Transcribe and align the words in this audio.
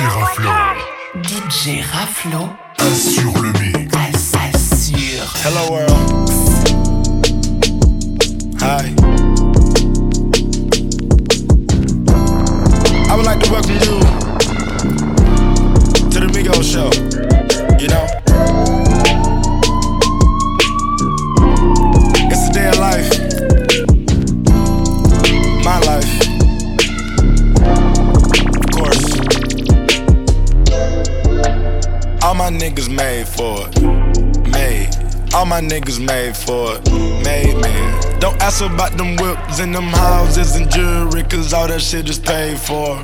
DJ 0.00 0.06
Raflo. 0.06 0.50
DJ 1.16 1.82
Raflo. 1.92 2.48
Assure 2.78 3.42
le 3.42 3.52
mix. 3.60 4.32
Assure. 4.34 5.26
Hello 5.44 5.70
world. 5.70 6.29
Niggas 35.80 36.04
made 36.04 36.36
for 36.36 36.76
it. 36.76 37.24
Made, 37.24 37.56
man. 37.60 38.20
Don't 38.20 38.40
ask 38.42 38.62
about 38.62 38.96
them 38.96 39.16
whips 39.16 39.60
and 39.60 39.74
them 39.74 39.84
houses 39.84 40.56
and 40.56 40.70
jewelry, 40.70 41.22
cause 41.22 41.52
all 41.52 41.68
that 41.68 41.80
shit 41.80 42.08
is 42.08 42.18
paid 42.18 42.58
for. 42.58 43.00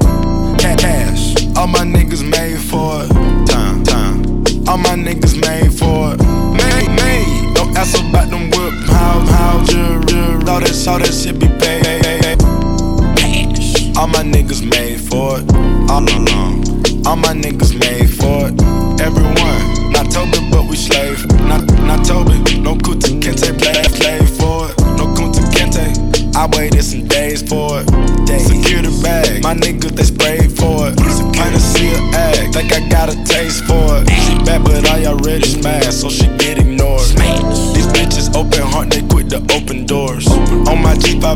Ca- 0.60 0.76
Cash. 0.78 1.46
All 1.56 1.66
my 1.66 1.80
niggas 1.80 2.22
made 2.22 2.58
for 2.58 3.02
it. 3.04 3.46
Time, 3.46 3.82
time. 3.82 4.24
All 4.68 4.76
my 4.76 4.94
niggas 4.94 5.40
made 5.40 5.72
for 5.72 6.12
it. 6.12 6.20
Made, 6.52 6.90
made. 7.00 7.54
Don't 7.54 7.76
ask 7.76 7.98
about 7.98 8.28
them 8.30 8.50
whip, 8.50 8.74
house, 8.86 9.30
house, 9.30 9.68
jewelry. 9.70 10.02
All 10.46 10.60
that, 10.60 10.86
all 10.88 10.98
that 10.98 11.14
shit 11.14 11.38
be 11.38 11.48
paid. 11.48 12.38
Cash. 13.16 13.96
All 13.96 14.08
my 14.08 14.22
niggas 14.22 14.62
made 14.68 15.00
for 15.00 15.40
it. 15.40 15.50
All 15.90 16.04
along. 16.04 17.06
All 17.06 17.16
my 17.16 17.32
niggas 17.32 17.72
made 17.78 18.10
for 18.10 18.48
it. 18.48 19.00
Everyone. 19.00 19.92
Not 19.92 20.10
Toby, 20.12 20.38
but 20.50 20.68
we 20.68 20.76
slave. 20.76 21.24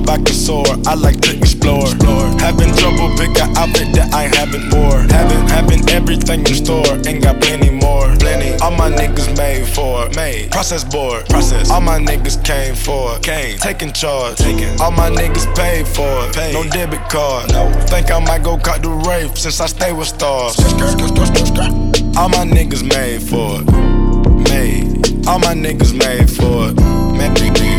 My 0.00 0.06
G5, 0.06 0.08
I 0.08 0.16
can 0.16 0.34
soar. 0.34 0.64
I 0.86 0.94
like 0.94 1.20
to 1.22 1.36
explore. 1.36 1.86
Having 2.40 2.74
trouble, 2.76 3.08
pick 3.16 3.36
an 3.40 3.56
outfit 3.56 3.92
that 3.94 4.12
I 4.12 4.24
haven't 4.36 4.72
wore. 4.72 5.00
Having, 5.10 5.48
having 5.48 5.90
everything 5.90 6.40
in 6.40 6.54
store, 6.54 6.86
ain't 7.06 7.22
got 7.22 7.40
plenty 7.40 7.70
more. 7.70 8.14
Plenty. 8.16 8.60
All 8.62 8.70
my 8.70 8.90
niggas 8.90 9.36
made 9.36 9.66
for 9.66 10.06
it. 10.06 10.16
Made. 10.16 10.50
Process 10.50 10.84
board. 10.84 11.26
Process. 11.28 11.70
All 11.70 11.80
my 11.80 11.98
niggas 11.98 12.42
came 12.44 12.74
for 12.74 13.16
it. 13.16 13.22
Came. 13.22 13.58
Taking 13.58 13.92
charge. 13.92 14.36
Taking. 14.36 14.80
All 14.80 14.90
my 14.90 15.10
niggas 15.10 15.46
paid 15.56 15.86
for 15.86 16.28
it. 16.28 16.34
Paid. 16.34 16.54
No 16.54 16.64
debit 16.64 17.08
card. 17.08 17.52
No. 17.52 17.70
Think 17.86 18.10
I 18.10 18.18
might 18.20 18.42
go 18.42 18.58
cut 18.58 18.82
the 18.82 18.90
rape 18.90 19.36
since 19.36 19.60
I 19.60 19.66
stay 19.66 19.92
with 19.92 20.08
stars. 20.08 20.58
All 22.16 22.28
my 22.28 22.44
niggas 22.44 22.82
made 22.82 23.22
for 23.22 23.60
it. 23.60 23.66
Made. 24.50 25.26
All 25.26 25.38
my 25.38 25.54
niggas 25.54 25.94
made 25.94 26.28
for 26.28 26.70
it. 26.70 26.76
Made. 27.16 27.69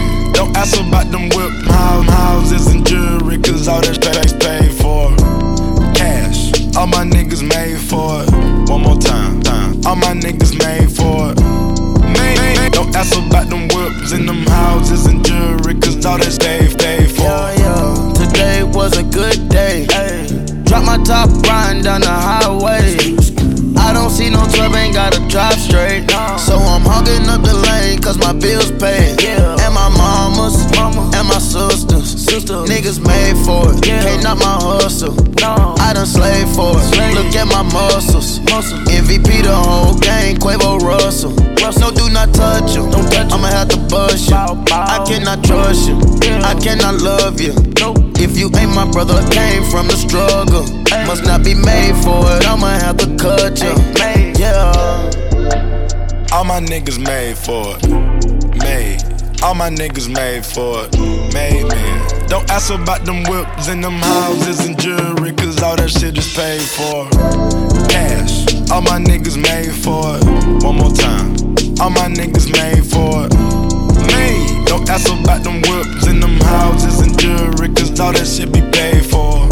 Ask 0.55 0.79
about 0.79 1.11
them 1.11 1.29
whip 1.29 1.51
house, 1.65 2.05
houses 2.07 2.67
and 2.67 2.85
jewelry, 2.85 3.37
cause 3.39 3.67
all 3.67 3.81
that 3.81 3.95
shit 3.95 4.39
paid 4.39 4.73
for. 4.73 5.15
Cash. 5.95 6.75
All 6.75 6.87
my 6.87 7.03
niggas 7.03 7.41
made 7.41 7.79
for 7.79 8.23
it. 8.23 8.69
One 8.69 8.81
more 8.81 8.97
time. 8.97 9.41
time. 9.41 9.81
All 9.85 9.95
my 9.95 10.13
niggas 10.13 10.57
made 10.59 10.91
for 10.91 11.31
it. 11.31 11.39
Made. 12.17 12.71
Don't 12.73 12.95
ask 12.95 13.17
about 13.17 13.49
them 13.49 13.67
whips 13.69 14.11
and 14.11 14.27
them 14.27 14.45
houses 14.47 15.05
and 15.05 15.25
jewelry, 15.25 15.79
cause 15.79 16.05
all 16.05 16.19
shit 16.19 16.77
paid 16.77 17.09
for. 17.11 17.23
Yeah, 17.23 17.55
yeah. 17.57 18.13
Today 18.13 18.63
was 18.63 18.97
a 18.97 19.03
good 19.03 19.49
day. 19.49 19.85
Drop 20.65 20.85
my 20.85 21.01
top, 21.03 21.29
riding 21.47 21.83
down 21.83 22.01
the 22.01 22.07
highway. 22.07 23.20
See 24.11 24.29
no 24.29 24.45
trouble, 24.51 24.75
ain't 24.75 24.93
gotta 24.93 25.25
drive 25.27 25.57
straight. 25.57 26.11
So 26.37 26.59
I'm 26.59 26.83
hogging 26.83 27.29
up 27.29 27.41
the 27.43 27.55
lane, 27.55 28.01
cause 28.01 28.17
my 28.17 28.33
bills 28.33 28.69
paid. 28.71 29.15
And 29.23 29.73
my 29.73 29.87
mamas, 29.87 30.67
and 31.15 31.27
my 31.27 31.39
sisters. 31.39 32.27
Niggas 32.67 32.99
made 32.99 33.37
for 33.45 33.71
it, 33.71 33.81
can't 33.81 34.23
my 34.37 34.57
hustle. 34.59 35.15
I 35.79 35.93
done 35.93 36.05
slaved 36.05 36.53
for 36.55 36.75
it, 36.75 37.15
look 37.15 37.33
at 37.35 37.47
my 37.47 37.63
muscles. 37.63 38.39
MVP 38.91 39.43
the 39.43 39.55
whole 39.55 39.97
gang, 39.99 40.35
Quavo 40.35 40.79
Russell. 40.79 41.31
No, 41.79 41.89
do 41.89 42.09
not 42.11 42.33
touch 42.33 42.75
him. 42.75 42.91
I'ma 43.31 43.47
have 43.47 43.69
to 43.69 43.77
bust 43.89 44.29
you. 44.29 44.35
I 44.35 45.03
cannot 45.07 45.43
trust 45.43 45.87
you. 45.87 45.97
I 46.43 46.53
cannot 46.59 47.01
love 47.01 47.39
you. 47.39 47.53
If 48.21 48.37
you 48.37 48.51
ain't 48.55 48.75
my 48.75 48.85
brother, 48.85 49.17
came 49.31 49.63
from 49.63 49.87
the 49.87 49.95
struggle. 49.95 50.61
Must 51.07 51.23
not 51.23 51.43
be 51.43 51.55
made 51.55 51.95
for 52.03 52.21
it. 52.37 52.47
I'ma 52.47 52.67
have 52.67 52.97
to 52.97 53.07
cut 53.17 53.59
you. 53.59 53.73
Yeah. 54.39 54.71
All 56.31 56.43
my 56.43 56.59
niggas 56.61 56.99
made 56.99 57.35
for 57.35 57.75
it. 57.75 57.89
Made. 58.61 59.01
All 59.41 59.55
my 59.55 59.71
niggas 59.71 60.07
made 60.07 60.45
for 60.45 60.85
it. 60.85 61.33
Made, 61.33 61.67
man. 61.67 62.27
Don't 62.27 62.47
ask 62.51 62.71
about 62.71 63.05
them 63.05 63.23
whips 63.23 63.67
and 63.69 63.83
them 63.83 63.93
houses 63.93 64.67
and 64.67 64.79
jewelry, 64.79 65.33
cause 65.33 65.61
all 65.63 65.75
that 65.75 65.89
shit 65.89 66.15
is 66.15 66.31
paid 66.35 66.61
for. 66.61 67.09
Cash. 67.89 68.45
All 68.69 68.81
my 68.81 68.99
niggas 68.99 69.35
made 69.41 69.73
for 69.73 70.17
it. 70.17 70.63
One 70.63 70.77
more 70.77 70.93
time. 70.93 71.33
All 71.81 71.89
my 71.89 72.05
niggas 72.05 72.53
made 72.53 72.85
for 72.85 73.25
it. 73.25 73.33
Made. 74.13 74.67
Don't 74.67 74.87
ask 74.87 75.11
about 75.11 75.43
them 75.43 75.61
whips 75.61 76.05
and 76.05 76.21
them 76.21 76.39
houses 76.39 77.01
and 77.01 77.10
cause 77.75 77.99
all 77.99 78.13
that 78.13 78.25
shit 78.25 78.51
be 78.51 78.61
paid 78.71 79.05
for. 79.05 79.47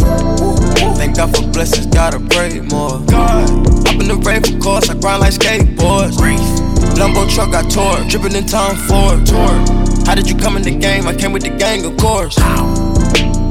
Thank 0.96 1.18
God 1.18 1.36
for 1.36 1.48
blessings, 1.52 1.86
gotta 1.88 2.20
pray 2.20 2.62
more. 2.62 3.00
God. 3.06 3.50
Up 3.88 3.96
in 3.96 4.08
the 4.08 4.22
rave, 4.26 4.44
for 4.44 4.60
course, 4.62 4.90
I 4.90 4.96
grind 4.96 5.22
like 5.22 5.34
skateboards. 5.34 6.18
Lambo 6.98 7.30
truck 7.30 7.52
got 7.52 7.72
tore, 7.72 7.98
dripping 8.10 8.36
in 8.36 8.46
time 8.46 8.76
Tom 8.76 9.26
Ford. 9.28 10.08
How 10.08 10.16
did 10.16 10.30
you 10.30 10.36
come 10.36 10.58
in 10.58 10.64
the 10.64 10.76
game? 10.76 11.08
I 11.08 11.16
came 11.16 11.32
with 11.32 11.44
the 11.44 11.56
gang, 11.56 11.86
of 11.86 11.96
course. 11.98 12.38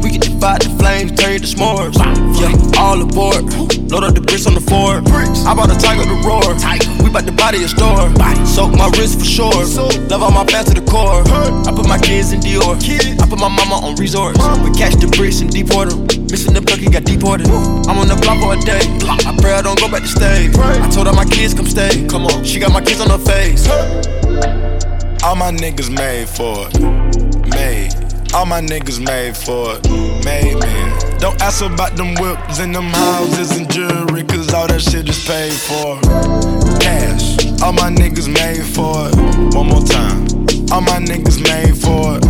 We 0.09 0.17
can 0.17 0.25
divide 0.25 0.63
the 0.65 0.73
flames, 0.81 1.13
turn 1.21 1.37
you 1.37 1.39
to 1.39 1.45
s'mores. 1.45 1.93
Yeah, 2.41 2.81
all 2.81 2.97
aboard. 2.97 3.45
Load 3.93 4.09
up 4.09 4.17
the 4.17 4.25
bricks 4.25 4.49
on 4.49 4.57
the 4.57 4.65
Ford. 4.65 5.05
I 5.45 5.53
bought 5.53 5.69
a 5.69 5.77
tiger 5.77 6.01
to 6.01 6.17
roar. 6.25 6.41
We 7.05 7.13
bout 7.13 7.29
to 7.29 7.33
body 7.37 7.61
a 7.61 7.69
store. 7.69 8.09
Soak 8.49 8.73
my 8.73 8.89
wrist 8.97 9.21
for 9.21 9.29
sure. 9.29 9.53
Love 10.09 10.25
all 10.25 10.33
my 10.33 10.49
fans 10.49 10.73
to 10.73 10.81
the 10.81 10.85
core. 10.89 11.21
I 11.29 11.77
put 11.77 11.85
my 11.85 12.01
kids 12.01 12.33
in 12.33 12.41
Dior. 12.41 12.81
I 13.21 13.29
put 13.29 13.37
my 13.37 13.53
mama 13.53 13.85
on 13.85 14.01
resorts. 14.01 14.41
We 14.65 14.73
catch 14.73 14.97
the 14.97 15.13
bricks 15.13 15.45
and 15.45 15.53
deport 15.53 15.93
them. 15.93 16.09
Missing 16.33 16.57
the 16.57 16.65
bucket, 16.65 16.89
got 16.89 17.05
deported. 17.05 17.53
I'm 17.85 18.01
on 18.01 18.09
the 18.09 18.17
block 18.17 18.41
for 18.41 18.57
a 18.57 18.61
day. 18.65 18.81
I 19.29 19.37
pray 19.45 19.53
I 19.53 19.61
don't 19.61 19.77
go 19.77 19.93
back 19.93 20.01
to 20.01 20.09
stay. 20.09 20.49
I 20.49 20.89
told 20.89 21.05
all 21.05 21.13
my 21.21 21.29
kids 21.29 21.53
come 21.53 21.69
stay. 21.69 22.09
Come 22.09 22.25
on, 22.25 22.49
she 22.49 22.57
got 22.59 22.73
my 22.73 22.81
kids 22.81 23.05
on 23.05 23.13
her 23.13 23.21
face. 23.21 23.69
All 25.21 25.37
my 25.37 25.53
niggas 25.53 25.93
made 25.93 26.33
for 26.33 26.65
it. 26.73 26.81
Made. 27.53 28.08
All 28.35 28.45
my 28.45 28.61
niggas 28.61 29.01
made 29.01 29.37
for 29.37 29.77
it. 29.77 30.25
Made, 30.25 30.59
man. 30.61 31.19
Don't 31.19 31.41
ask 31.41 31.65
about 31.65 31.97
them 31.97 32.15
whips 32.17 32.61
and 32.61 32.75
them 32.75 32.85
houses 32.85 33.57
and 33.57 33.71
jewelry, 33.73 34.23
cause 34.25 34.53
all 34.53 34.67
that 34.69 34.83
shit 34.83 35.09
is 35.09 35.25
paid 35.27 35.53
for. 35.53 35.99
Cash. 36.79 37.39
All 37.63 37.73
my 37.73 37.91
niggas 37.91 38.29
made 38.29 38.65
for 38.65 39.09
it. 39.09 39.55
One 39.55 39.69
more 39.69 39.83
time. 39.83 40.29
All 40.71 40.83
my 40.83 41.01
niggas 41.01 41.41
made 41.43 41.77
for 41.77 42.19
it. 42.19 42.25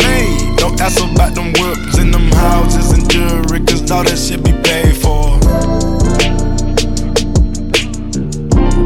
Made. 0.00 0.56
Don't 0.56 0.80
ask 0.80 0.98
about 0.98 1.34
them 1.34 1.52
whips 1.60 1.98
and 1.98 2.12
them 2.12 2.32
houses 2.32 2.90
and 2.92 3.08
jewelry, 3.10 3.60
cause 3.66 3.88
all 3.90 4.04
that 4.04 4.18
shit 4.18 4.42
be 4.42 4.52
paid 4.64 4.96
for. 4.96 5.38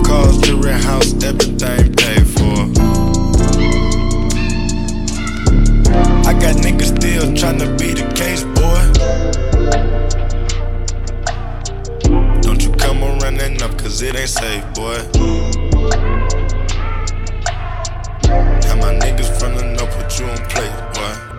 Cars, 0.04 0.38
jewelry, 0.40 0.72
house, 0.72 1.14
everything 1.22 1.94
paid 1.94 2.26
for. 2.26 2.41
I 6.32 6.40
got 6.40 6.56
niggas 6.56 6.96
still 6.96 7.24
tryna 7.32 7.78
be 7.78 7.92
the 7.92 8.08
case, 8.14 8.42
boy. 8.56 8.82
Don't 12.40 12.62
you 12.64 12.72
come 12.72 13.04
around 13.04 13.38
enough, 13.38 13.76
cause 13.76 14.00
it 14.00 14.16
ain't 14.16 14.30
safe, 14.30 14.64
boy. 14.72 14.96
Have 18.64 18.78
my 18.78 18.94
niggas 19.04 19.38
from 19.38 19.56
the 19.56 19.74
north 19.76 19.94
put 19.94 20.18
you 20.18 20.24
on 20.24 20.38
plate, 20.48 20.72
boy. 20.94 21.31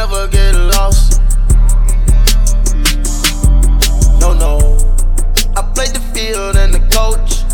Never 0.00 0.28
get 0.28 0.54
lost. 0.54 1.20
No, 4.18 4.32
no. 4.32 4.54
I 5.54 5.62
played 5.74 5.92
the 5.92 6.02
field 6.14 6.56
and 6.56 6.72
the 6.72 6.80
coach. 6.88 7.44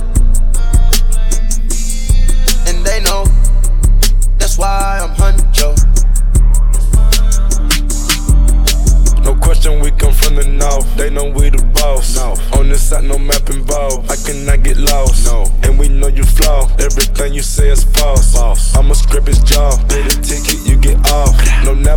And 2.68 2.86
they 2.86 3.00
know 3.02 3.24
that's 4.38 4.58
why 4.58 5.00
I'm 5.02 5.12
Huncho. 5.20 5.74
No 9.24 9.34
question, 9.40 9.80
we 9.80 9.90
come 9.90 10.12
from 10.12 10.36
the 10.36 10.46
north. 10.46 10.86
They 10.96 11.10
know 11.10 11.24
we 11.28 11.50
the 11.50 11.64
boss. 11.74 12.16
On 12.56 12.68
this 12.68 12.90
side, 12.90 13.02
no 13.02 13.18
map 13.18 13.50
involved. 13.50 14.08
I 14.08 14.14
cannot 14.24 14.62
get 14.62 14.76
lost. 14.76 15.26
No. 15.26 15.46
And 15.64 15.80
we 15.80 15.88
know 15.88 16.06
you 16.06 16.22
flaw. 16.22 16.70
Everything 16.78 17.34
you 17.34 17.42
say 17.42 17.70
is 17.70 17.82
false. 17.82 18.36
I'ma 18.76 18.94
scrape 18.94 19.26
his 19.26 19.40
jaw. 19.42 19.70
Pay 19.88 20.02
the 20.02 20.14
ticket, 20.22 20.64
you 20.64 20.76
get 20.76 21.10
off. 21.10 21.55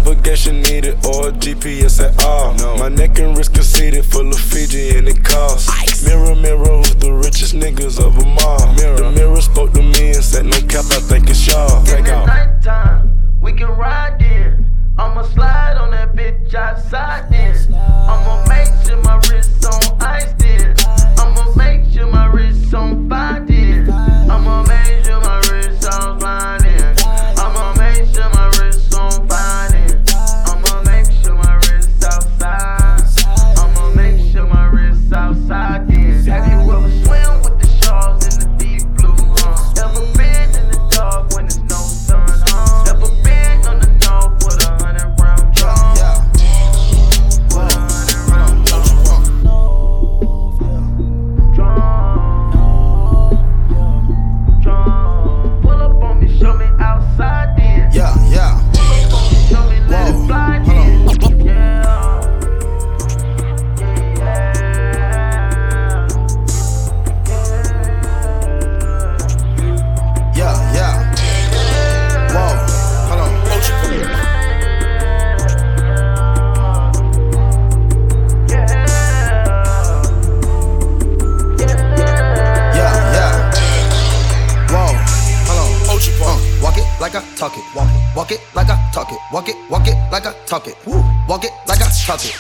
Navigation 0.09 0.63
needed 0.63 0.95
or 1.05 1.29
GPS 1.29 2.03
at 2.03 2.23
all. 2.25 2.55
No. 2.55 2.75
My 2.77 2.89
neck 2.89 3.19
and 3.19 3.37
wrist 3.37 3.53
conceited, 3.53 4.03
full 4.03 4.27
of 4.27 4.39
Fiji 4.39 4.97
and 4.97 5.07
it 5.07 5.23
costs. 5.23 5.88
Talk 90.49 90.67
it. 90.67 90.75
Walk 91.27 91.45
it 91.45 91.51
like 91.67 91.79
I 91.79 91.87
talk 92.07 92.25
it. 92.25 92.33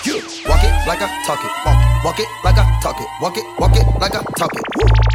Walk 0.49 0.63
it 0.63 0.73
like 0.87 0.99
I 0.99 1.21
talk 1.27 1.39
it. 1.45 1.51
Walk 1.63 1.77
it. 1.77 1.85
Walk 2.03 2.19
it 2.19 2.27
like 2.41 2.57
I 2.57 2.79
talk 2.81 2.99
it. 2.99 3.07
Walk 3.21 3.37
it. 3.37 3.45
Walk 3.59 3.75
it 3.75 3.85
like 3.99 4.15
I 4.15 4.23
talk 4.35 4.55
it. 4.55 4.63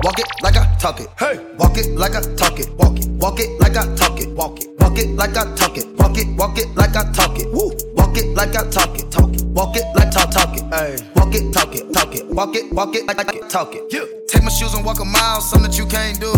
Walk 0.04 0.18
it 0.20 0.26
like 0.42 0.56
I 0.56 0.76
talk 0.78 1.00
it. 1.00 1.08
Hey. 1.18 1.44
Walk 1.58 1.76
it 1.76 1.90
like 1.98 2.14
I 2.14 2.20
talk 2.36 2.60
it. 2.60 2.70
Walk 2.78 2.96
it. 2.96 3.08
Walk 3.08 3.40
it 3.40 3.50
like 3.58 3.76
I 3.76 3.94
talk 3.96 4.20
it. 4.20 4.28
Walk 4.30 4.60
it. 4.60 4.68
Walk 4.78 4.98
it 4.98 5.08
like 5.16 5.36
I 5.36 5.54
talk 5.56 5.76
it. 5.76 5.86
Walk 5.98 6.16
it. 6.16 6.28
Walk 6.36 6.56
it 6.56 6.76
like 6.76 6.94
I 6.94 7.12
talk 7.12 7.36
it. 7.36 7.52
Walk 7.52 8.16
it 8.16 8.26
like 8.36 8.54
I 8.54 8.70
talk 8.70 8.96
it. 8.96 9.10
Talk 9.10 9.34
it. 9.34 9.42
Walk 9.42 9.76
it 9.76 9.84
like 9.96 10.10
talk 10.12 10.30
talk 10.30 10.56
it. 10.56 10.62
Hey. 10.72 10.96
Walk 11.16 11.34
it, 11.34 11.52
talk 11.52 11.74
it, 11.74 11.92
talk 11.92 12.14
it. 12.14 12.26
Walk 12.28 12.54
it, 12.54 12.72
walk 12.72 12.94
it 12.94 13.06
like 13.06 13.18
I 13.18 13.48
talk 13.48 13.74
it. 13.74 13.90
Take 14.28 14.42
my 14.42 14.50
shoes 14.50 14.74
and 14.74 14.84
walk 14.84 15.00
a 15.00 15.04
mile, 15.04 15.40
something 15.40 15.68
that 15.68 15.78
you 15.78 15.86
can't 15.86 16.20
do. 16.20 16.32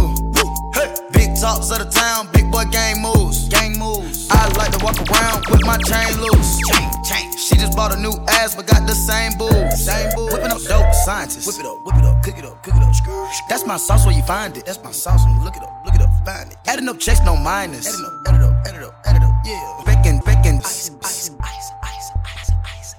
Hey. 0.74 1.25
Talks 1.40 1.70
of 1.70 1.78
the 1.78 1.90
town, 1.90 2.28
big 2.32 2.50
boy 2.50 2.64
gang 2.72 3.02
moves. 3.02 3.46
Gang 3.48 3.78
moves. 3.78 4.26
I 4.30 4.48
like 4.56 4.72
to 4.72 4.82
walk 4.82 4.96
around 4.96 5.44
with 5.50 5.64
my 5.66 5.76
chain 5.84 6.16
loose. 6.18 6.58
Chain, 6.64 6.88
chain. 7.04 7.36
She 7.36 7.56
just 7.56 7.76
bought 7.76 7.94
a 7.94 8.00
new 8.00 8.12
ass, 8.40 8.56
but 8.56 8.66
got 8.66 8.86
the 8.88 8.94
same 8.94 9.36
boobs. 9.36 9.84
Same 9.84 10.10
boobs. 10.16 10.32
Whipping 10.32 10.50
up 10.50 10.62
dope, 10.62 10.94
scientists. 11.04 11.46
Whip 11.46 11.60
it 11.60 11.66
up, 11.66 11.84
whip 11.84 11.96
it 11.96 12.04
up, 12.04 12.22
cook 12.24 12.38
it 12.38 12.44
up, 12.44 12.62
cook 12.64 12.74
it 12.74 12.82
up. 12.82 13.48
That's 13.50 13.66
my 13.66 13.76
sauce 13.76 14.06
where 14.06 14.16
you 14.16 14.22
find 14.22 14.56
it. 14.56 14.64
That's 14.64 14.82
my 14.82 14.92
sauce 14.92 15.24
when 15.24 15.36
you 15.36 15.44
look 15.44 15.56
it 15.56 15.62
up, 15.62 15.84
look 15.84 15.94
it 15.94 16.00
up, 16.00 16.10
find 16.24 16.50
it. 16.50 16.58
Adding 16.66 16.88
up 16.88 16.98
checks, 16.98 17.20
no 17.22 17.36
minus. 17.36 17.86
Adding 17.86 18.06
up, 18.06 18.26
add 18.26 18.34
it 18.34 18.42
up, 18.42 18.66
add 18.66 18.76
it 18.76 18.82
up, 18.82 18.94
add 19.04 19.16
it 19.16 19.22
up, 19.22 19.34
yeah. 19.44 19.82
Bacon, 19.84 20.20
bacon, 20.24 20.56
ice, 20.64 20.90
ice. 21.04 21.35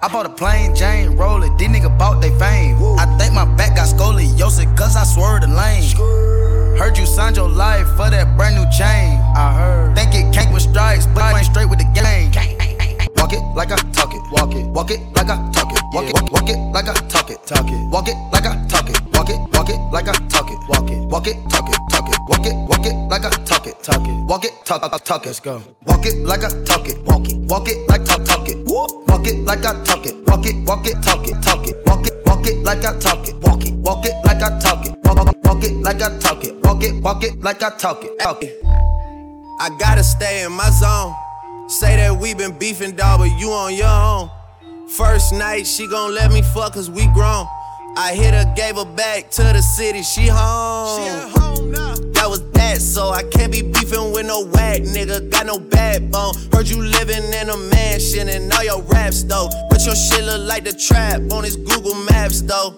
I 0.08 0.10
bought 0.10 0.26
a 0.26 0.30
plain 0.30 0.74
Jane, 0.74 1.18
roll 1.18 1.44
it. 1.44 1.58
These 1.58 1.68
niggas 1.68 2.00
bought 2.00 2.22
they 2.22 2.30
fame. 2.40 2.78
I 2.98 3.06
think 3.20 3.34
my 3.34 3.44
back 3.44 3.76
got 3.76 3.90
scoliosis, 3.90 4.78
cause 4.78 4.96
I 4.96 5.04
swerved 5.04 5.44
the 5.44 5.50
lane. 5.50 5.84
Heard 6.80 6.98
you 6.98 7.06
signed 7.06 7.36
your 7.36 7.50
life 7.50 7.86
for 7.98 8.10
that 8.10 8.38
brand 8.38 8.56
new 8.56 8.64
chain. 8.72 9.20
I 9.36 9.54
heard. 9.54 9.98
Think 9.98 10.16
it 10.16 10.34
came 10.34 10.54
with 10.54 10.64
stripes, 10.64 11.08
but 11.08 11.24
I 11.24 11.40
ain't 11.40 11.46
straight 11.46 11.70
with 11.70 11.80
the 11.80 11.92
game. 11.92 12.32
Walk 13.18 13.34
it 13.34 13.44
like 13.54 13.74
I 13.74 13.76
talk 13.92 14.16
it. 14.16 14.22
Walk 14.32 14.56
it. 14.56 14.68
Walk 14.68 14.92
it 14.92 15.02
like 15.14 15.28
I 15.28 15.36
talk 15.52 15.74
it. 15.74 15.82
Walk 15.92 16.06
it. 16.06 16.14
Walk, 16.14 16.32
walk 16.32 16.50
it 16.50 16.58
like 16.72 16.88
I 16.88 16.94
talk 17.10 17.30
it. 17.30 17.46
Talk 17.46 17.68
it. 17.68 17.90
Walk 17.92 18.08
it 18.08 18.16
like 18.32 18.46
I 18.46 18.66
talk 18.70 18.90
it. 18.90 19.07
Walk 19.28 19.36
it. 19.36 19.58
Walk 19.58 19.70
it 19.70 19.80
like 19.92 20.08
I 20.08 20.14
talk 20.28 20.50
it. 20.50 20.60
Walk 20.70 20.90
it. 20.90 21.00
Walk 21.08 21.28
it. 21.28 21.36
Talk 21.50 21.70
it. 21.70 21.80
Talk 21.90 22.08
it. 22.08 22.20
Walk 22.28 22.46
it. 22.46 22.56
Walk 22.70 22.86
it 22.86 22.96
like 23.10 23.26
I 23.26 23.30
talk 23.44 23.68
it. 23.68 23.84
Talk 23.84 24.08
it. 24.08 24.26
Walk 24.26 24.46
it. 24.46 24.52
Talk 24.66 24.82
talk 24.82 25.04
talk 25.04 25.24
it. 25.24 25.28
Let's 25.28 25.40
go. 25.40 25.62
Walk 25.86 26.06
it 26.06 26.16
like 26.26 26.44
I 26.44 26.50
talk 26.64 26.88
it. 26.88 26.98
Walk 27.04 27.28
it. 27.30 27.38
Walk 27.38 27.68
it 27.68 27.90
like 27.90 28.06
talk 28.06 28.24
talk 28.24 28.48
it. 28.48 28.58
Walk 28.66 29.28
it 29.28 29.36
like 29.46 29.66
I 29.66 29.84
talk 29.84 30.06
it. 30.06 30.16
Walk 30.28 30.46
it. 30.46 30.56
Walk 30.66 30.88
it. 30.88 31.02
Talk 31.02 31.28
it. 31.28 31.42
Talk 31.42 31.68
it. 31.68 31.76
Walk 31.86 32.08
it. 32.08 32.26
Walk 32.26 32.48
it 32.48 32.58
like 32.64 32.86
I 32.86 32.98
talk 33.00 33.28
it. 33.28 33.36
Walk 33.44 33.66
it. 33.66 33.74
Walk 33.74 34.06
it 34.06 34.16
like 34.26 34.42
I 34.42 34.60
talk 34.60 34.86
it. 34.86 34.96
Walk, 35.04 35.18
walk, 35.18 35.26
walk 35.28 35.58
walk 35.58 35.64
it 35.64 35.74
like 35.78 36.02
I 36.02 36.18
talk 36.20 36.44
it. 36.44 36.56
Walk 36.64 36.84
it, 36.84 37.02
walk 37.02 37.24
it 37.24 37.42
like 37.42 37.64
I 37.64 37.70
talk 37.78 38.04
it. 38.04 38.20
Talk 38.20 38.44
it. 38.44 38.62
I 39.60 39.76
gotta 39.80 40.04
stay 40.04 40.44
in 40.44 40.52
my 40.52 40.70
zone. 40.70 41.14
Say 41.68 41.98
that 41.98 42.18
we 42.18 42.34
been 42.34 42.58
beefing, 42.58 42.96
dog, 42.96 43.20
but 43.20 43.40
you 43.40 43.50
on 43.52 43.74
your 43.74 43.88
own. 43.88 44.30
First 44.90 45.34
night, 45.34 45.66
she 45.68 45.88
gon' 45.88 46.14
let 46.14 46.32
me 46.32 46.42
fuck 46.42 46.74
cause 46.74 46.90
we 46.90 47.08
grown. 47.08 47.46
I 48.00 48.14
hit 48.14 48.36
her, 48.36 48.54
gave 48.56 48.76
her 48.76 48.86
back 48.86 49.32
to 49.32 49.42
the 49.42 49.62
city, 49.62 50.04
she 50.04 50.28
home. 50.28 51.02
She 51.02 51.10
at 51.10 51.30
home 51.30 51.72
now. 51.72 51.96
That 52.14 52.30
was 52.30 52.48
that, 52.52 52.80
so 52.80 53.10
I 53.10 53.24
can't 53.24 53.52
be 53.52 53.64
beefing 53.64 54.12
with 54.12 54.28
no 54.28 54.46
whack 54.46 54.82
nigga. 54.82 55.32
Got 55.32 55.48
no 55.48 55.58
backbone. 55.58 56.36
Heard 56.54 56.70
you 56.70 56.84
living 56.84 57.24
in 57.34 57.50
a 57.50 57.58
mansion 57.58 58.30
and 58.30 58.54
all 58.54 58.64
your 58.64 58.84
raps 58.84 59.24
though. 59.24 59.50
But 59.72 59.84
your 59.84 59.96
shit 59.96 60.24
look 60.26 60.48
like 60.48 60.64
the 60.64 60.74
trap 60.74 61.22
on 61.32 61.44
his 61.44 61.56
Google 61.56 61.96
Maps 62.12 62.42
though. 62.42 62.76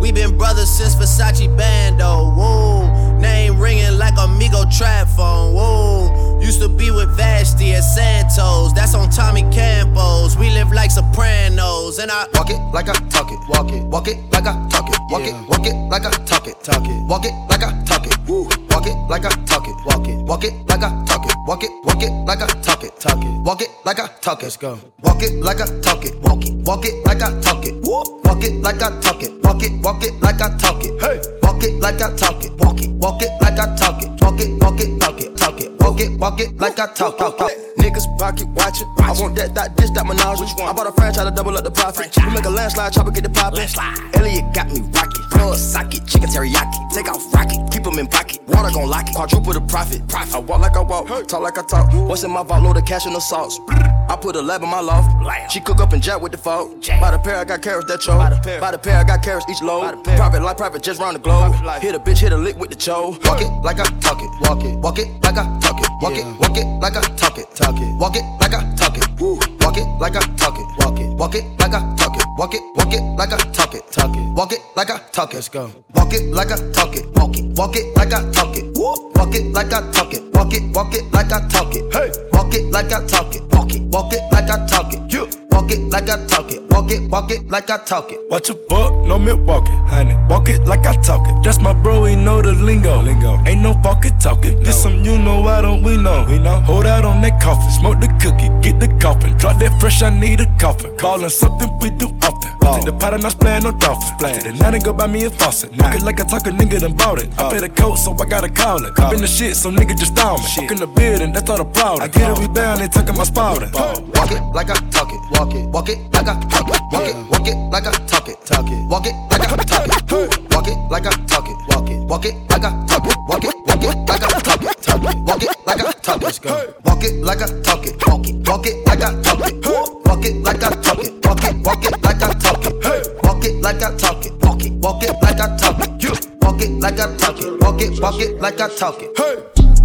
We 0.00 0.12
been 0.12 0.38
brothers 0.38 0.70
since 0.70 0.94
Versace 0.94 1.48
Bando. 1.56 2.30
Whoa, 2.30 2.86
name 3.20 3.58
ringing 3.58 3.98
like 3.98 4.14
Amigo 4.18 4.64
trap 4.76 5.08
phone. 5.08 5.54
Whoa, 5.54 6.40
used 6.40 6.60
to 6.60 6.68
be 6.68 6.90
with 6.90 7.16
Vashti 7.16 7.74
at 7.74 7.82
Santos. 7.82 8.72
That's 8.72 8.94
on 8.94 9.10
Tommy 9.10 9.42
Campos. 9.52 10.36
We 10.36 10.50
live 10.50 10.72
like 10.72 10.90
Sopranos, 10.90 11.98
and 11.98 12.10
I 12.10 12.26
walk 12.34 12.50
it 12.50 12.60
like 12.72 12.88
I 12.88 12.94
talk 13.08 13.30
it. 13.30 13.38
Walk 13.48 13.70
it, 13.72 13.82
walk 13.84 14.08
it 14.08 14.16
like 14.32 14.46
I 14.46 14.52
talk 14.68 14.88
it. 14.88 14.98
Walk 15.10 15.22
it, 15.22 15.34
walk 15.48 15.66
it 15.66 15.74
like 15.90 16.04
I 16.06 16.10
talk 16.24 16.46
it. 16.46 16.56
Talk 16.62 16.84
it, 16.86 17.06
walk 17.08 17.24
it 17.24 17.32
like 17.48 17.62
I 17.62 17.84
talk 17.84 18.06
it. 18.06 18.16
Woo. 18.28 18.48
Walk 18.70 18.86
it 18.86 18.94
like 19.08 19.24
I 19.24 19.30
talk 19.44 19.66
it. 19.66 19.74
Walk 19.86 20.06
it, 20.08 20.16
walk 20.24 20.44
it 20.44 20.52
like 20.68 20.82
I 20.82 21.04
talk 21.04 21.26
it. 21.26 21.34
Walk 21.46 21.64
it, 21.64 21.70
walk 21.84 22.02
it 22.02 22.12
like 22.26 22.42
I 22.42 22.46
talk 22.62 22.84
it. 22.84 23.00
Talk 23.00 23.22
it, 23.22 23.44
walk 23.44 23.62
it 23.62 23.68
like 23.84 23.98
I 23.98 24.06
talk 24.20 24.40
it. 24.40 24.44
Let's 24.44 24.56
go. 24.56 24.78
Walk 25.02 25.22
it 25.22 25.34
like 25.42 25.60
I 25.60 25.66
talk 25.80 26.04
it. 26.04 26.14
Walk 26.22 26.44
it, 26.44 26.54
walk 26.64 26.84
it 26.84 27.04
like 27.04 27.22
I 27.22 27.40
talk 27.40 27.64
it. 27.66 27.74
Walk 27.82 28.44
it 28.44 28.54
like 28.62 28.82
I 28.82 29.00
talk 29.00 29.22
it. 29.22 29.32
Walk 29.42 29.62
it, 29.62 29.72
walk 29.82 30.02
it 30.04 30.14
like 30.20 30.40
I 30.40 30.56
talk 30.56 30.82
it. 30.84 31.00
Hey, 31.00 31.39
walk 31.60 31.70
it 31.70 31.80
like 31.80 32.00
I 32.00 32.16
talk 32.16 32.44
it. 32.44 32.52
Walk 32.58 32.80
it, 32.80 32.90
walk 32.90 33.22
it 33.22 33.30
like 33.40 33.58
I 33.58 33.74
talk 33.76 34.02
it. 34.02 34.08
Walk 34.22 34.40
it, 34.40 34.62
walk 34.62 34.80
it, 34.80 35.00
talk 35.00 35.20
it, 35.20 35.36
talk 35.36 35.60
it. 35.60 35.69
Walk 35.80 36.00
it, 36.00 36.18
walk 36.18 36.40
it 36.40 36.56
like 36.58 36.78
I 36.78 36.86
talk, 36.92 37.18
talk, 37.18 37.38
talk. 37.38 37.50
Niggas 37.78 38.06
pocket 38.18 38.46
watching. 38.48 38.88
I 38.98 39.12
want 39.20 39.36
that, 39.36 39.54
that, 39.54 39.76
this, 39.76 39.90
that 39.90 40.06
menage. 40.06 40.40
I 40.60 40.72
bought 40.72 40.86
a 40.86 40.92
franchise 40.92 41.24
to 41.24 41.30
double 41.30 41.56
up 41.56 41.64
the 41.64 41.70
profit. 41.70 42.16
We 42.16 42.34
make 42.34 42.44
a 42.44 42.50
landslide, 42.50 42.92
chopper 42.92 43.10
get 43.10 43.24
the 43.24 43.30
poppin'. 43.30 43.66
Elliot 44.14 44.44
got 44.54 44.68
me 44.68 44.80
rocket. 44.92 45.20
Plug 45.30 45.56
socket, 45.56 46.06
chicken 46.06 46.28
teriyaki. 46.28 46.94
Take 46.94 47.08
off 47.08 47.32
rocket, 47.34 47.58
keep 47.72 47.84
them 47.84 47.98
in 47.98 48.06
pocket. 48.06 48.40
Water 48.46 48.70
gon' 48.72 48.88
lock 48.88 49.08
it. 49.08 49.14
Quadruple 49.14 49.52
the 49.52 49.60
profit. 49.62 50.02
I 50.14 50.38
walk 50.38 50.60
like 50.60 50.76
I 50.76 50.80
walk, 50.80 51.08
talk 51.28 51.42
like 51.42 51.58
I 51.58 51.62
talk. 51.62 51.92
What's 52.08 52.24
in 52.24 52.30
my 52.30 52.42
vault? 52.42 52.62
Load 52.62 52.76
of 52.76 52.84
cash 52.84 53.06
and 53.06 53.14
the 53.14 53.20
sauce. 53.20 53.58
I 53.68 54.16
put 54.20 54.36
a 54.36 54.42
lab 54.42 54.62
in 54.62 54.68
my 54.68 54.80
loft. 54.80 55.10
She 55.52 55.60
cook 55.60 55.80
up 55.80 55.92
and 55.92 56.02
jack 56.02 56.20
with 56.20 56.32
the 56.32 56.38
folk. 56.38 56.84
By 57.00 57.10
the 57.12 57.18
pair, 57.18 57.36
I 57.36 57.44
got 57.44 57.62
carrots 57.62 57.86
that 57.86 58.00
choke. 58.00 58.18
By 58.60 58.70
the 58.72 58.78
pair, 58.78 58.98
I 58.98 59.04
got 59.04 59.22
carrots 59.22 59.46
each 59.48 59.62
load. 59.62 60.04
Private 60.04 60.42
life, 60.42 60.56
private 60.56 60.82
just 60.82 61.00
round 61.00 61.16
the 61.16 61.20
globe. 61.20 61.54
Hit 61.80 61.94
a 61.94 61.98
bitch, 61.98 62.18
hit 62.18 62.32
a 62.32 62.36
lick 62.36 62.56
with 62.56 62.70
the 62.70 62.76
cho. 62.76 63.16
Walk 63.24 63.40
it 63.40 63.50
like 63.62 63.80
I 63.80 63.84
talk 64.00 64.20
it. 64.20 64.30
Walk 64.42 64.64
it, 64.64 64.76
walk 64.78 64.98
it 64.98 65.08
like 65.22 65.36
I 65.36 65.44
talk 65.60 65.64
it. 65.64 65.69
Walk 65.70 66.16
it, 66.16 66.26
walk 66.40 66.56
it 66.56 66.66
like 66.80 66.96
I 66.96 67.00
talk 67.14 67.38
it. 67.38 67.46
Talk 67.54 67.76
it, 67.78 67.96
walk 67.96 68.16
it 68.16 68.24
like 68.40 68.54
I 68.54 68.74
talk 68.74 68.96
it. 68.98 69.06
Woo. 69.20 69.38
Walk 69.60 69.76
it 69.76 69.86
like 70.00 70.16
I 70.16 70.20
talk 70.34 70.58
it. 70.58 70.66
Walk 70.84 70.98
it, 70.98 71.08
walk 71.14 71.34
it 71.36 71.44
like 71.60 71.74
I 71.74 71.94
talk 71.94 72.16
it. 72.16 72.24
Walk 72.36 72.54
it, 72.54 72.62
walk 72.74 72.92
it 72.92 73.02
like 73.16 73.32
I 73.32 73.36
talk 73.52 73.74
it. 73.74 73.92
Talk 73.92 74.16
it, 74.16 74.34
walk 74.34 74.52
it 74.52 74.60
like 74.74 74.90
I 74.90 74.98
talk 75.12 75.30
it. 75.30 75.34
Let's 75.34 75.48
go. 75.48 75.70
Walk 75.94 76.12
it 76.12 76.24
like 76.34 76.50
I 76.50 76.56
talk 76.72 76.96
it. 76.96 77.06
Walk 77.14 77.36
it, 77.36 77.44
walk 77.56 77.76
it 77.76 77.96
like 77.96 78.12
I 78.12 78.28
talk 78.32 78.56
it. 78.56 78.64
Woo. 78.76 79.12
Walk 79.14 79.34
it 79.36 79.52
like 79.52 79.72
I 79.72 79.92
talk 79.92 80.12
it. 80.12 80.34
Walk 80.34 80.52
it, 80.52 80.74
walk 80.74 80.92
it 80.92 81.04
like 81.12 81.30
I 81.30 81.48
talk 81.48 81.72
it. 81.76 81.94
Hey. 81.94 82.10
Walk 82.32 82.52
it 82.52 82.64
like 82.72 82.92
I 82.92 83.06
talk 83.06 83.32
it. 83.36 83.42
Walk 83.52 83.72
it, 83.72 83.82
walk 83.82 84.12
it 84.12 84.22
like 84.32 84.50
I 84.50 84.66
talk 84.66 84.92
it. 84.92 85.12
You. 85.12 85.39
Walk 85.60 85.72
it 85.72 85.90
like 85.90 86.08
I 86.08 86.26
talk 86.26 86.50
it. 86.50 86.62
Walk 86.70 86.90
it, 86.90 87.10
walk 87.10 87.30
it 87.30 87.46
like 87.50 87.68
I 87.68 87.76
talk 87.84 88.10
it. 88.10 88.18
Watch 88.30 88.48
a 88.48 88.54
buck, 88.54 88.94
no 89.06 89.18
Milwaukee, 89.18 89.70
honey. 89.92 90.16
Walk 90.26 90.48
it 90.48 90.62
like 90.62 90.86
I 90.86 90.96
talk 91.02 91.28
it. 91.28 91.34
That's 91.44 91.60
my 91.60 91.74
bro, 91.74 92.06
he 92.06 92.16
know 92.16 92.40
the 92.40 92.52
lingo. 92.52 93.02
Lingo. 93.02 93.38
Ain't 93.44 93.60
no 93.60 93.78
walking 93.84 94.18
talking. 94.18 94.58
This 94.62 94.82
some 94.82 95.04
you 95.04 95.18
know, 95.18 95.42
why 95.42 95.60
don't 95.60 95.82
we 95.82 95.98
know? 95.98 96.24
We 96.26 96.38
know. 96.38 96.60
Hold 96.60 96.86
out 96.86 97.04
on 97.04 97.20
that 97.20 97.42
coffin, 97.42 97.70
smoke 97.72 98.00
the 98.00 98.08
cookie, 98.22 98.48
get 98.62 98.80
the 98.80 98.88
coffin. 98.98 99.36
Drop 99.36 99.58
that 99.58 99.78
fresh, 99.78 100.02
I 100.02 100.08
need 100.08 100.40
a 100.40 100.46
coffin. 100.58 100.96
Callin' 100.96 101.28
something 101.28 101.68
we 101.80 101.90
do 101.90 102.06
often. 102.22 102.50
Take 102.60 102.84
the 102.84 102.92
pot 102.92 103.14
and 103.14 103.24
I 103.26 103.30
playing 103.30 103.64
no 103.64 103.72
dolphin. 103.72 104.16
Take 104.18 104.42
the 104.44 104.52
night 104.52 104.74
and 104.74 104.84
go 104.84 104.92
buy 104.92 105.08
me 105.08 105.24
a 105.24 105.30
faucet. 105.30 105.76
Walk 105.76 105.94
it 105.94 106.02
like 106.02 106.20
I 106.20 106.24
talk 106.24 106.46
a 106.46 106.50
nigga 106.50 106.80
done 106.80 106.94
bought 106.94 107.20
it. 107.20 107.28
I 107.38 107.50
pay 107.50 107.58
the 107.58 107.68
coat, 107.68 107.96
so 107.96 108.14
I 108.14 108.24
gotta 108.24 108.48
call 108.48 108.84
it. 108.86 108.98
Up 108.98 109.12
in 109.12 109.20
the 109.20 109.26
shit, 109.26 109.56
so 109.56 109.70
nigga 109.70 109.98
just 109.98 110.14
down 110.14 110.38
me. 110.38 110.46
Walk 110.56 110.70
in 110.70 110.78
the 110.78 110.86
building, 110.86 111.32
that's 111.32 111.50
all 111.50 111.58
the 111.58 111.64
problem. 111.64 112.02
I 112.02 112.08
get 112.08 112.30
it, 112.30 112.38
we 112.38 112.48
down, 112.54 112.78
they 112.78 112.88
talking 112.88 113.16
my 113.16 113.24
spouting. 113.24 113.72
Walk 113.72 114.30
it 114.30 114.40
like 114.54 114.70
I 114.70 114.74
talk 114.90 115.12
it. 115.12 115.20
Walk 115.40 115.54
it, 115.54 115.66
walk 115.70 115.88
it 115.88 115.98
like 116.12 116.28
I 116.28 116.34
talk 116.50 116.68
it. 116.68 116.80
Walk 116.92 117.08
it, 117.08 117.16
walk 117.30 117.48
it 117.48 117.56
like 117.72 117.86
I 117.86 117.92
talk 118.04 118.28
it. 118.28 118.44
Talk 118.44 118.66
it, 118.68 118.88
walk 118.90 119.06
it 119.06 119.14
like 119.30 119.40
I 119.40 119.56
talk 119.56 119.88
it. 119.88 120.52
Walk 120.52 120.68
it 120.68 120.76
like 120.90 121.06
I 121.06 121.10
talk 121.24 121.48
it. 121.48 121.56
Walk 121.66 121.88
it, 121.88 121.98
walk 122.04 122.24
it 122.26 122.34
like 122.50 122.62
I 122.62 122.82
talk 122.84 123.06
it. 123.06 123.16
Walk 123.26 123.44
it, 123.44 123.56
walk 123.64 123.82
it 123.82 123.96
like 124.06 124.22
I 124.22 124.38
talk 124.40 124.62
it. 124.62 124.82
Talk 124.82 125.02
it, 125.02 125.16
walk 125.24 125.42
it 125.42 125.56
like 125.64 125.80
I 125.80 125.92
talk 126.02 126.22
it. 126.22 126.84
Walk 126.84 127.04
it 127.04 127.24
like 127.24 127.40
I 127.40 127.46
talk 127.62 127.86
it. 127.86 128.06
Walk 128.06 128.28
it, 128.28 128.36
walk 128.46 128.66
it 128.66 128.86
like 128.86 129.00
I 129.00 129.14
talk 129.22 129.46
it. 129.46 129.64
Walk 130.04 130.24
it 130.26 130.36
like 130.44 130.62
I 130.62 130.70
talk 130.82 131.04
it. 131.04 131.24
Walk 131.24 131.44
it, 131.46 131.56
walk 131.64 131.84
it 131.86 132.02
like 132.02 132.22
I 132.22 132.34
talk 132.34 132.66
it. 132.66 133.22
Walk 133.24 133.44
it 133.44 133.62
like 133.62 133.82
I 133.82 133.96
talk 133.96 134.26
it. 134.26 134.32
Walk 134.44 134.62
it, 134.62 134.72
walk 134.72 135.02
it 135.02 135.16
like 135.22 135.40
I 135.40 135.56
talk 135.56 135.86
it. 135.86 136.42
Walk 136.42 136.60
it 136.60 136.70
like 136.82 137.00
I 137.00 137.16
talk 137.16 137.40
it. 137.40 137.62
Walk 137.62 137.80
it, 137.80 138.00
walk 138.02 138.20
it 138.20 138.40
like 138.42 138.60
I 138.60 138.68
talk 138.68 139.00
it. 139.00 139.10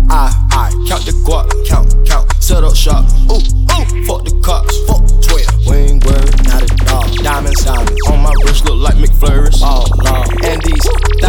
I, 0.10 0.36
I 0.52 0.70
count 0.88 1.06
the 1.06 1.14
guap, 1.24 1.48
count, 1.66 1.96
count, 2.06 2.44
set 2.44 2.64
up 2.64 2.76
shop. 2.76 3.06
Ooh, 3.32 3.40
ooh, 3.40 4.06
fuck 4.06 4.26
the 4.26 4.40
cops, 4.44 4.78
fuck 4.86 5.05
Diamonds, 7.26 7.66
diamonds. 7.66 8.00
On 8.12 8.22
my 8.22 8.32
wrist 8.44 8.66
look 8.66 8.78
like 8.78 8.94
McFlurries. 9.02 9.60
Oh, 9.64 9.84
Lord. 10.06 10.46
And 10.46 10.62
these 10.62 10.86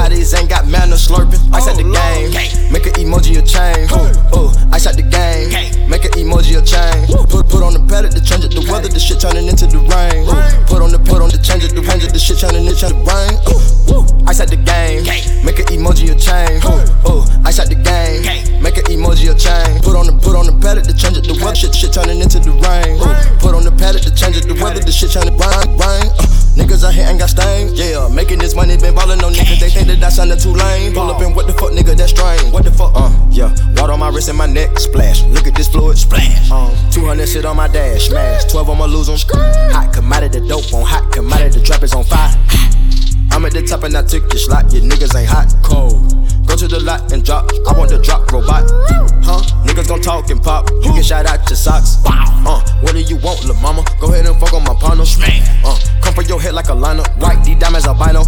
thotties 0.07 0.39
ain't 0.39 0.49
got 0.49 0.67
manners 0.67 1.07
slurping. 1.07 1.41
I 1.53 1.59
at 1.59 1.77
the 1.77 1.83
game, 1.83 2.31
make 2.71 2.87
an 2.87 2.95
emoji 2.95 3.39
a 3.39 3.43
chain. 3.43 3.91
Ooh, 4.35 4.51
ice 4.73 4.87
at 4.87 4.97
the 4.97 5.03
game, 5.03 5.51
make 5.91 6.05
an 6.05 6.13
emoji 6.15 6.59
a 6.59 6.63
chain. 6.63 7.07
Put, 7.27 7.49
put 7.49 7.63
on 7.63 7.75
the 7.75 7.83
pallet 7.89 8.13
to 8.13 8.23
change 8.23 8.45
it, 8.45 8.55
the 8.55 8.63
weather, 8.71 8.89
the 8.89 9.01
shit 9.01 9.21
turning 9.21 9.49
into 9.49 9.67
the 9.67 9.79
rain. 9.79 10.27
Ooh, 10.27 10.67
put 10.67 10.83
on 10.83 10.91
the, 10.93 10.99
put 10.99 11.23
on 11.23 11.31
the 11.31 11.39
change 11.39 11.65
it, 11.65 11.75
the 11.75 11.83
range 11.83 12.05
it, 12.05 12.13
the 12.13 12.19
shit 12.19 12.39
turning 12.39 12.67
into 12.67 12.87
the 12.87 12.99
rain. 13.03 13.35
Ooh, 13.51 14.07
ice 14.27 14.41
at 14.41 14.49
the 14.49 14.59
game, 14.59 15.03
make 15.43 15.59
an 15.59 15.67
emoji 15.75 16.11
a 16.13 16.17
chain. 16.17 16.63
Ooh, 17.07 17.27
ice 17.43 17.59
at 17.59 17.69
the 17.69 17.79
game, 17.79 18.23
make 18.63 18.79
an 18.79 18.87
emoji 18.87 19.31
a 19.31 19.35
chain. 19.35 19.83
Put 19.83 19.97
on 19.97 20.07
the, 20.07 20.15
put 20.23 20.37
on 20.37 20.47
the 20.47 20.55
pallet 20.63 20.87
to 20.87 20.95
change 20.95 21.19
it, 21.19 21.27
the 21.27 21.35
weather, 21.43 21.59
shit, 21.59 21.75
shit 21.75 21.93
turning 21.93 22.23
into 22.23 22.39
the 22.39 22.55
rain. 22.63 23.01
Ooh, 23.03 23.15
put 23.43 23.55
on 23.55 23.65
the 23.65 23.75
pallet 23.75 24.03
to 24.07 24.13
change 24.15 24.39
it, 24.39 24.47
the 24.47 24.55
weather, 24.63 24.81
the 24.81 24.93
shit 24.93 25.11
turning 25.11 25.35
rain, 25.35 25.67
rain. 25.83 26.07
Uh, 26.15 26.27
niggas 26.57 26.85
out 26.85 26.95
here 26.95 27.07
ain't 27.07 27.19
got 27.19 27.31
stains. 27.31 27.79
Yeah, 27.79 28.09
making 28.09 28.39
this 28.39 28.55
money, 28.55 28.77
been 28.77 28.95
ballin' 28.95 29.23
on 29.23 29.33
niggas. 29.33 29.61
They 29.61 29.71
think 29.71 29.89
that 29.89 29.96
I 30.03 30.09
sounded 30.09 30.41
too 30.41 30.53
lame. 30.53 30.93
Pull 30.95 31.11
up 31.11 31.21
and 31.21 31.35
what 31.35 31.47
the 31.47 31.53
fuck, 31.53 31.73
nigga, 31.73 31.97
that's 31.97 32.11
strange. 32.11 32.53
What 32.53 32.65
the 32.65 32.71
fuck, 32.71 32.93
uh, 32.95 33.11
yeah. 33.31 33.55
Water 33.77 33.93
on 33.93 34.01
my 34.01 34.09
wrist 34.09 34.29
and 34.29 34.39
my 34.39 34.47
neck, 34.47 34.79
splash. 34.79 35.23
Look 35.25 35.47
at 35.47 35.55
this 35.55 35.69
fluid, 35.69 35.99
splash. 35.99 36.51
Um, 36.51 36.73
200 36.91 37.27
shit 37.29 37.45
on 37.45 37.57
my 37.57 37.69
dash, 37.69 38.09
smash. 38.09 38.45
12 38.45 38.71
I'ma 38.71 38.85
lose 38.87 39.09
'em. 39.09 39.17
Hot 39.73 39.93
commodity, 39.93 40.41
the 40.41 40.49
dope 40.49 40.73
on 40.75 40.85
hot 40.85 41.11
commodity, 41.13 41.59
the 41.59 41.65
trap 41.65 41.83
is 41.83 41.95
on 41.95 42.05
fire. 42.05 42.33
I'm 43.33 43.45
at 43.45 43.53
the 43.53 43.63
top 43.63 43.83
and 43.85 43.97
I 43.97 44.03
took 44.03 44.33
your 44.33 44.41
slot. 44.41 44.73
Your 44.73 44.83
niggas 44.83 45.15
ain't 45.15 45.29
hot, 45.29 45.53
cold. 45.63 46.13
Go 46.47 46.57
to 46.57 46.69
the 46.69 46.81
lot 46.81 47.13
and 47.13 47.25
drop. 47.25 47.51
I 47.69 47.73
want 47.77 47.91
the 47.91 47.99
drop 47.99 48.31
robot. 48.33 48.65
Huh? 49.27 49.43
Niggas 49.67 49.89
gon' 49.89 50.01
talk 50.01 50.31
and 50.31 50.41
pop. 50.43 50.71
You 50.83 50.95
get 50.95 51.05
shot 51.05 51.27
out 51.27 51.43
your 51.51 51.57
socks. 51.57 51.99
Uh, 52.07 52.63
what 52.81 52.93
do 52.93 53.01
you 53.01 53.17
want, 53.17 53.45
lil' 53.45 53.55
mama? 53.61 53.85
Go 54.01 54.07
ahead 54.09 54.25
and 54.27 54.39
fuck 54.39 54.55
on 54.55 54.63
my 54.65 54.75
partner. 54.75 55.05
Uh, 55.65 55.77
come 56.01 56.15
for 56.15 56.23
your 56.23 56.41
head 56.41 56.55
like 56.55 56.69
a 56.69 56.75
liner. 56.75 57.03
White, 57.19 57.45
these 57.45 57.59
diamonds 57.59 57.87
albino. 57.87 58.23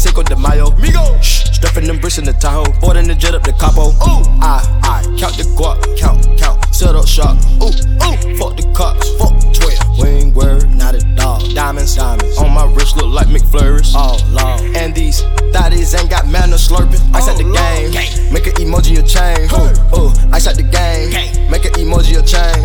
Cinco 0.00 0.22
de 0.22 0.34
Mayo. 0.34 0.70
Migo. 0.80 1.22
Shh, 1.22 1.44
stuffing 1.52 1.84
them 1.84 1.98
bricks 1.98 2.16
in 2.16 2.24
the 2.24 2.32
Tahoe. 2.32 2.64
Boarding 2.80 3.06
the 3.06 3.14
jet 3.14 3.34
up 3.34 3.42
the 3.42 3.52
capo. 3.52 3.92
Ooh, 4.08 4.24
I, 4.40 4.64
I 4.82 5.02
count 5.20 5.36
the 5.36 5.44
guap. 5.60 5.76
Count, 5.98 6.24
count. 6.40 6.74
Set 6.74 6.94
up 6.96 7.06
shop. 7.06 7.36
Ooh, 7.60 7.68
ooh. 7.68 8.16
Fuck 8.40 8.56
the 8.56 8.64
cops. 8.74 9.04
Fuck 9.20 9.36
12. 9.52 9.98
We 10.00 10.08
ain't 10.08 10.34
worried, 10.34 10.70
not 10.70 10.94
at 10.94 11.04
all. 11.20 11.44
Diamonds, 11.52 11.96
diamonds. 11.96 12.38
On 12.38 12.50
my 12.50 12.64
wrist 12.72 12.96
look 12.96 13.12
like 13.12 13.26
McFlurries. 13.26 13.92
Oh, 13.94 14.16
long. 14.32 14.74
And 14.74 14.94
these 14.94 15.20
thotties 15.52 15.92
ain't 15.92 16.08
got 16.08 16.26
manners 16.26 16.66
slurping. 16.66 17.02
Ice 17.12 17.28
at 17.28 17.36
the 17.36 17.44
oh, 17.44 17.52
game. 17.52 18.32
Make 18.32 18.46
an 18.46 18.54
emoji 18.56 18.96
a 18.96 19.04
chain. 19.04 19.52
Ooh, 19.52 20.00
ooh. 20.00 20.32
Ice 20.32 20.46
at 20.46 20.56
the 20.56 20.64
game. 20.64 21.12
Make 21.50 21.66
an 21.66 21.72
emoji 21.76 22.16
a 22.16 22.24
chain. 22.24 22.56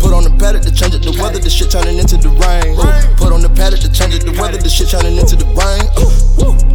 Put 0.00 0.10
on 0.12 0.24
the 0.24 0.34
pallet 0.40 0.64
to 0.64 0.74
change 0.74 0.94
it. 0.94 1.02
The 1.02 1.12
weather, 1.22 1.38
the 1.38 1.50
shit 1.50 1.70
turning 1.70 1.98
into 1.98 2.16
the 2.16 2.30
rain. 2.40 2.74
Ooh, 2.74 3.16
Put 3.16 3.32
on 3.32 3.42
the 3.42 3.50
pallet 3.50 3.80
to 3.82 3.92
change 3.92 4.16
it. 4.16 4.24
The 4.24 4.32
weather, 4.40 4.58
the 4.58 4.68
shit 4.68 4.88
turning 4.88 5.16
into 5.16 5.36
the 5.36 5.46
rain. 5.54 5.59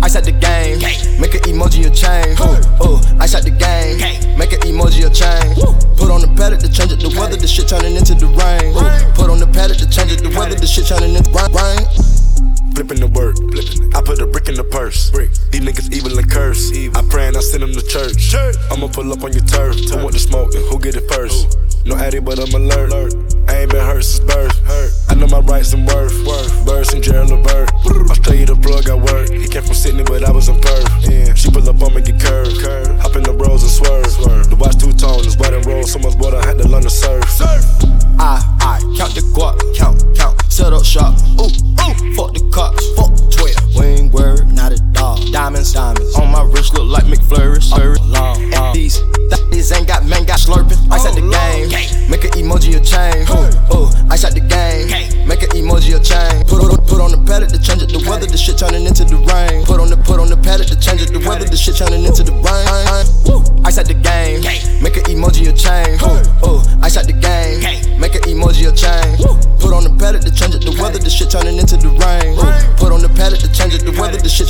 Ice 0.05 0.15
at 0.15 0.23
the 0.23 0.31
game. 0.31 0.77
Make 1.17 1.33
an 1.33 1.41
emoji 1.49 1.81
a 1.81 1.89
chain. 1.89 2.37
Ooh. 2.37 3.01
Ice 3.17 3.33
at 3.33 3.41
the 3.41 3.49
game. 3.49 3.97
Make 4.37 4.53
an 4.53 4.61
emoji 4.61 5.01
a 5.01 5.09
chain. 5.09 5.57
Put 5.97 6.13
on 6.13 6.21
the 6.21 6.29
pallet 6.37 6.59
to 6.61 6.69
change 6.69 6.93
it. 6.93 7.01
The 7.01 7.09
weather, 7.17 7.35
the 7.35 7.47
shit 7.47 7.67
turning 7.67 7.95
into 7.97 8.13
the 8.13 8.29
rain. 8.29 8.77
Put 9.17 9.33
on 9.33 9.41
the 9.41 9.49
pallet 9.49 9.81
to 9.81 9.89
change 9.89 10.13
it. 10.13 10.21
The 10.21 10.29
weather, 10.37 10.53
the 10.53 10.69
shit 10.69 10.85
turning 10.85 11.17
into 11.17 11.25
rain. 11.33 11.49
rain. 11.57 11.81
Flipping 12.77 13.01
the 13.01 13.09
work, 13.17 13.33
flipping. 13.49 13.89
I 13.97 14.05
put 14.05 14.21
a 14.21 14.27
brick 14.27 14.45
in 14.45 14.53
the 14.53 14.63
purse. 14.63 15.09
first. 15.09 15.49
These 15.49 15.65
niggas 15.65 15.89
evil 15.89 16.13
and 16.13 16.29
curse. 16.29 16.69
I 16.69 17.01
pray 17.09 17.25
and 17.25 17.35
I 17.35 17.41
send 17.41 17.65
them 17.65 17.73
to 17.73 17.81
church. 17.81 18.37
I'ma 18.69 18.93
pull 18.93 19.09
up 19.09 19.25
on 19.25 19.33
your 19.33 19.47
turf. 19.49 19.73
Who 19.89 20.05
want 20.05 20.13
the 20.13 20.21
smoke 20.21 20.53
and 20.53 20.61
who 20.69 20.77
get 20.77 20.93
it 20.93 21.09
first? 21.09 21.57
No 21.81 21.97
addy, 21.97 22.21
but 22.21 22.37
I'm 22.37 22.53
alert. 22.53 22.74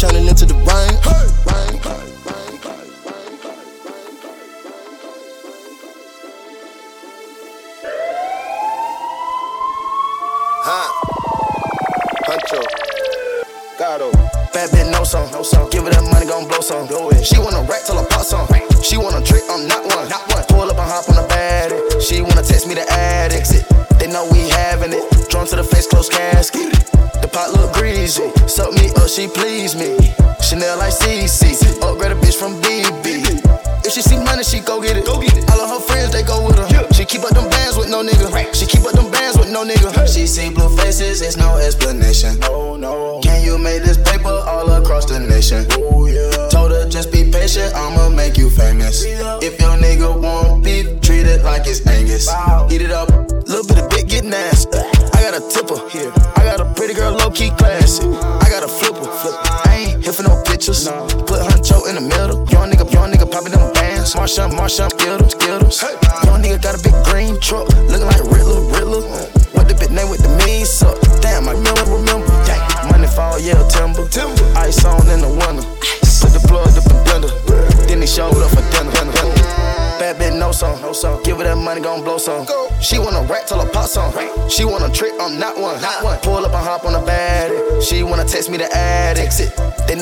Turning 0.08 0.28
into 0.28 0.46
the 0.46 0.55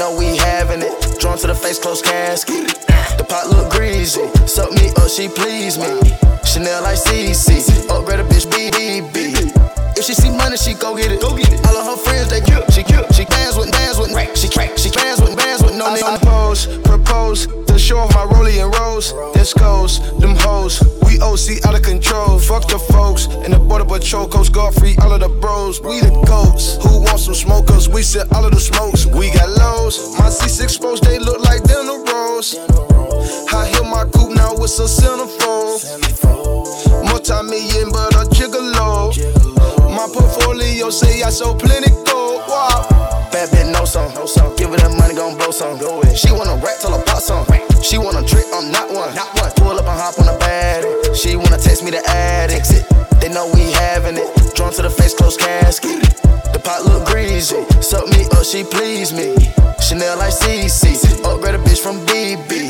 know 0.04 0.18
we 0.18 0.36
having 0.36 0.82
it. 0.82 1.20
Drawn 1.20 1.38
to 1.38 1.48
the 1.48 1.56
face, 1.56 1.80
close 1.80 2.02
casket. 2.02 2.68
The 3.16 3.24
pot 3.24 3.48
look 3.48 3.72
greasy. 3.72 4.28
Suck 4.46 4.72
me 4.76 4.92
up, 5.00 5.08
she 5.08 5.30
please 5.30 5.78
me. 5.78 5.88
Chanel 6.44 6.84
like 6.84 7.00
CC. 7.00 7.64
Upgrade 7.88 8.20
a 8.20 8.26
bitch, 8.28 8.48
BBB. 8.52 9.16
If 9.96 10.04
she 10.04 10.14
see 10.14 10.30
money, 10.36 10.58
she 10.58 10.74
go 10.74 10.96
get 10.98 11.12
it. 11.12 11.22
Go 11.22 11.36
get 11.38 11.54
it. 11.54 11.60
All 11.68 11.78
of 11.78 11.86
her 11.88 12.00
friends, 12.04 12.30
they 12.30 12.42
kill. 12.42 12.64
She 12.76 12.84
kill. 12.84 13.08
She 13.16 13.24
bands 13.26 13.56
with 13.56 13.72
bands 13.72 13.98
with. 13.98 14.12
She 14.36 14.50
crack. 14.50 14.78
she 14.78 14.92
bands 14.92 15.22
with 15.22 15.38
bands 15.38 15.64
with 15.64 15.76
no 15.78 15.86
nigga. 15.96 16.04
I 16.04 16.18
pose, 16.20 16.68
propose 16.84 17.48
to 17.68 17.80
show 17.80 18.00
off 18.00 18.14
my 18.14 18.26
rollie 18.26 18.60
and 18.60 18.76
rolls. 18.76 19.14
This 19.34 19.54
goes, 19.54 20.02
them 20.20 20.36
hoes. 20.44 20.84
OC 21.24 21.66
out 21.66 21.76
of 21.76 21.84
control. 21.84 22.38
Fuck 22.38 22.68
the 22.68 22.78
folks 22.78 23.28
and 23.28 23.54
the 23.54 23.60
border 23.60 23.86
patrol. 23.86 24.28
Coast 24.28 24.52
Guard 24.52 24.76
free, 24.76 24.96
all 25.02 25.14
of 25.14 25.22
the 25.22 25.30
bros. 25.30 25.82
We 25.82 26.02
the 26.02 26.12
goats. 26.28 26.76
Who 26.84 27.00
wants 27.02 27.26
some 27.26 27.34
smokers? 27.34 27.88
We 27.88 28.02
set 28.04 28.32
all 28.34 28.46
of 28.46 28.52
the 28.52 28.60
smokes. 28.60 29.06
We 29.06 29.32
got 29.32 29.50
lows. 29.50 30.18
My 30.20 30.28
C6 30.28 30.82
folks, 30.82 31.00
they 31.00 31.20
look 31.20 31.40
like 31.40 31.64
dinner 31.64 32.04
rolls. 32.12 32.56
I 33.54 33.68
hear 33.72 33.84
my 33.84 34.04
coupe 34.12 34.36
now 34.36 34.54
with 34.54 34.76
a 34.80 34.88
centerfold. 34.88 35.80
Multi-million, 37.08 37.92
but 37.92 38.14
a 38.20 38.28
gigolo. 38.36 39.16
My 39.96 40.08
portfolio 40.14 40.90
say 40.90 41.24
I 41.24 41.30
sold 41.30 41.60
plenty 41.60 41.90
gold. 42.04 42.44
Wow. 42.48 43.23
Bad 43.34 43.50
bitch, 43.50 43.66
no 43.74 43.84
song. 43.84 44.14
No 44.14 44.28
song. 44.28 44.56
Give 44.58 44.70
her 44.70 44.78
that 44.78 44.94
money, 44.94 45.18
gon' 45.18 45.34
blow 45.34 45.50
some. 45.50 45.80
Go 45.82 46.02
ahead. 46.06 46.14
She 46.16 46.30
wanna 46.30 46.54
rap 46.62 46.78
till 46.78 46.94
I 46.94 47.02
pop 47.02 47.18
some. 47.18 47.42
She 47.82 47.98
wanna 47.98 48.22
trick, 48.22 48.46
I'm 48.54 48.70
not 48.70 48.94
one. 48.94 49.10
Not 49.18 49.34
one. 49.42 49.50
Pull 49.58 49.74
up 49.74 49.90
and 49.90 49.98
hop 49.98 50.22
on 50.22 50.30
the 50.30 50.38
bed. 50.38 50.86
She 51.18 51.36
wanna 51.36 51.58
text 51.58 51.82
me 51.82 51.90
the 51.90 52.06
exit. 52.06 52.86
They 53.18 53.34
know 53.34 53.50
we 53.50 53.74
having 53.74 54.22
it. 54.22 54.30
Drawn 54.54 54.72
to 54.78 54.84
the 54.84 54.90
face, 54.94 55.16
close 55.18 55.36
casket. 55.36 56.06
The 56.54 56.62
pot 56.62 56.86
look 56.86 57.10
greasy. 57.10 57.66
Suck 57.82 58.06
me 58.06 58.30
up, 58.38 58.46
she 58.46 58.62
please 58.64 59.10
me. 59.10 59.34
Chanel 59.82 60.14
like 60.22 60.38
CC. 60.38 60.94
Upgrade 61.26 61.56
a 61.56 61.62
bitch 61.66 61.82
from 61.82 62.06
BB. 62.06 62.70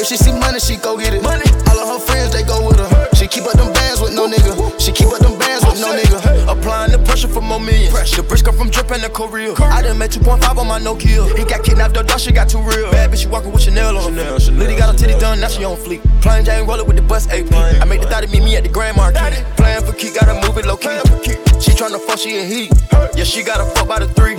If 0.00 0.08
she 0.08 0.16
see 0.16 0.32
money, 0.32 0.60
she 0.60 0.80
go 0.80 0.96
get 0.96 1.12
it. 1.12 1.22
Money. 1.22 1.44
All 1.68 1.76
of 1.76 1.92
her 1.92 2.00
friends, 2.00 2.32
they 2.32 2.42
go 2.42 2.64
with 2.64 2.80
her. 2.80 2.88
She 3.20 3.28
keep 3.28 3.44
up 3.44 3.52
them 3.52 3.68
bands 3.76 4.00
with 4.00 4.16
no 4.16 4.24
nigga. 4.24 4.80
She 4.80 4.92
keep 4.92 5.12
up 5.12 5.20
them 5.20 5.36
bands 5.36 5.60
with 5.68 5.76
no 5.76 5.92
nigga. 5.92 6.29
Applying 6.60 6.92
the 6.92 6.98
pressure 6.98 7.26
for 7.26 7.40
more 7.40 7.58
millions. 7.58 7.90
The 8.12 8.22
bridge 8.22 8.44
come 8.44 8.54
from 8.54 8.68
dripping 8.68 9.00
the 9.00 9.08
Korea. 9.08 9.54
I 9.56 9.80
done 9.80 9.96
made 9.96 10.10
2.5 10.10 10.58
on 10.58 10.66
my 10.66 10.78
Nokia. 10.78 11.24
He 11.38 11.44
got 11.44 11.64
kidnapped, 11.64 11.94
the 11.94 12.02
dog 12.02 12.20
shit 12.20 12.34
got 12.34 12.50
too 12.50 12.60
real. 12.60 12.90
Bad 12.90 13.10
bitch, 13.10 13.22
she 13.22 13.28
walking 13.28 13.50
with 13.50 13.62
Chanel 13.62 13.96
on 13.96 14.12
her. 14.12 14.38
Liddy 14.52 14.76
got 14.76 14.92
her 14.92 14.98
titty 14.98 15.18
done, 15.18 15.40
now 15.40 15.48
she 15.48 15.64
on 15.64 15.78
fleek. 15.78 16.02
Plain 16.20 16.44
Jane 16.44 16.66
rollin' 16.66 16.86
with 16.86 16.96
the 16.96 17.02
bus 17.02 17.26
AP. 17.28 17.50
I 17.54 17.84
make 17.86 18.02
the 18.02 18.08
thought 18.08 18.28
meet 18.28 18.44
me 18.44 18.56
at 18.56 18.64
the 18.64 18.68
Grand 18.68 18.98
Marquis. 18.98 19.42
Playing 19.56 19.84
for 19.84 19.94
key, 19.94 20.12
gotta 20.12 20.34
move 20.46 20.58
it 20.58 20.66
low 20.66 20.76
key. 20.76 21.00
She 21.64 21.72
tryna 21.72 21.98
fuck, 21.98 22.18
she 22.18 22.36
in 22.36 22.46
heat. 22.46 22.72
Yeah, 23.16 23.24
she 23.24 23.42
gotta 23.42 23.64
fuck 23.64 23.88
by 23.88 23.98
the 23.98 24.08
three. 24.08 24.36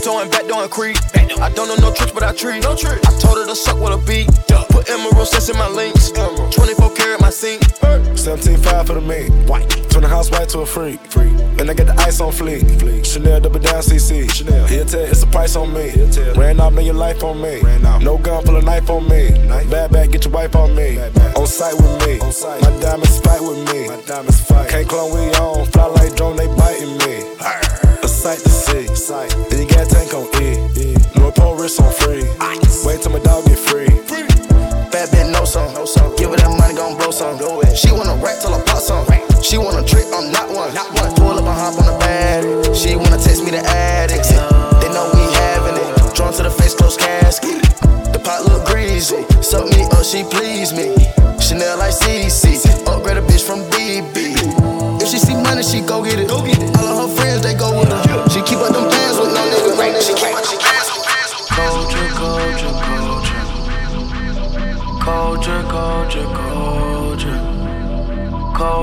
Tiptoeing 0.00 0.30
back 0.30 0.46
doing 0.48 0.68
creep. 0.70 0.96
I 1.42 1.50
don't 1.50 1.68
know 1.68 1.76
no 1.76 1.92
tricks, 1.92 2.12
but 2.12 2.22
I 2.22 2.32
treat. 2.32 2.62
No 2.62 2.74
trick. 2.74 3.04
I 3.06 3.12
told 3.18 3.36
her 3.36 3.44
to 3.44 3.54
suck 3.54 3.78
with 3.78 3.92
a 3.92 3.98
beat. 4.08 4.28
Put 4.70 4.88
emerald 4.88 5.28
sets 5.28 5.50
in 5.50 5.58
my 5.58 5.68
links. 5.68 6.10
24 6.10 6.94
karat 6.94 7.20
my 7.20 7.28
sink. 7.28 7.60
17.5 7.60 8.86
for 8.86 8.94
the 8.94 9.00
meat. 9.02 9.28
White. 9.46 9.68
Turn 9.90 10.00
the 10.00 10.08
house 10.08 10.30
white 10.30 10.48
to 10.50 10.60
a 10.60 10.66
freak. 10.66 11.00
Freak. 11.12 11.32
And 11.60 11.68
I 11.68 11.74
get 11.74 11.86
the 11.86 11.94
ice 12.00 12.18
on 12.22 12.32
fleek. 12.32 12.62
Fleek. 12.80 13.04
Chanel 13.04 13.40
double 13.40 13.60
down 13.60 13.82
CC. 13.82 14.30
Chanel. 14.32 14.66
He'll 14.68 14.86
tell 14.86 15.00
it's 15.00 15.22
a 15.22 15.26
price 15.26 15.54
on 15.54 15.74
me. 15.74 15.90
He'll 15.90 16.08
tell. 16.08 16.34
Ran 16.34 16.60
off, 16.60 16.72
man, 16.72 16.86
your 16.86 16.94
life 16.94 17.22
on 17.22 17.42
me. 17.42 17.60
Ran 17.60 17.84
off. 17.84 18.00
No 18.00 18.16
gun, 18.16 18.42
pull 18.42 18.56
a 18.56 18.62
knife 18.62 18.88
on 18.88 19.06
me. 19.06 19.28
Knife. 19.48 19.70
Bad 19.70 19.92
bad, 19.92 20.12
get 20.12 20.24
your 20.24 20.32
wife 20.32 20.56
on 20.56 20.74
me. 20.74 20.96
Bad, 20.96 21.12
bad. 21.12 21.36
On 21.36 21.46
site 21.46 21.74
with 21.74 22.06
me. 22.06 22.18
On 22.20 22.32
site. 22.32 22.62
My 22.62 22.70
diamonds 22.80 23.20
fight 23.20 23.42
with 23.42 23.70
me. 23.70 23.88
My 23.88 24.00
diamonds 24.06 24.40
fight. 24.40 24.70
Can't 24.70 24.88
clone, 24.88 25.12
we 25.12 25.30
on. 25.34 25.66
Fly 25.66 25.84
like 25.84 26.16
drone, 26.16 26.36
they 26.36 26.46
biting 26.56 26.96
me. 27.04 27.20
A 28.20 28.22
sight 28.22 28.38
to 28.40 28.50
see. 28.50 28.86
Sight. 28.94 29.30
Then 29.48 29.62
you 29.62 29.68
got 29.72 29.88
tank 29.88 30.12
on 30.12 30.28
E. 30.44 30.92
North 31.16 31.36
Pole 31.36 31.56
wrist 31.56 31.80
on 31.80 31.90
free. 32.04 32.20
Ice. 32.38 32.84
Wait 32.84 33.00
till 33.00 33.12
my 33.12 33.18
dog 33.20 33.46
get 33.46 33.56
free. 33.56 33.88
free. 34.04 34.28
Bad 34.92 35.08
bitch, 35.08 35.32
no 35.32 35.46
song. 35.46 35.72
No 35.72 35.86
song. 35.86 36.12
Give 36.18 36.28
her 36.28 36.36
that 36.36 36.52
money, 36.52 36.76
gon' 36.76 36.98
blow 36.98 37.12
some. 37.12 37.38
Go 37.38 37.62
ahead. 37.62 37.78
She 37.78 37.90
wanna 37.92 38.20
rap 38.20 38.36
till 38.42 38.52
I 38.52 38.60
pop 38.60 38.76
some. 38.84 39.08
She 39.40 39.56
wanna 39.56 39.80
trick, 39.88 40.04
I'm 40.12 40.28
not 40.30 40.52
one. 40.52 40.68
Not 40.74 40.92
one. 41.00 41.16
Pull 41.16 41.32
up 41.32 41.48
and 41.48 41.56
hop 41.56 41.80
on 41.80 41.86
the 41.88 41.96
bed. 41.96 42.76
She 42.76 42.94
wanna 42.94 43.16
text 43.16 43.40
me 43.42 43.52
the 43.56 43.64
ad 43.64 44.12
exit. 44.12 44.36
They 44.84 44.92
know 44.92 45.08
we 45.16 45.24
having 45.40 45.80
it. 45.80 46.12
Drawn 46.12 46.34
to 46.34 46.42
the 46.42 46.50
face, 46.50 46.74
close 46.74 46.98
casket. 47.00 47.64
The 48.12 48.20
pot 48.20 48.44
look 48.44 48.66
greasy. 48.68 49.24
Suck 49.40 49.64
me 49.64 49.88
up, 49.96 50.04
she 50.04 50.28
please 50.28 50.76
me. 50.76 50.92
Chanel 51.40 51.78
like 51.78 51.96
CC. 51.96 52.60
Upgrade 52.84 53.16
a 53.16 53.22
bitch 53.24 53.48
from 53.48 53.64
BB. 53.72 54.36
If 55.00 55.08
she 55.08 55.16
see 55.16 55.40
money, 55.40 55.62
she 55.62 55.80
go 55.80 56.04
get 56.04 56.20
it. 56.20 56.28
Go 56.28 56.44
get 56.44 56.60
it. 56.60 56.68
All 56.76 56.84
of 56.84 57.08
her 57.08 57.16
friends, 57.16 57.29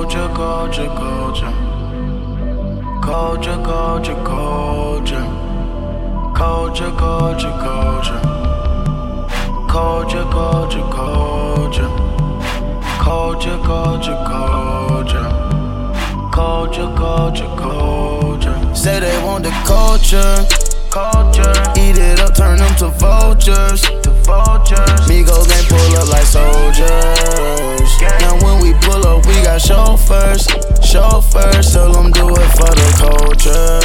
Culture, 0.10 0.34
culture, 0.36 0.88
culture. 0.96 1.54
Culture, 3.04 3.62
culture, 3.62 4.16
culture. 4.24 5.28
Culture, 6.34 6.92
culture, 6.92 7.52
culture. 7.60 8.22
Culture, 9.68 10.24
culture, 10.32 10.88
culture. 10.96 11.90
Culture, 13.04 13.60
culture, 13.66 14.24
culture. 14.32 15.30
Culture, 16.32 16.96
culture, 16.96 17.56
culture. 17.58 18.76
Say 18.76 19.02
they 19.02 19.24
want 19.26 19.44
the 19.44 19.52
culture 19.66 20.68
culture. 20.98 21.54
Eat 21.78 21.98
it 21.98 22.20
up, 22.20 22.34
turn 22.34 22.58
them 22.58 22.74
to 22.78 22.88
vultures. 22.98 23.82
Vultures. 24.28 25.08
Migos 25.08 25.48
gang 25.48 25.64
pull 25.72 25.96
up 25.96 26.10
like 26.12 26.28
soldiers. 26.28 27.90
Now 28.20 28.36
when 28.44 28.60
we 28.62 28.74
pull 28.84 29.08
up, 29.08 29.26
we 29.26 29.40
got 29.42 29.62
chauffeurs. 29.62 30.44
Chauffeurs, 30.84 31.72
tell 31.72 31.94
them 31.94 32.12
do 32.12 32.28
it 32.28 32.52
for 32.60 32.68
the 32.76 32.88
culture. 33.00 33.80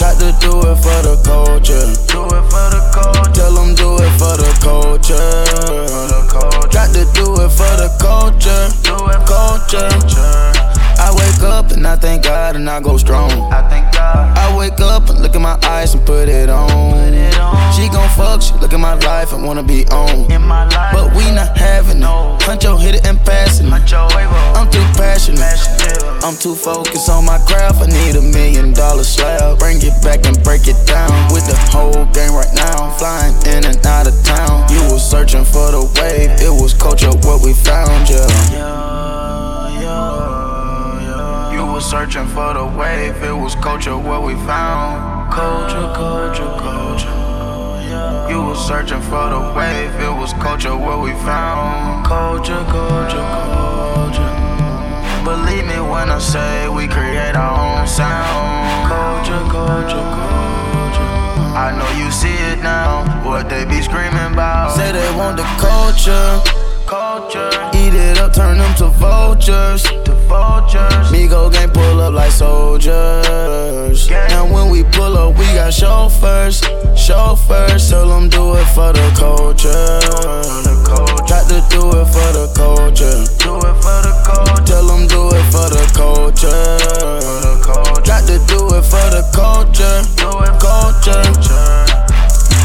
Got 0.00 0.16
to 0.24 0.32
do 0.40 0.56
it 0.64 0.76
for 0.80 1.00
the 1.04 1.20
culture. 1.20 1.84
Do 2.08 2.24
it 2.32 2.44
for 2.48 2.68
the 2.72 2.80
culture. 2.96 3.32
Tell 3.36 3.52
them 3.52 3.74
do 3.74 3.96
it 4.00 4.12
for 4.16 4.40
the 4.40 4.50
culture. 4.64 5.44
Got 6.72 6.94
to 6.94 7.04
do 7.12 7.34
it 7.44 7.50
for 7.52 7.76
the 7.76 7.92
culture. 8.00 8.72
Do 8.80 8.96
it 9.12 9.20
culture. 9.28 10.69
I 11.00 11.10
wake 11.16 11.42
up 11.42 11.72
and 11.72 11.86
I 11.86 11.96
thank 11.96 12.24
God 12.24 12.56
and 12.56 12.68
I 12.68 12.78
go 12.80 12.98
strong. 12.98 13.30
I 13.50 13.66
thank 13.70 13.92
God. 13.94 14.36
I 14.36 14.54
wake 14.56 14.78
up 14.80 15.08
and 15.08 15.20
look 15.20 15.34
in 15.34 15.40
my 15.40 15.58
eyes 15.62 15.94
and 15.94 16.04
put 16.04 16.28
it 16.28 16.50
on. 16.50 16.68
Put 16.68 17.14
it 17.14 17.38
on. 17.38 17.72
She 17.72 17.88
gon' 17.88 18.08
fuck, 18.10 18.42
she 18.42 18.52
look 18.60 18.74
at 18.74 18.80
my 18.80 18.94
life 18.94 19.32
and 19.32 19.42
wanna 19.42 19.62
be 19.62 19.86
on. 19.88 20.30
In 20.30 20.42
my 20.42 20.68
life, 20.68 20.92
but 20.92 21.16
we 21.16 21.24
not 21.32 21.56
having 21.56 22.00
no. 22.00 22.36
Huncho 22.40 22.78
hit 22.78 22.96
it 22.96 23.06
and 23.06 23.18
pass 23.24 23.60
it. 23.60 23.66
I'm 23.72 24.70
too 24.70 24.84
passionate. 25.00 25.56
I'm 26.22 26.36
too 26.36 26.54
focused 26.54 27.08
on 27.08 27.24
my 27.24 27.38
craft. 27.48 27.80
I 27.80 27.86
need 27.86 28.16
a 28.16 28.20
million 28.20 28.74
dollar 28.74 29.04
slab. 29.04 29.58
Bring 29.58 29.78
it 29.80 29.96
back 30.04 30.26
and 30.26 30.36
break 30.44 30.68
it 30.68 30.76
down 30.86 31.32
with 31.32 31.46
the 31.46 31.56
whole 31.72 32.04
game 32.12 32.34
right 32.34 32.52
now. 32.54 32.90
Flying 32.98 33.34
in 33.56 33.64
and 33.64 33.80
out 33.86 34.06
of 34.06 34.14
town. 34.22 34.68
You 34.70 34.82
was 34.92 35.08
searching 35.08 35.44
for 35.44 35.72
the 35.72 35.80
wave. 35.96 36.30
It 36.42 36.52
was 36.52 36.74
culture 36.74 37.10
what 37.24 37.40
we 37.42 37.54
found, 37.54 38.10
yeah. 38.10 38.89
Was 41.80 41.90
searching 41.90 42.26
for 42.26 42.52
the 42.52 42.66
wave, 42.66 43.16
it 43.22 43.32
was 43.32 43.54
culture 43.54 43.96
what 43.96 44.22
we 44.22 44.34
found. 44.44 45.32
Culture, 45.32 45.88
culture, 45.96 46.52
culture. 46.60 48.28
You 48.28 48.42
was 48.42 48.60
searching 48.68 49.00
for 49.00 49.30
the 49.30 49.40
wave, 49.56 49.94
it 49.94 50.12
was 50.12 50.34
culture 50.34 50.76
what 50.76 51.00
we 51.00 51.12
found. 51.24 52.04
Culture, 52.04 52.62
culture, 52.68 53.26
culture. 53.56 54.32
Believe 55.24 55.64
me 55.64 55.80
when 55.80 56.10
I 56.10 56.18
say 56.18 56.68
we 56.68 56.86
create 56.86 57.34
our 57.34 57.80
own 57.80 57.86
sound. 57.88 58.92
Culture, 58.92 59.44
culture, 59.48 60.06
culture. 60.20 61.10
I 61.64 61.72
know 61.78 61.90
you 62.04 62.10
see 62.12 62.36
it 62.52 62.62
now, 62.62 63.24
what 63.24 63.48
they 63.48 63.64
be 63.64 63.80
screaming 63.80 64.34
about. 64.34 64.76
Say 64.76 64.92
they 64.92 65.16
want 65.16 65.38
the 65.38 65.44
culture 65.56 66.60
culture. 66.90 67.50
Eat 67.72 67.94
it 67.94 68.18
up, 68.18 68.34
turn 68.34 68.58
them 68.58 68.74
to 68.74 68.88
vultures. 68.88 69.86
Vultures. 70.30 71.10
Migo 71.10 71.50
gang 71.50 71.70
pull 71.70 72.00
up 72.00 72.14
like 72.14 72.30
soldiers. 72.30 74.06
Gang. 74.06 74.28
Now 74.28 74.46
when 74.46 74.70
we 74.70 74.84
pull 74.84 75.18
up, 75.18 75.36
we 75.36 75.44
got 75.58 75.74
chauffeurs. 75.74 76.60
Chauffeurs, 76.94 77.90
tell 77.90 78.06
them 78.08 78.28
do 78.28 78.54
it 78.54 78.64
for 78.66 78.92
the 78.92 79.10
culture. 79.18 79.98
The 80.62 80.74
culture. 80.86 81.26
Got 81.26 81.48
to 81.50 81.58
do 81.74 81.82
it 81.98 82.06
for 82.14 82.30
the 82.30 82.46
culture. 82.54 83.18
Do 83.42 83.58
it 83.58 83.76
for 83.82 83.98
the 84.06 84.14
culture. 84.22 84.64
Tell 84.70 84.86
them 84.86 85.08
do 85.08 85.34
it 85.34 85.44
for 85.50 85.66
the 85.66 85.82
culture. 85.98 86.78
For 86.78 87.40
the 87.42 87.54
culture. 87.66 88.02
Got 88.06 88.22
to 88.30 88.38
do 88.46 88.60
it 88.78 88.84
for 88.86 89.06
the 89.10 89.26
culture. 89.34 89.98
Do 90.14 90.30
it 90.46 90.54
culture. 90.62 91.79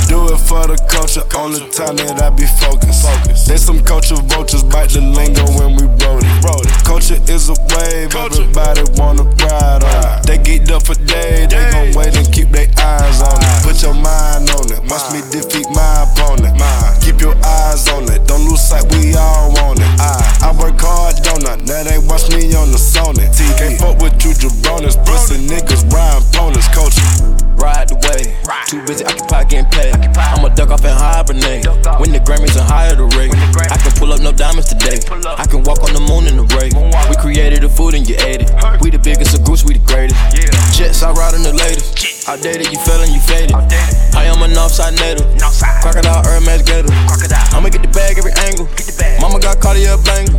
Do 0.07 0.29
it 0.29 0.37
for 0.37 0.67
the 0.69 0.77
culture, 0.85 1.25
only 1.37 1.59
time 1.73 1.97
that 1.97 2.21
I 2.21 2.29
be 2.29 2.45
focused. 2.61 3.01
Focus. 3.01 3.45
They 3.45 3.57
some 3.57 3.81
culture 3.83 4.15
vultures, 4.29 4.63
bite 4.63 4.93
the 4.93 5.01
lingo 5.01 5.45
when 5.57 5.75
we 5.75 5.85
wrote 6.01 6.21
it. 6.21 6.77
Culture 6.85 7.17
is 7.25 7.49
a 7.49 7.57
wave, 7.73 8.13
everybody 8.13 8.85
wanna 8.97 9.25
ride 9.41 9.81
on 9.81 10.01
it. 10.05 10.25
They 10.29 10.37
geeked 10.37 10.69
up 10.69 10.85
for 10.85 10.95
days, 10.95 11.49
they 11.49 11.63
gon' 11.73 11.97
wait 11.97 12.13
and 12.13 12.27
keep 12.29 12.49
their 12.49 12.69
eyes 12.77 13.21
on 13.21 13.37
it. 13.41 13.55
Put 13.65 13.81
your 13.81 13.97
mind 13.97 14.49
on 14.53 14.69
it, 14.69 14.81
watch 14.85 15.09
me 15.09 15.25
defeat 15.33 15.65
my 15.73 16.05
opponent. 16.05 16.53
Keep 17.01 17.21
your 17.21 17.35
eyes 17.41 17.89
on 17.89 18.05
it, 18.09 18.25
don't 18.27 18.45
lose 18.45 18.61
sight, 18.61 18.85
we 18.93 19.13
all 19.17 19.51
want 19.57 19.79
it. 19.81 19.89
I, 19.99 20.49
I 20.49 20.49
work 20.57 20.79
hard, 20.79 21.17
don't 21.25 21.45
I? 21.45 21.57
Now 21.65 21.83
they 21.83 21.97
watch 21.97 22.29
me 22.29 22.53
on 22.53 22.69
the 22.71 22.79
Sony. 22.79 23.25
Can't 23.57 23.77
fuck 23.77 23.97
with 24.01 24.17
you, 24.23 24.31
jabronis, 24.37 24.97
pussy 25.05 25.41
niggas, 25.45 25.81
rhyme 25.91 26.21
opponents, 26.21 26.69
culture. 26.69 27.34
Ride 27.65 27.89
the 27.89 27.97
way, 27.97 28.38
too 28.69 28.78
busy, 28.86 29.01
occupy 29.01 29.41
getting 29.49 29.65
paid. 29.73 29.97
I'ma 30.13 30.54
duck 30.54 30.69
off 30.69 30.86
and 30.86 30.93
hibernate. 30.93 31.65
When 31.97 32.13
the 32.13 32.21
Grammys 32.21 32.54
are 32.54 32.62
higher 32.62 32.93
the 32.93 33.10
rate. 33.17 33.34
I 33.73 33.78
can 33.82 33.89
pull 33.97 34.13
up 34.13 34.21
no 34.21 34.30
diamonds 34.30 34.69
today. 34.69 35.01
I 35.34 35.49
can 35.49 35.65
walk 35.65 35.82
on 35.82 35.89
the 35.97 36.06
moon 36.06 36.30
in 36.30 36.38
the 36.38 36.45
ray. 36.54 36.69
We 37.10 37.17
created 37.17 37.65
the 37.65 37.69
food 37.69 37.97
and 37.97 38.06
you 38.06 38.21
ate 38.21 38.45
it. 38.45 38.54
We 38.86 38.93
the 38.93 39.01
biggest 39.01 39.34
of 39.34 39.41
groups, 39.41 39.65
we 39.65 39.82
the 39.82 39.86
greatest. 39.89 40.13
Jets, 40.78 41.01
I 41.01 41.10
ride 41.17 41.34
in 41.34 41.41
the 41.41 41.58
latest. 41.58 42.30
Outdated, 42.30 42.69
you 42.69 42.78
fell 42.86 43.01
and 43.01 43.10
you 43.10 43.21
faded. 43.25 43.58
I 44.13 44.30
am 44.30 44.45
a 44.45 44.47
Northside 44.54 44.93
native. 45.01 45.25
Crocodile, 45.82 46.21
Hermes 46.21 46.62
Gator. 46.69 46.93
I'ma 47.49 47.73
get 47.73 47.82
the 47.82 47.89
bag 47.89 48.21
every 48.21 48.34
angle. 48.45 48.69
Mama 49.17 49.41
got 49.41 49.58
Cartier 49.58 49.97
bangles. 50.06 50.38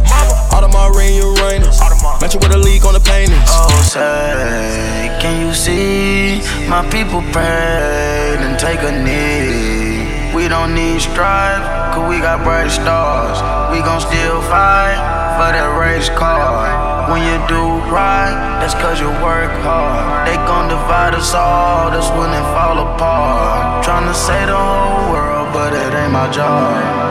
Audemars 0.55 0.95
Uranus. 0.95 1.83
Match 2.23 2.39
it 2.39 2.43
with 2.43 2.55
a 2.55 2.59
leak 2.59 2.87
on 2.87 2.95
the 2.95 3.03
paintings. 3.03 3.51
Oh, 3.51 3.67
say, 3.83 5.11
can 5.19 5.43
you 5.43 5.53
see 5.55 6.39
my 6.69 6.83
people 6.91 7.16
pray 7.33 8.37
and 8.39 8.59
take 8.59 8.81
a 8.83 8.93
knee? 9.05 10.35
We 10.35 10.49
don't 10.49 10.75
need 10.75 11.01
strife, 11.01 11.65
cause 11.95 12.09
we 12.09 12.21
got 12.21 12.45
bright 12.45 12.71
stars. 12.71 13.39
We 13.73 13.81
gon' 13.81 14.01
still 14.01 14.41
fight 14.43 14.99
for 15.37 15.49
that 15.57 15.71
race 15.81 16.09
car. 16.11 17.11
When 17.11 17.23
you 17.23 17.37
do 17.47 17.63
right, 17.89 18.35
that's 18.61 18.75
cause 18.75 19.01
you 19.01 19.09
work 19.25 19.53
hard. 19.63 20.29
They 20.29 20.37
gon' 20.49 20.69
divide 20.69 21.15
us 21.15 21.33
all, 21.35 21.91
that's 21.91 22.11
when 22.19 22.31
it 22.35 22.47
fall 22.53 22.79
apart. 22.85 23.85
Tryna 23.85 24.15
say 24.15 24.47
the 24.47 24.57
whole 24.57 25.13
world, 25.13 25.53
but 25.53 25.73
it 25.73 25.95
ain't 25.95 26.13
my 26.13 26.31
job. 26.31 27.07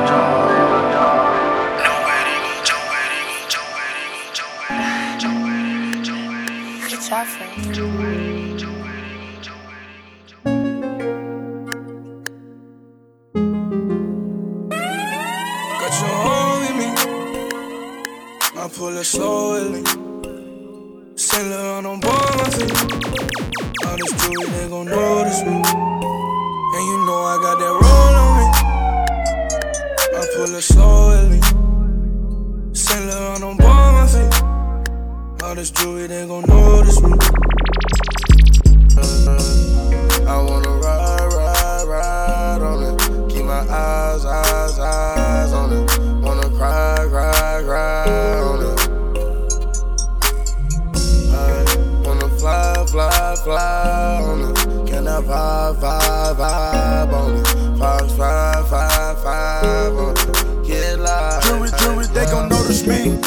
It's 6.88 7.12
awesome. 7.12 7.56
pull 7.76 8.75
it 18.98 19.04
slowly. 19.04 19.84
Saint 21.16 21.50
Laurent 21.50 21.88
on 21.88 22.00
board 22.00 22.36
my 22.38 22.50
feet. 22.56 22.72
All 23.86 23.98
this 23.98 24.14
jewelry, 24.22 24.50
they 24.52 24.68
gon' 24.70 24.86
notice 24.86 25.42
me. 25.44 25.56
And 26.76 26.84
you 26.90 26.98
know 27.06 27.22
I 27.24 27.38
got 27.42 27.58
that 27.60 27.74
roll 27.82 28.16
on 28.24 28.32
me. 28.38 28.46
I 30.18 30.24
pull 30.36 30.56
it 30.56 30.62
slowly. 30.62 31.42
Saint 32.74 33.06
Laurent 33.08 33.44
on 33.44 33.58
board 33.58 33.94
my 33.98 34.08
feet. 34.08 35.44
All 35.44 35.56
this 35.56 35.72
jewelry, 35.72 36.08
they 36.08 36.28
gon' 36.28 36.46
notice 36.48 37.02
me. 37.02 37.12
I 40.28 40.42
wanna 40.42 40.70
ride, 40.70 41.34
ride, 41.34 41.86
ride 41.88 42.62
on 42.62 42.84
it. 42.84 43.34
Keep 43.34 43.46
my 43.46 43.60
eyes, 43.70 44.26
eyes, 44.26 44.80
eyes 44.80 45.54
on 45.54 45.74
it. 45.74 45.95
I 55.76 56.36
vibe, 56.36 56.36
vibe, 56.38 57.10
vibe 57.10 57.14
on 57.14 57.36
it? 57.36 57.80
Five, 57.80 58.18
five, 58.18 58.70
five, 58.70 59.24
five 59.24 59.94
on 59.94 60.16
it. 60.18 60.68
Get 60.68 61.00
live. 61.00 61.44
Jury, 61.44 61.70
jury, 61.80 62.06
they 62.08 62.26
gon' 62.26 62.50
notice 62.50 62.88
me. 62.88 63.18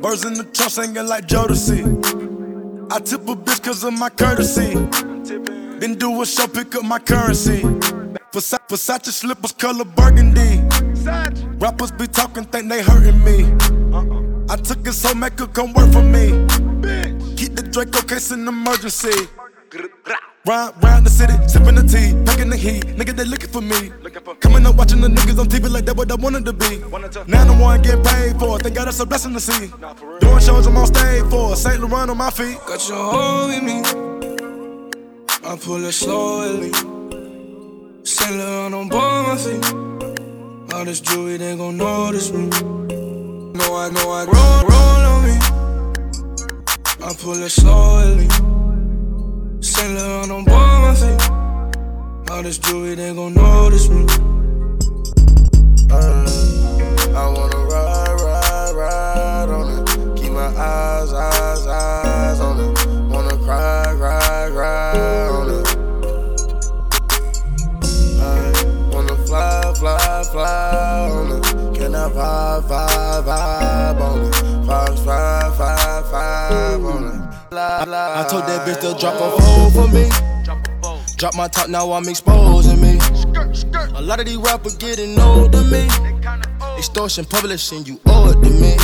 Birds 0.00 0.24
in 0.24 0.34
the 0.34 0.48
trunk 0.52 0.70
singing 0.70 1.06
like 1.06 1.26
Jodeci. 1.26 1.82
I 2.92 3.00
tip 3.00 3.22
a 3.22 3.34
bitch 3.34 3.62
cause 3.62 3.82
of 3.82 3.98
my 3.98 4.10
courtesy. 4.10 4.74
Then 5.80 5.94
do 5.96 6.22
a 6.22 6.26
show, 6.26 6.46
pick 6.46 6.74
up 6.76 6.84
my 6.84 6.98
currency. 6.98 7.62
Versace, 8.32 8.58
Versace 8.68 9.12
slippers 9.12 9.52
color 9.52 9.84
burgundy. 9.84 10.62
Rappers 11.58 11.90
be 11.90 12.06
talking, 12.06 12.44
think 12.44 12.68
they 12.68 12.82
hurting 12.82 13.22
me. 13.24 13.44
I 14.48 14.56
took 14.56 14.86
it 14.86 14.92
so 14.92 15.14
make 15.14 15.38
her 15.40 15.48
come 15.48 15.72
work 15.72 15.90
for 15.92 16.02
me. 16.02 16.46
Keep 17.36 17.56
the 17.56 17.68
Draco 17.72 18.02
case 18.02 18.30
in 18.30 18.46
emergency. 18.46 19.28
Round, 20.46 20.80
round 20.80 21.04
the 21.04 21.10
city, 21.10 21.34
sipping 21.48 21.74
the 21.74 21.82
tea, 21.82 22.14
packing 22.24 22.50
the 22.50 22.56
heat. 22.56 22.84
Nigga, 22.96 23.16
they 23.16 23.24
looking 23.24 23.50
for 23.50 23.60
me. 23.60 23.90
Coming 24.38 24.64
up 24.64 24.76
watching 24.76 25.00
the 25.00 25.08
niggas 25.08 25.40
on 25.40 25.46
TV 25.48 25.68
like 25.68 25.84
that 25.86 25.96
what 25.96 26.10
I 26.10 26.14
wanted 26.14 26.44
to 26.44 26.52
be. 26.52 26.78
Now 27.26 27.44
the 27.44 27.56
one 27.60 27.82
getting 27.82 28.04
paid 28.04 28.38
for 28.38 28.56
it. 28.56 28.62
Thank 28.62 28.76
God 28.76 28.86
that's 28.86 29.00
a 29.00 29.06
blessing 29.06 29.32
to 29.32 29.40
see. 29.40 29.66
Doing 30.20 30.38
shows 30.38 30.68
I'm 30.68 30.76
on 30.76 30.86
stage 30.86 31.24
for. 31.30 31.56
St. 31.56 31.80
Laurent 31.80 32.10
on 32.10 32.16
my 32.16 32.30
feet. 32.30 32.58
Got 32.64 32.88
your 32.88 32.96
hold 32.96 33.50
with 33.50 33.62
me. 33.64 33.82
I 35.44 35.56
pull 35.56 35.84
it 35.84 35.92
slowly. 35.92 36.72
Saint 38.04 38.36
Laurent 38.36 38.74
on 38.74 38.88
both 38.88 39.26
my 39.26 39.36
feet. 39.36 40.74
All 40.74 40.84
this 40.84 41.00
jewelry, 41.00 41.38
they 41.38 41.56
gon' 41.56 41.76
notice 41.76 42.30
me. 42.30 42.46
Know 42.46 43.74
I 43.74 43.90
know 43.90 44.10
I 44.12 44.24
roll, 44.26 44.62
roll 44.70 45.02
on 45.12 45.24
me. 45.24 45.36
I 47.04 47.14
pull 47.18 47.42
it 47.42 47.50
slowly. 47.50 48.55
Saint 49.76 49.92
Laurent 49.92 50.30
on 50.30 50.44
feet. 50.46 51.30
All 52.30 52.42
this 52.42 52.56
jewelry, 52.56 52.94
they 52.94 53.12
gon' 53.14 53.34
notice 53.34 53.90
me. 53.90 54.06
Uh, 55.90 56.24
I 57.14 57.28
wanna 57.28 57.58
ride, 57.58 58.20
ride, 58.22 58.72
ride 58.74 59.48
on 59.50 59.66
it. 59.76 60.18
Keep 60.18 60.32
my 60.32 60.46
eyes, 60.46 61.12
eyes, 61.12 61.35
I 78.16 78.26
told 78.26 78.44
that 78.44 78.66
bitch 78.66 78.80
to 78.80 78.98
drop 78.98 79.20
a 79.20 79.28
four 79.42 79.70
for 79.72 79.92
me. 79.92 80.08
Drop 81.16 81.34
my 81.34 81.48
top, 81.48 81.68
now 81.68 81.92
I'm 81.92 82.08
exposing 82.08 82.80
me. 82.80 82.98
A 83.94 84.00
lot 84.00 84.20
of 84.20 84.24
these 84.24 84.38
rappers 84.38 84.74
getting 84.74 85.20
old 85.20 85.52
to 85.52 85.62
me. 85.64 85.86
Extortion, 86.78 87.26
publishing, 87.26 87.84
you 87.84 88.00
owe 88.06 88.30
it 88.30 88.42
to 88.42 88.48
me. 88.48 88.74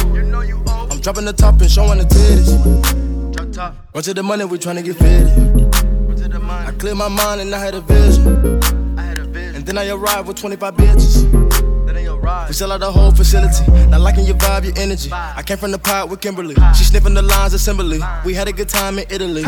I'm 0.91 1.01
dropping 1.01 1.25
the 1.25 1.33
top 1.33 1.59
and 1.63 1.71
showing 1.71 1.99
the 1.99 2.05
titties. 2.05 3.57
Run 3.95 4.03
to 4.03 4.13
the 4.13 4.23
money, 4.23 4.45
we 4.45 4.59
tryna 4.59 4.85
get 4.85 4.97
fitted. 4.97 6.35
I 6.51 6.73
cleared 6.73 6.99
my 6.99 7.09
mind 7.09 7.41
and 7.41 7.55
I 7.55 7.59
had 7.59 7.75
a 7.75 7.81
vision. 7.81 8.61
And 8.99 9.65
then 9.65 9.79
I 9.79 9.89
arrived 9.89 10.29
with 10.29 10.37
25 10.37 10.75
bitches. 10.75 11.42
We 12.23 12.55
sell 12.55 12.71
out 12.71 12.81
the 12.81 12.91
whole 12.91 13.11
facility. 13.11 13.71
Not 13.89 14.01
liking 14.01 14.25
your 14.25 14.37
vibe, 14.37 14.65
your 14.65 14.79
energy. 14.79 15.11
I 15.13 15.43
came 15.43 15.59
from 15.59 15.73
the 15.73 15.79
pot 15.79 16.09
with 16.09 16.21
Kimberly. 16.21 16.55
She 16.77 16.85
sniffing 16.85 17.15
the 17.15 17.23
lines 17.23 17.53
assembly. 17.53 18.01
We 18.25 18.35
had 18.35 18.47
a 18.49 18.53
good 18.53 18.69
time 18.69 18.99
in 18.99 19.07
Italy. 19.11 19.43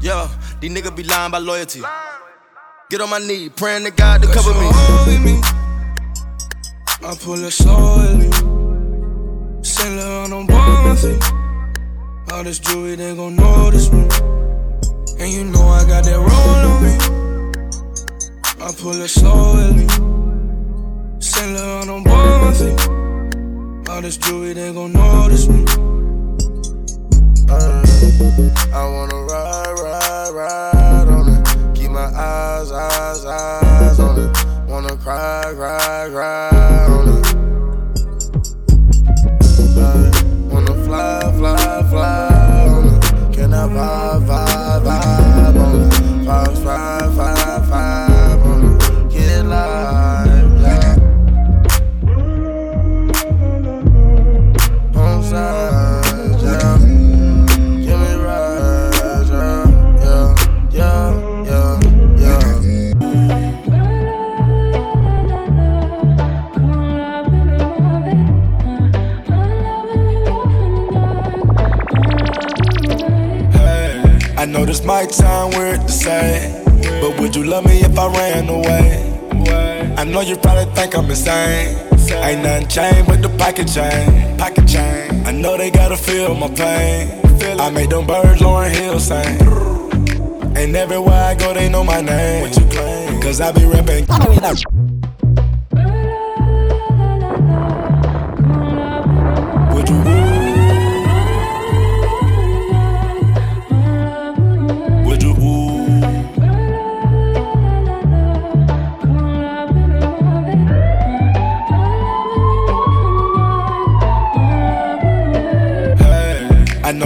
Yo, 0.00 0.28
these 0.60 0.70
niggas 0.70 0.96
be 0.96 1.02
lying 1.02 1.30
by 1.30 1.38
loyalty. 1.38 1.82
Get 2.90 3.02
on 3.02 3.10
my 3.10 3.18
knee, 3.18 3.50
praying 3.50 3.84
to 3.84 3.90
God 3.90 4.22
to 4.22 4.28
cover 4.28 4.54
me. 4.54 4.68
Hold 4.72 5.22
me. 5.22 5.40
I 7.06 7.14
pull 7.20 7.44
it 7.44 7.50
slowly. 7.50 8.30
Saint 9.62 9.96
Laurent 9.96 10.32
on 10.32 10.46
both 10.46 10.56
my 10.56 10.96
feet. 10.96 12.32
All 12.32 12.44
this 12.44 12.58
jewelry, 12.58 12.96
they 12.96 13.14
gon' 13.14 13.36
notice 13.36 13.92
me. 13.92 14.08
And 15.20 15.32
you 15.32 15.44
know 15.44 15.68
I 15.68 15.84
got 15.86 16.04
that 16.04 16.16
roll 16.16 16.64
on 16.70 16.82
me. 16.82 16.94
I 18.64 18.72
pull 18.72 19.00
it 19.00 19.08
slowly. 19.08 19.86
Saint 21.38 21.52
Laurent 21.52 21.88
on 21.88 22.02
both 22.02 22.42
my 22.42 22.52
feet. 22.52 23.88
All 23.88 24.02
this 24.02 24.16
jewelry, 24.16 24.54
they 24.54 24.72
gon' 24.72 24.92
notice 24.92 25.46
me. 25.46 25.64
Uh, 27.48 27.82
I 28.74 28.82
wanna 28.94 29.22
ride, 29.22 29.74
ride, 29.78 30.30
ride 30.34 31.08
on 31.08 31.28
it. 31.28 31.78
Keep 31.78 31.92
my 31.92 32.10
eyes, 32.12 32.72
eyes, 32.72 33.24
eyes 33.24 34.00
on 34.00 34.18
it. 34.18 34.30
Wanna 34.68 34.96
cry, 34.96 35.52
cry, 35.54 36.08
cry 36.10 36.86
on 36.96 37.08
it. 37.08 37.26
Uh, 39.78 40.10
wanna 40.50 40.74
fly, 40.84 41.32
fly, 41.38 41.82
fly 41.88 42.27
Might 74.88 75.12
sound 75.12 75.54
weird 75.54 75.82
to 75.82 75.92
say, 75.92 76.64
but 77.02 77.20
would 77.20 77.36
you 77.36 77.44
love 77.44 77.66
me 77.66 77.82
if 77.82 77.98
I 77.98 78.06
ran 78.10 78.48
away? 78.48 79.94
I 79.98 80.04
know 80.04 80.22
you 80.22 80.34
probably 80.34 80.64
think 80.74 80.96
I'm 80.96 81.10
insane. 81.10 81.76
Ain't 82.10 82.42
nothing 82.42 82.68
changed 82.68 83.10
with 83.10 83.20
the 83.20 83.28
pocket 83.36 83.68
chain. 83.68 84.38
Pocket 84.38 84.66
chain. 84.66 85.26
I 85.26 85.32
know 85.32 85.58
they 85.58 85.70
gotta 85.70 85.98
feel 85.98 86.34
my 86.34 86.48
pain. 86.48 87.20
I 87.60 87.68
made 87.68 87.90
them 87.90 88.06
birds 88.06 88.40
Lauryn 88.40 88.70
Hill 88.70 88.98
sing. 88.98 89.36
And 90.56 90.74
everywhere 90.74 91.22
I 91.22 91.34
go, 91.34 91.52
they 91.52 91.68
know 91.68 91.84
my 91.84 92.00
name. 92.00 92.40
What 92.40 92.56
you 92.56 92.64
claim? 92.70 93.20
Cause 93.20 93.42
I 93.42 93.52
be 93.52 93.66
rapping. 93.66 94.06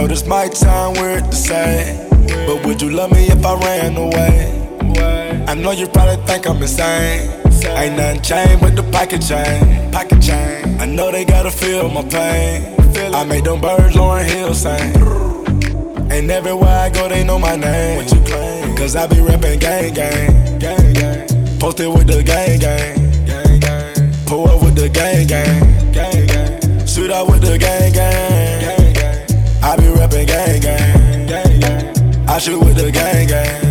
Know 0.03 0.09
this 0.09 0.27
might 0.27 0.53
sound 0.53 0.97
weird 0.97 1.23
to 1.23 1.31
say, 1.31 2.05
but 2.45 2.65
would 2.65 2.81
you 2.81 2.89
love 2.89 3.13
me 3.13 3.25
if 3.27 3.45
I 3.45 3.55
ran 3.55 3.95
away? 3.95 5.45
I 5.47 5.53
know 5.53 5.71
you 5.71 5.87
probably 5.87 6.17
think 6.25 6.45
I'm 6.45 6.61
insane. 6.61 7.31
Ain't 7.63 7.95
nothing 7.95 8.21
changed 8.21 8.61
with 8.61 8.75
the 8.75 8.83
pocket 8.91 9.21
chain. 9.21 9.93
Pocket 9.93 10.21
chain. 10.21 10.77
I 10.81 10.87
know 10.87 11.09
they 11.09 11.23
gotta 11.23 11.49
feel 11.49 11.87
my 11.87 12.03
pain. 12.03 12.75
I 13.15 13.23
made 13.23 13.45
them 13.45 13.61
birds 13.61 13.95
Lauryn 13.95 14.25
Hill 14.25 14.53
sing. 14.53 14.91
And 16.11 16.29
everywhere 16.29 16.79
I 16.79 16.89
go, 16.89 17.07
they 17.07 17.23
know 17.23 17.39
my 17.39 17.55
name. 17.55 17.95
What 17.95 18.11
you 18.11 18.19
claim? 18.25 18.75
Cause 18.75 18.97
I 18.97 19.07
be 19.07 19.21
rapping 19.21 19.59
gang 19.59 19.93
gang. 19.93 20.59
Gang 20.59 20.93
gang. 20.93 21.59
Posted 21.59 21.87
with 21.87 22.07
the 22.07 22.21
gang 22.21 22.59
gang. 22.59 23.25
Gang 23.25 23.59
gang. 23.61 24.13
Pull 24.25 24.49
up 24.49 24.61
with 24.63 24.75
the 24.75 24.89
gang 24.89 25.27
gang. 25.27 25.93
Gang 25.93 26.27
gang. 26.27 26.85
Shoot 26.85 27.09
out 27.09 27.29
with 27.29 27.39
the. 27.39 27.57
Gang 27.57 27.93
gang. 27.93 28.12
I 29.73 29.75
be 29.75 29.87
rapping 29.89 30.27
gang 30.27 30.61
gang. 30.61 32.29
I 32.29 32.37
shoot 32.37 32.59
with 32.59 32.77
the 32.77 32.91
gang. 32.91 33.27
Gang 33.27 33.62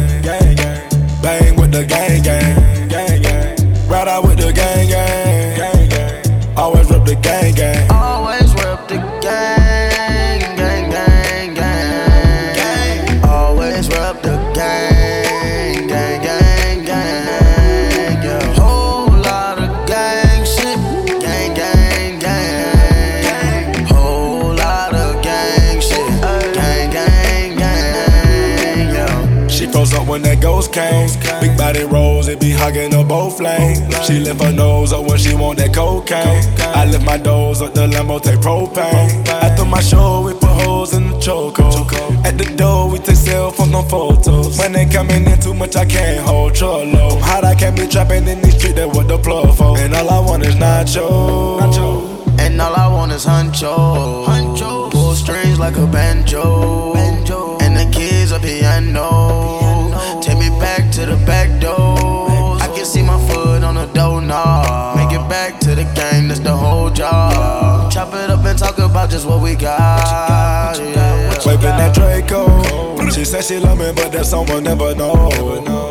hugging 32.63 32.93
her 32.93 33.05
both 33.05 33.41
lanes. 33.41 33.81
She 34.07 34.21
lift 34.21 34.41
her 34.41 34.53
nose 34.53 34.93
up 34.93 35.05
when 35.07 35.19
she 35.19 35.35
want 35.35 35.59
that 35.59 35.75
cocaine. 35.75 36.43
I 36.81 36.85
lift 36.87 37.05
my 37.05 37.19
doors 37.19 37.61
up 37.61 37.75
the 37.75 37.87
Lambo, 37.89 38.23
take 38.23 38.39
propane. 38.39 39.27
After 39.29 39.65
my 39.65 39.81
show, 39.81 40.23
we 40.23 40.33
put 40.35 40.55
holes 40.63 40.95
in 40.95 41.11
the 41.11 41.19
choco. 41.19 41.67
At 42.25 42.39
the 42.39 42.47
door, 42.57 42.89
we 42.91 42.99
take 42.99 43.17
cell 43.17 43.51
phone 43.51 43.75
on 43.75 43.89
photos. 43.89 44.59
When 44.59 44.73
they 44.73 44.87
coming 44.87 45.27
in 45.27 45.41
too 45.41 45.55
much, 45.55 45.75
I 45.75 45.85
can't 45.85 46.25
hold 46.25 46.55
trollo. 46.55 47.17
I'm 47.17 47.21
hot, 47.21 47.45
I 47.45 47.55
can't 47.55 47.77
be 47.77 47.87
trapping 47.89 48.29
in 48.29 48.41
these 48.43 48.57
streets, 48.57 48.77
that 48.77 48.89
what 48.89 49.09
the 49.09 49.19
plug 49.19 49.57
for. 49.57 49.77
And 49.79 49.95
all 49.95 50.09
I 50.09 50.21
want 50.21 50.45
is 50.45 50.55
nacho. 50.55 51.59
nacho. 51.59 52.13
And 52.39 52.61
all 52.61 52.75
I 52.75 52.87
want 52.89 53.13
is 53.13 53.27
huncho. 53.27 54.25
Huncho. 54.27 54.91
Pull 54.91 55.15
strings 55.15 55.59
like 55.59 55.77
a 55.77 55.87
banjo. 55.87 56.95
banjo. 56.95 57.59
And 57.59 57.77
the 57.77 57.87
kids 57.97 58.31
a 58.31 58.39
piano. 58.39 59.09
Take 60.23 60.39
me 60.39 60.49
back 60.61 60.91
to 60.93 61.07
the 61.07 61.17
back 61.27 61.61
door 61.61 61.82
just 69.13 69.27
what 69.27 69.43
we 69.43 69.55
got. 69.55 70.79
Yeah. 70.79 71.29
Wiping 71.45 71.77
that 71.77 71.95
Draco. 71.95 73.11
She 73.11 73.27
said 73.27 73.45
she 73.45 73.59
love 73.59 73.79
me, 73.79 73.93
but 73.95 74.11
that's 74.11 74.31
someone 74.31 74.65
never 74.65 74.95
know. 74.95 75.29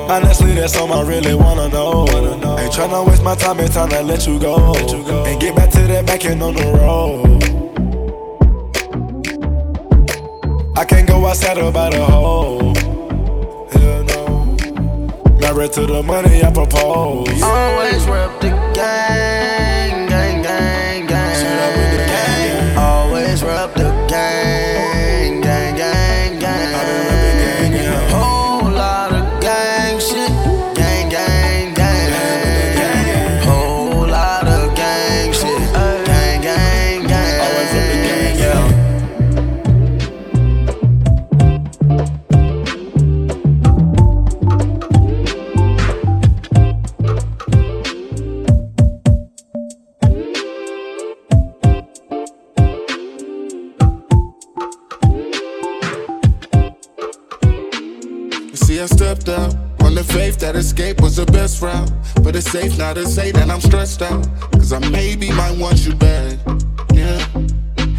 Honestly, 0.09 0.53
that's 0.55 0.75
all 0.75 0.91
I 0.91 1.07
really 1.07 1.35
wanna 1.35 1.69
know. 1.69 2.07
Ain't 2.57 2.73
tryna 2.73 3.07
waste 3.07 3.21
my 3.21 3.35
time, 3.35 3.59
it's 3.59 3.75
time 3.75 3.89
to 3.89 4.01
let 4.01 4.25
you 4.25 4.39
go. 4.39 4.73
And 5.27 5.39
get 5.39 5.55
back 5.55 5.69
to 5.69 5.81
that 5.81 6.07
back 6.07 6.25
end 6.25 6.41
on 6.41 6.55
the 6.55 6.65
road. 6.81 7.43
I 10.75 10.83
can't 10.83 11.07
go 11.07 11.27
outside 11.27 11.59
about 11.59 11.93
a 11.93 12.03
hoe. 12.03 12.73
Married 15.39 15.73
to 15.73 15.85
the 15.85 16.01
money 16.01 16.43
I 16.43 16.51
propose. 16.51 17.41
Always 17.43 18.07
rep 18.07 18.41
the 18.41 18.49
game. 18.73 19.30
safe 62.51 62.77
now 62.77 62.93
to 62.93 63.05
say 63.05 63.31
that 63.31 63.49
I'm 63.49 63.61
stressed 63.61 64.01
out. 64.01 64.27
Cause 64.51 64.73
I 64.73 64.79
maybe 64.89 65.31
might 65.31 65.57
want 65.57 65.85
you 65.85 65.95
back. 65.95 66.37
Yeah. 66.93 67.25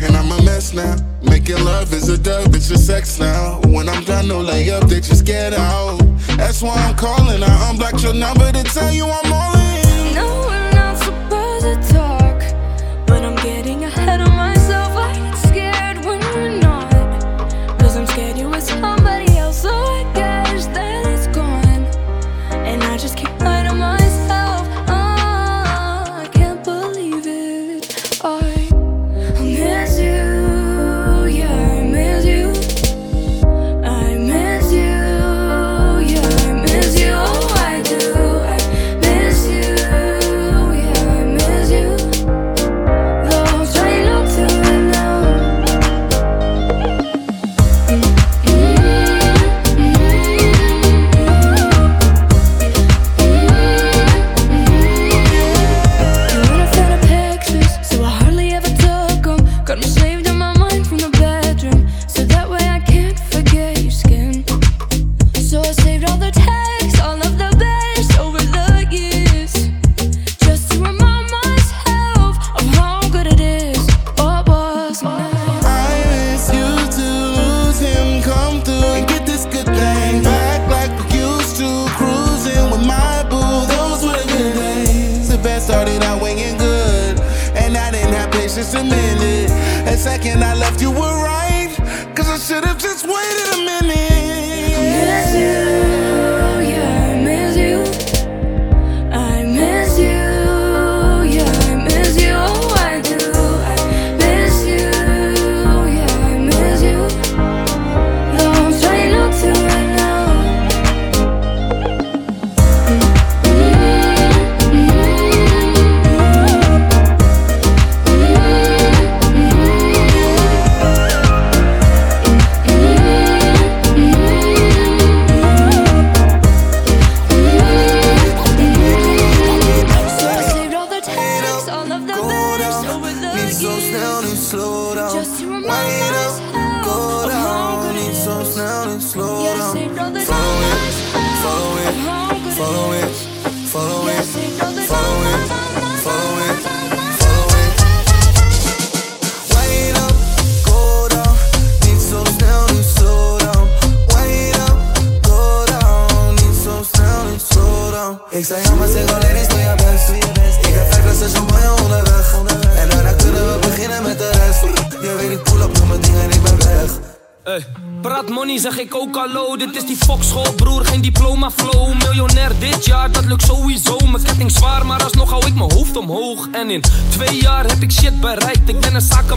And 0.04 0.14
I'm 0.14 0.30
a 0.30 0.42
mess 0.44 0.74
now. 0.74 0.94
Making 1.22 1.64
love 1.64 1.90
is 1.94 2.10
a 2.10 2.18
dub, 2.18 2.54
it's 2.54 2.68
just 2.68 2.86
sex 2.86 3.18
now. 3.18 3.62
When 3.68 3.88
I'm 3.88 4.04
done, 4.04 4.28
no 4.28 4.42
layup, 4.42 4.90
they 4.90 5.00
just 5.00 5.24
get 5.24 5.54
out. 5.54 5.98
That's 6.36 6.60
why 6.60 6.74
I'm 6.74 6.94
calling. 6.96 7.42
I 7.42 7.70
unblocked 7.70 8.02
your 8.02 8.12
number 8.12 8.52
to 8.52 8.62
tell 8.64 8.92
you 8.92 9.06
I'm. 9.06 9.21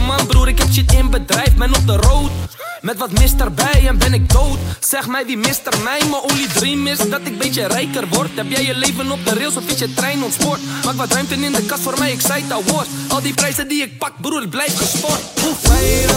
man, 0.00 0.26
broer, 0.26 0.48
ik 0.48 0.58
heb 0.58 0.72
shit 0.72 0.92
in 0.92 1.10
bedrijf, 1.10 1.54
ben 1.54 1.74
op 1.74 1.86
de 1.86 1.96
road. 1.96 2.30
Met 2.80 2.98
wat 2.98 3.12
mist 3.12 3.40
erbij 3.40 3.86
en 3.86 3.98
ben 3.98 4.14
ik 4.14 4.32
dood. 4.32 4.58
Zeg 4.80 5.06
mij 5.06 5.26
wie 5.26 5.36
mist 5.36 5.66
er 5.66 5.78
mij, 5.82 5.98
mijn 5.98 6.22
only 6.22 6.46
dream 6.54 6.86
is 6.86 6.98
dat 6.98 7.20
ik 7.24 7.38
beetje 7.38 7.66
rijker 7.66 8.08
word. 8.08 8.30
Heb 8.34 8.50
jij 8.50 8.64
je 8.64 8.74
leven 8.74 9.10
op 9.10 9.24
de 9.24 9.34
rails 9.34 9.56
of 9.56 9.66
is 9.66 9.78
je 9.78 9.94
trein 9.94 10.22
ontspoord? 10.22 10.60
Maak 10.84 10.94
wat 10.94 11.12
ruimte 11.12 11.34
in 11.34 11.52
de 11.52 11.62
kast 11.62 11.82
voor 11.82 11.98
mij, 11.98 12.12
ik 12.12 12.20
zei 12.20 12.44
dat 12.48 12.62
woord. 12.70 12.86
Al 13.08 13.22
die 13.22 13.34
prijzen 13.34 13.68
die 13.68 13.82
ik 13.82 13.98
pak, 13.98 14.12
broer, 14.20 14.48
blijf 14.48 14.76
gesport. 14.76 15.20
Wait 15.62 16.10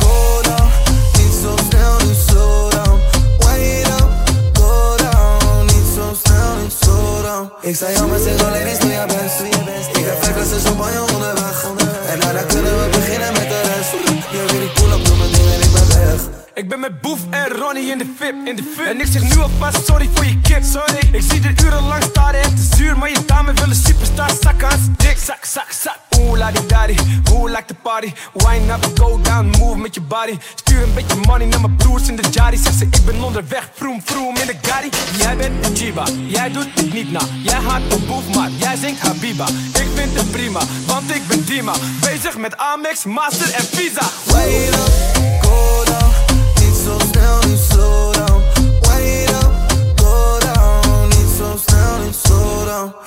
go 0.00 0.42
down, 0.42 0.70
niet 1.18 1.34
zo 1.42 1.56
snel, 1.68 1.96
niet 2.06 2.28
zo 2.28 2.68
down. 2.70 3.00
Wait 3.38 3.86
up, 3.86 4.08
go 4.52 4.96
down, 4.96 5.64
niet 5.64 5.88
zo 5.94 6.16
snel, 6.24 6.56
niet 6.62 6.74
zo 6.82 7.22
down. 7.22 7.52
Ik 7.60 7.76
zei 7.76 7.96
al, 7.96 8.08
maar 8.08 8.18
zeg 8.18 8.44
alleen, 8.44 8.78
doe 8.80 8.90
je 8.90 9.04
best. 9.06 9.96
Ik 9.96 10.04
heb 10.04 10.24
vijf 10.24 10.34
flessen 10.34 10.60
champagne 10.60 11.12
onderweg. 11.12 11.47
Ik 16.58 16.68
ben 16.68 16.80
met 16.80 17.00
Boef 17.00 17.20
en 17.30 17.48
Ronnie 17.48 17.90
in 17.90 17.98
de 17.98 18.14
VIP, 18.18 18.34
in 18.44 18.56
de 18.56 18.62
VIP. 18.76 18.86
En 18.86 19.00
ik 19.00 19.06
zeg 19.06 19.22
nu 19.22 19.40
alvast 19.40 19.86
sorry 19.86 20.08
voor 20.14 20.24
je 20.24 20.40
kip, 20.40 20.62
sorry. 20.62 20.98
Ik 21.12 21.22
zie 21.30 21.42
er 21.42 21.64
urenlang 21.64 22.02
staren 22.02 22.42
en 22.42 22.54
te 22.54 22.68
zuur, 22.76 22.98
maar 22.98 23.10
je 23.10 23.24
dame 23.26 23.52
wil 23.52 23.68
een 23.68 23.74
superstar 23.74 24.30
zak 24.40 24.62
aan 24.62 24.94
dik. 24.96 25.16
Zak, 25.24 25.44
zak, 25.44 25.72
zak. 25.72 25.98
Oeh, 26.18 26.38
la 26.38 26.50
daddy, 26.66 26.96
hoe 27.30 27.48
like 27.50 27.64
the 27.64 27.74
party. 27.74 28.12
Wine 28.32 28.72
up, 28.72 28.90
go 28.94 29.20
down, 29.22 29.54
move 29.58 29.78
met 29.78 29.94
je 29.94 30.00
body. 30.00 30.38
Stuur 30.54 30.82
een 30.82 30.94
beetje 30.94 31.16
money 31.26 31.46
naar 31.46 31.60
mijn 31.60 31.76
broers 31.76 32.08
in 32.08 32.16
de 32.16 32.28
jari. 32.30 32.56
Zeg 32.56 32.72
ze, 32.72 32.84
ik 32.84 33.04
ben 33.04 33.22
onderweg, 33.22 33.70
vroom, 33.74 34.02
vroom 34.04 34.36
in 34.36 34.46
de 34.46 34.56
gari. 34.62 34.88
Jij 35.18 35.36
bent 35.36 35.66
een 35.66 35.72
jiba, 35.72 36.04
jij 36.26 36.50
doet 36.50 36.68
het 36.74 36.92
niet 36.92 37.12
na. 37.12 37.20
Jij 37.42 37.60
haat 37.60 37.82
een 37.90 38.06
Boef, 38.06 38.34
maar 38.34 38.50
jij 38.50 38.76
zingt 38.76 39.00
Habiba. 39.00 39.46
Ik 39.74 39.88
vind 39.94 40.14
het 40.14 40.30
prima, 40.30 40.60
want 40.86 41.14
ik 41.14 41.26
ben 41.28 41.44
Dima. 41.44 41.72
Bezig 42.00 42.36
met 42.36 42.56
Amex, 42.56 43.04
Master 43.04 43.54
en 43.54 43.64
Visa. 43.64 44.06
Wait 44.24 44.68
up, 44.68 45.42
go 45.42 45.84
down. 45.84 46.27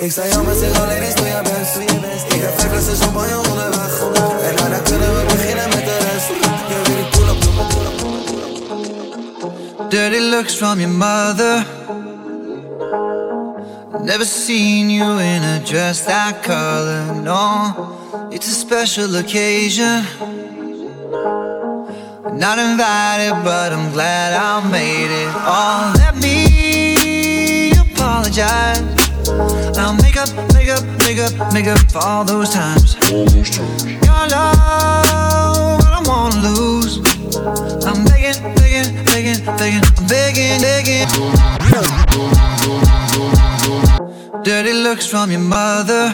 Ik 0.02 0.12
zei 0.12 0.30
ja, 0.30 0.42
maar 0.42 0.56
zeg 0.56 0.82
alleen 0.82 1.02
eens 1.02 1.16
doe 1.16 1.26
je 1.26 1.42
best. 1.42 2.34
Ik 2.34 2.42
heb 2.42 2.60
vijf 2.60 2.72
flessen 2.72 2.96
champagne 2.96 3.38
onderweg. 3.50 4.02
En 4.50 4.56
daarna 4.56 4.78
kunnen 4.78 5.16
we 5.18 5.24
beginnen 5.26 5.70
met 5.70 5.86
de 5.86 5.98
rest. 5.98 6.28
Je 6.68 6.82
weet 6.84 6.98
ik 6.98 7.10
pull 7.10 7.30
up, 7.30 7.40
pull 7.40 7.86
up, 7.86 7.98
pull 7.98 9.84
up. 9.84 9.90
Dirty 9.90 10.20
looks 10.20 10.56
from 10.56 10.80
your 10.80 10.94
mother. 10.94 11.66
Never 14.04 14.26
seen 14.26 14.90
you 14.90 15.22
in 15.22 15.44
a 15.44 15.60
dress 15.64 16.04
that 16.04 16.42
color, 16.42 17.22
no. 17.24 17.74
It's 18.30 18.48
a 18.48 18.54
special 18.54 19.16
occasion. 19.16 20.06
Not 22.24 22.60
invited, 22.60 23.34
but 23.44 23.74
I'm 23.74 23.92
glad 23.92 24.34
I 24.34 24.62
made 24.70 25.10
it. 25.10 25.34
Oh, 25.34 25.92
let 25.98 26.16
me 26.18 27.72
apologize. 27.72 28.78
I'll 29.76 29.96
make 29.96 30.18
up, 30.18 30.30
make 30.54 30.70
up, 30.70 30.84
make 31.00 31.18
up, 31.18 31.52
make 31.52 31.66
up 31.66 31.80
for 31.92 31.98
all 31.98 32.24
those 32.24 32.52
times. 32.54 32.96
Your 33.10 34.28
love, 34.30 34.54
I 35.82 35.94
don't 35.96 36.08
wanna 36.08 36.42
lose. 36.48 37.00
I'm 37.88 38.06
begging, 38.06 38.38
begging, 38.54 39.04
begging, 39.04 39.44
begging, 39.58 39.82
I'm 39.98 40.06
begging, 40.08 40.62
begging. 40.62 41.08
Dirty 44.44 44.74
looks 44.74 45.08
from 45.08 45.32
your 45.32 45.40
mother. 45.40 46.14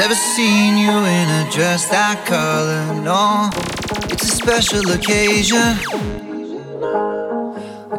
Never 0.00 0.14
seen 0.14 0.78
you 0.78 0.88
in 0.88 1.28
a 1.28 1.50
dress 1.50 1.90
that 1.90 2.24
color, 2.24 2.88
no. 3.04 3.50
It's 4.10 4.24
a 4.24 4.34
special 4.34 4.92
occasion. 4.92 5.76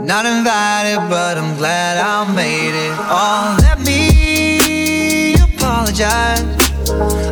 Not 0.03 0.25
invited, 0.25 0.97
but 1.13 1.37
I'm 1.37 1.55
glad 1.57 2.01
I 2.01 2.25
made 2.33 2.73
it. 2.73 2.97
Oh, 3.05 3.55
let 3.61 3.79
me 3.85 5.35
apologize. 5.35 6.41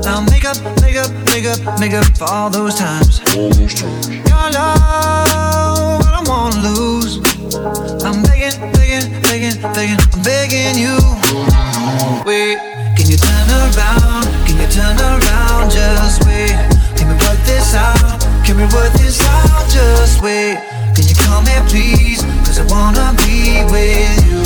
I'll 0.05 0.21
make 0.29 0.45
up, 0.45 0.61
make 0.85 0.97
up, 0.97 1.09
make 1.33 1.47
up, 1.49 1.79
make 1.79 1.93
up 1.93 2.05
for 2.15 2.25
all 2.25 2.51
those 2.51 2.75
times. 2.75 3.25
Your 3.33 4.45
love, 4.53 4.85
I 6.05 6.13
don't 6.13 6.27
wanna 6.29 6.61
lose. 6.61 7.17
I'm 8.05 8.21
begging, 8.21 8.53
begging, 8.77 9.19
begging, 9.23 9.57
begging, 9.73 9.97
I'm 10.13 10.21
begging 10.21 10.77
you. 10.77 10.97
Wait, 12.23 12.59
can 12.95 13.09
you 13.09 13.17
turn 13.17 13.49
around? 13.49 14.18
Turn 14.71 14.97
around? 14.99 15.71
Just 15.71 16.25
wait. 16.25 16.53
Can 16.95 17.07
we 17.09 17.15
work 17.25 17.39
this 17.45 17.73
out? 17.73 18.21
Can 18.45 18.57
we 18.57 18.63
work 18.65 18.93
this 18.93 19.19
out? 19.21 19.69
Just 19.69 20.21
wait. 20.21 20.57
Can 20.95 21.07
you 21.07 21.15
come 21.15 21.45
here, 21.45 21.63
please? 21.67 22.21
Cause 22.45 22.59
I 22.59 22.65
wanna 22.65 23.13
be 23.17 23.63
with 23.71 24.25
you. 24.29 24.39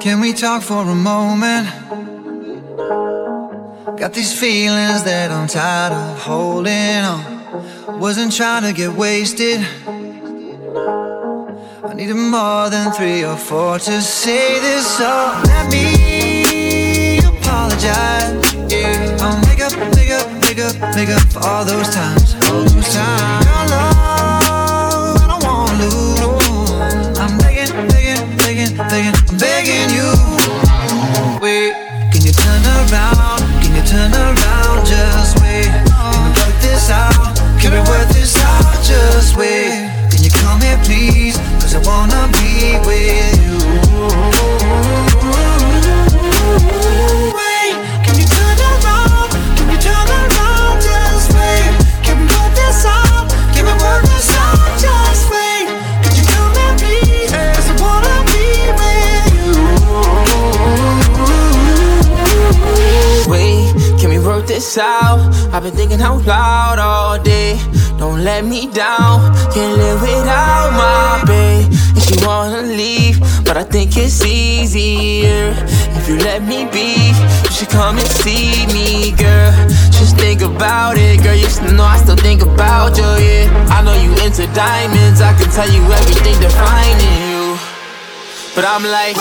Can 0.00 0.20
we 0.20 0.32
talk 0.32 0.62
for 0.62 0.82
a 0.82 0.94
moment? 0.94 1.68
Got 3.98 4.14
these 4.14 4.32
feelings 4.32 5.02
that 5.04 5.30
I'm 5.30 5.46
tired 5.46 5.92
of 5.92 6.18
holding 6.22 7.04
on. 7.04 8.00
Wasn't 8.00 8.32
trying 8.32 8.62
to 8.62 8.72
get 8.72 8.92
wasted. 8.96 9.60
I 11.84 11.92
needed 11.94 12.14
more 12.14 12.70
than 12.70 12.92
three 12.92 13.24
or 13.24 13.36
four 13.36 13.78
to 13.78 14.00
say 14.00 14.58
this, 14.60 14.86
so 14.96 15.42
let 15.44 15.70
me 15.70 17.18
apologize. 17.18 18.54
Yeah, 18.72 19.18
I'll 19.20 19.38
make 19.48 19.60
up, 19.60 19.76
make 19.94 20.10
up, 20.12 20.32
make 20.40 20.60
up, 20.60 20.96
make 20.96 21.10
up 21.10 21.22
for 21.30 21.46
all 21.46 21.66
those 21.66 21.90
times, 21.94 22.36
all 22.48 22.62
those 22.62 22.94
times. 22.94 23.59
I'm 28.92 29.12
begging 29.38 29.94
you. 29.94 30.29
See 78.20 78.66
me, 78.68 79.12
girl. 79.16 79.52
Just 79.96 80.16
think 80.16 80.42
about 80.42 80.96
it, 80.96 81.22
girl. 81.22 81.34
You 81.34 81.48
know 81.72 81.84
I 81.84 81.96
still 81.96 82.16
think 82.16 82.42
about 82.42 82.96
you, 82.96 83.08
yeah. 83.20 83.72
I 83.72 83.82
know 83.82 83.96
you 83.96 84.12
into 84.24 84.44
diamonds. 84.52 85.20
I 85.20 85.32
can 85.38 85.48
tell 85.48 85.68
you 85.68 85.80
everything 85.80 86.36
defining 86.40 87.16
you. 87.32 87.56
But 88.54 88.64
I'm 88.68 88.84
like, 88.84 89.16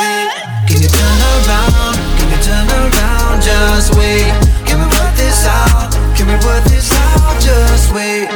Can 0.67 0.81
you 0.83 0.89
turn 0.91 1.19
around? 1.31 1.95
Can 2.19 2.27
you 2.33 2.39
turn 2.43 2.67
around? 2.67 3.41
Just 3.41 3.95
wait. 3.95 4.27
Can 4.67 4.77
we 4.83 4.87
work 4.91 5.13
this 5.15 5.47
out? 5.47 5.95
Can 6.15 6.27
we 6.27 6.35
work 6.43 6.63
this 6.67 6.91
out? 6.91 7.39
Just 7.39 7.93
wait. 7.95 8.27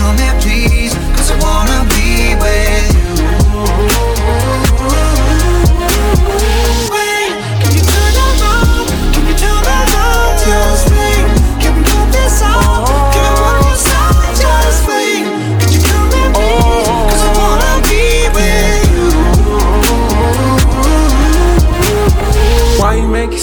Come 0.00 0.16
here, 0.16 0.36
please? 0.40 0.94
Cause 1.16 1.30
I 1.30 1.36
wanna 1.44 1.84
be 1.92 2.34
with 2.40 2.94
you. 2.94 2.99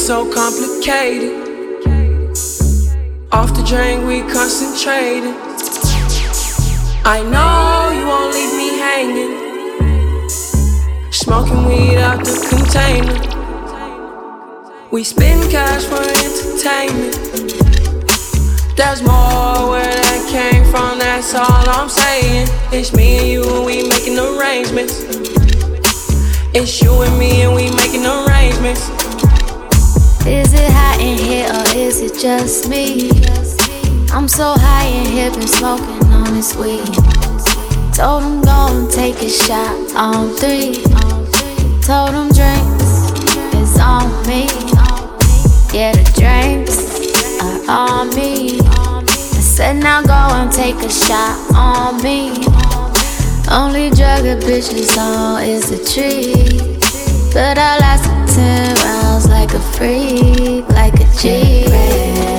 So 0.07 0.23
complicated? 0.33 1.33
Off 3.33 3.53
the 3.53 3.63
drain, 3.67 4.07
we 4.07 4.21
concentrated. 4.21 5.35
I 7.03 7.21
know 7.23 7.91
you 7.91 8.07
won't 8.07 8.33
leave 8.33 8.53
me 8.55 8.69
hanging. 8.79 10.29
Smoking 11.11 11.65
weed 11.65 11.97
out 11.97 12.23
the 12.23 12.39
container. 12.47 13.19
We 14.91 15.03
spend 15.03 15.51
cash 15.51 15.83
for 15.83 15.99
entertainment. 15.99 17.17
There's 18.77 19.01
more 19.01 19.71
where 19.71 19.83
that 19.83 20.25
came 20.31 20.63
from, 20.71 20.99
that's 20.99 21.35
all 21.35 21.69
I'm 21.69 21.89
saying. 21.89 22.47
It's 22.71 22.93
me 22.95 23.17
and 23.17 23.27
you, 23.27 23.43
and 23.43 23.65
we 23.65 23.83
making 23.89 24.17
arrangements. 24.17 25.03
It's 26.55 26.81
you 26.81 27.01
and 27.01 27.19
me, 27.19 27.41
and 27.41 27.53
we 27.53 27.69
making 27.75 28.05
arrangements. 28.05 28.96
Is 31.87 32.01
it 32.01 32.19
just 32.19 32.67
me? 32.67 33.09
I'm 34.11 34.27
so 34.27 34.55
high 34.57 34.87
and 34.87 35.07
hip 35.07 35.33
and 35.35 35.49
smoking 35.49 36.03
on 36.11 36.33
this 36.33 36.53
weed. 36.53 36.83
Told 37.95 38.23
him 38.23 38.41
go 38.41 38.67
and 38.75 38.91
take 38.91 39.15
a 39.21 39.29
shot 39.29 39.95
on 39.95 40.35
three. 40.35 40.83
Told 41.87 42.11
him 42.11 42.27
drinks, 42.35 42.91
is 43.55 43.79
on 43.79 44.11
me. 44.27 44.51
Yeah, 45.71 45.93
the 45.95 46.03
drinks 46.19 46.75
are 47.41 47.71
on 47.71 48.13
me. 48.13 48.59
I 48.59 49.41
said 49.55 49.77
now 49.77 50.01
go 50.01 50.21
and 50.39 50.51
take 50.51 50.75
a 50.83 50.89
shot 50.89 51.39
on 51.55 52.03
me. 52.03 52.31
Only 53.49 53.91
drug 53.91 54.25
oh, 54.25 54.35
a 54.35 54.41
bitch 54.43 54.73
is 54.73 54.97
on 54.97 55.41
is 55.41 55.69
the 55.69 55.79
tree. 55.91 56.57
But 57.33 57.57
I 57.57 57.77
lasted 57.79 58.35
10 58.35 58.75
rounds 58.75 59.29
like 59.29 59.53
a 59.53 59.59
freak, 59.59 60.67
like 60.69 60.99
a 60.99 61.06
G. 61.17 62.36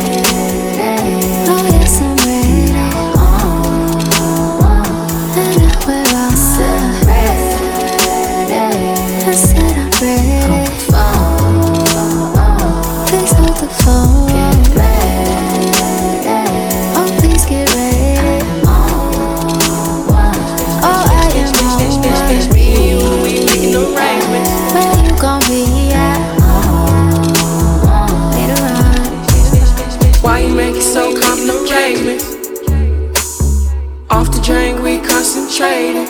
drink, 34.49 34.83
we 34.83 34.97
concentrated. 34.97 36.09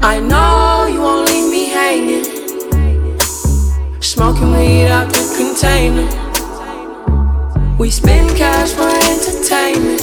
I 0.00 0.20
know 0.20 0.86
you 0.86 1.00
won't 1.00 1.28
leave 1.28 1.50
me 1.50 1.64
hanging. 1.66 2.24
Smoking 4.00 4.52
weed 4.52 4.86
out 4.86 5.08
the 5.12 5.24
container. 5.36 6.06
We 7.78 7.90
spend 7.90 8.30
cash 8.36 8.70
for 8.78 8.88
entertainment. 9.10 10.02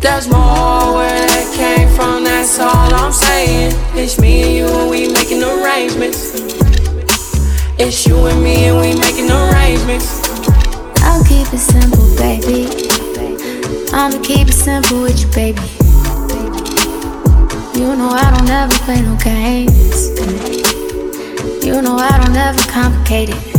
There's 0.00 0.28
more 0.28 0.94
where 0.94 1.26
that 1.32 1.46
came 1.56 1.88
from, 1.96 2.22
that's 2.22 2.60
all 2.60 2.94
I'm 2.94 3.10
saying. 3.10 3.72
It's 3.96 4.20
me 4.20 4.42
and 4.42 4.54
you 4.54 4.68
and 4.68 4.88
we 4.88 5.08
making 5.12 5.42
arrangements. 5.42 6.30
It's 7.76 8.06
you 8.06 8.24
and 8.26 8.40
me 8.40 8.66
and 8.68 8.76
we 8.78 8.94
making 9.00 9.32
arrangements. 9.32 10.22
I'll 11.02 11.24
keep 11.24 11.52
it 11.52 11.58
simple, 11.58 12.06
baby. 12.16 12.87
I'ma 13.92 14.20
keep 14.22 14.48
it 14.48 14.52
simple 14.52 15.02
with 15.02 15.20
you, 15.20 15.28
baby. 15.32 15.62
You 17.78 17.96
know 17.96 18.10
I 18.10 18.30
don't 18.36 18.50
ever 18.50 18.74
play 18.84 19.00
no 19.00 19.16
games. 19.16 20.10
You 21.64 21.80
know 21.80 21.96
I 21.96 22.18
don't 22.22 22.36
ever 22.36 22.60
complicate 22.70 23.30
it. 23.30 23.58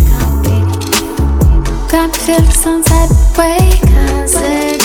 Got 1.90 2.12
me 2.12 2.18
feeling 2.20 2.52
some 2.52 2.84
type 2.84 3.10
of 3.10 3.38
way, 3.38 3.80
concentrating, 3.82 4.79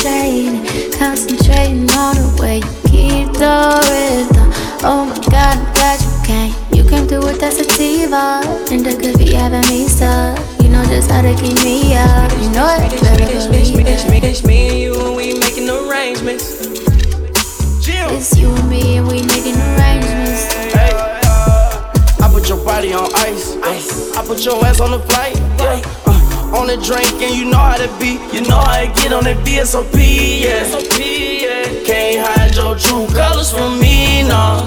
put 24.34 24.44
your 24.44 24.66
ass 24.66 24.80
on 24.80 24.90
the 24.90 24.98
flight. 24.98 25.36
Yeah. 25.58 25.80
Uh, 26.06 26.58
on 26.58 26.66
the 26.66 26.76
drink, 26.76 27.22
and 27.22 27.34
you 27.34 27.50
know 27.50 27.58
how 27.58 27.76
to 27.76 27.88
be. 27.98 28.18
You 28.34 28.42
know 28.42 28.58
how 28.58 28.80
to 28.80 28.86
get 29.00 29.12
on 29.12 29.24
that 29.24 29.38
VSOP. 29.46 29.94
Yeah. 29.94 30.66
yeah. 30.98 31.84
Can't 31.86 32.26
hide 32.26 32.54
your 32.54 32.74
true 32.76 33.06
colors 33.14 33.50
from 33.52 33.78
me, 33.78 34.22
no. 34.26 34.66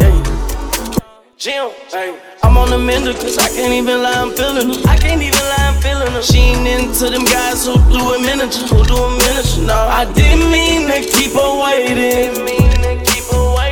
Yeah. 0.00 0.12
Jim, 1.36 1.70
hey. 1.90 2.18
I'm 2.42 2.56
on 2.56 2.70
the 2.70 2.78
mender, 2.78 3.12
cause 3.14 3.38
I 3.38 3.48
can't 3.48 3.72
even 3.72 4.02
lie, 4.02 4.20
I'm 4.20 4.32
feeling 4.32 4.68
her. 4.68 4.88
I 4.88 4.96
can't 4.96 5.22
even 5.22 5.40
lie, 5.40 5.72
I'm 5.72 5.80
feeling 5.80 6.12
her. 6.12 6.22
She 6.22 6.38
ain't 6.38 6.66
into 6.68 7.08
them 7.10 7.24
guys 7.24 7.64
who 7.64 7.74
do 7.88 8.00
a 8.12 8.18
miniature, 8.20 8.68
who 8.68 8.84
do 8.84 8.96
a 8.96 9.10
miniature. 9.16 9.64
No, 9.64 9.78
I 9.88 10.04
didn't 10.12 10.50
mean 10.50 10.88
to 10.88 11.00
keep 11.00 11.32
her 11.32 11.52
waiting. 11.64 12.58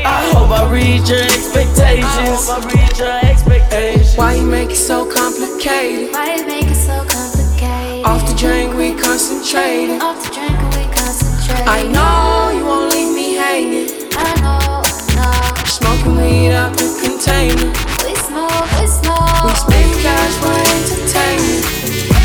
I 0.07 0.31
hope 0.33 0.51
I 0.51 0.71
reach 0.71 1.09
your 1.11 1.21
expectations. 1.21 2.49
I 2.49 2.63
reach 2.73 2.99
your 2.99 3.13
expectations. 3.31 3.96
Why 4.17 4.33
you 4.33 4.47
make 4.47 4.71
it 4.71 4.77
so 4.77 5.05
complicated? 5.05 6.11
Why 6.11 6.37
you 6.37 6.47
make 6.47 6.65
it 6.65 6.75
so 6.75 7.05
complicated? 7.05 8.07
Off 8.07 8.25
the 8.25 8.33
drink, 8.35 8.73
we 8.73 8.97
concentrated. 8.97 10.01
Off 10.01 10.25
the 10.25 10.33
drink, 10.33 10.57
we 10.73 10.89
concentrate. 10.89 11.69
I 11.69 11.85
know 11.85 12.49
you 12.57 12.65
won't 12.65 12.95
leave 12.97 13.13
me 13.13 13.35
hanging. 13.37 14.09
I 14.17 14.33
know, 14.41 14.81
know. 15.21 15.53
Smoking 15.69 16.17
weed 16.17 16.57
out 16.57 16.73
the 16.81 16.89
container. 16.97 17.69
We 18.09 18.17
smoke, 18.17 18.65
we 18.81 18.89
smoke. 18.89 19.45
We 19.45 19.53
spend 19.53 19.93
cash 20.01 20.35
for 20.41 20.57
entertainment. 20.65 22.17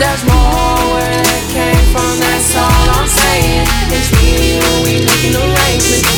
There's 0.00 0.24
more 0.24 0.80
where 0.96 1.20
that 1.20 1.44
came 1.52 1.84
from, 1.92 2.16
that's 2.16 2.56
all 2.56 2.88
I'm 2.96 3.04
saying. 3.12 3.68
It's 3.92 4.08
me 4.16 4.56
and 4.56 4.88
we 4.88 5.04
making 5.04 5.36
arrangements. 5.36 6.16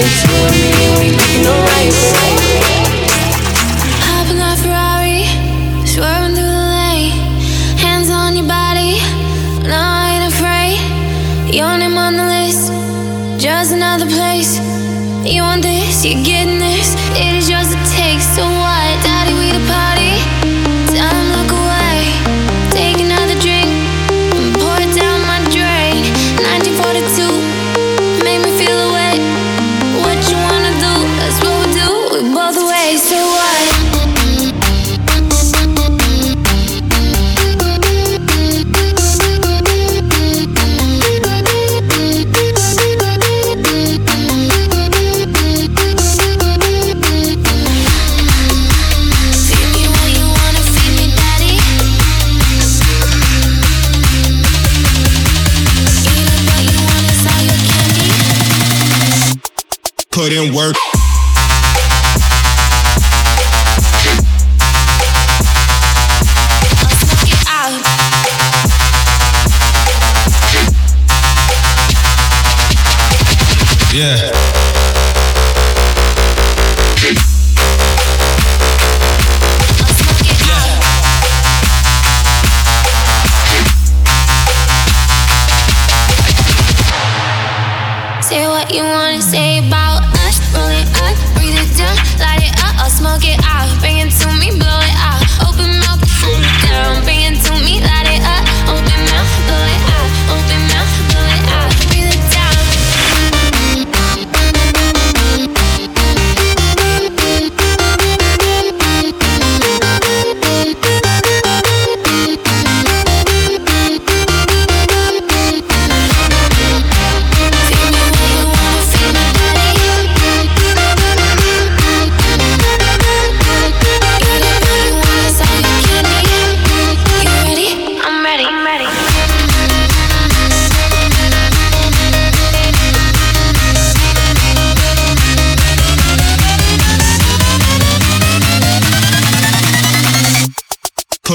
It's 0.00 0.24
you 0.24 0.40
and 0.40 0.56
me, 0.56 0.72
and 0.72 0.94
we 0.96 1.06
making 1.12 1.44
arrangements. 1.44 2.39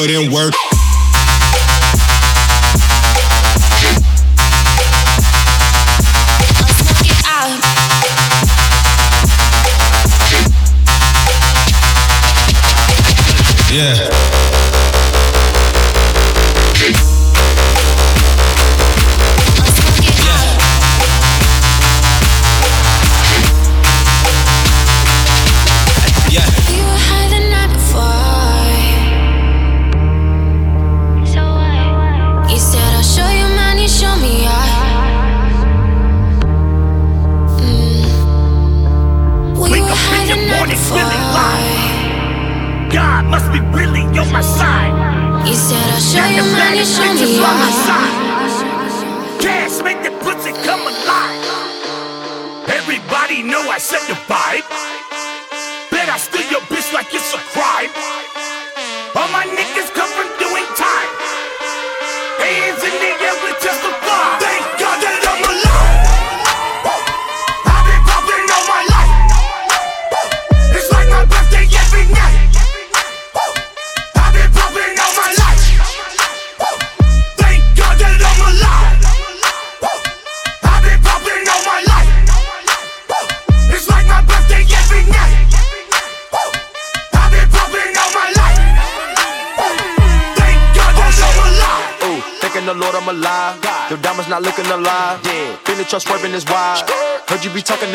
In 0.04 0.30
work. 0.30 0.54
Yeah. 13.72 14.05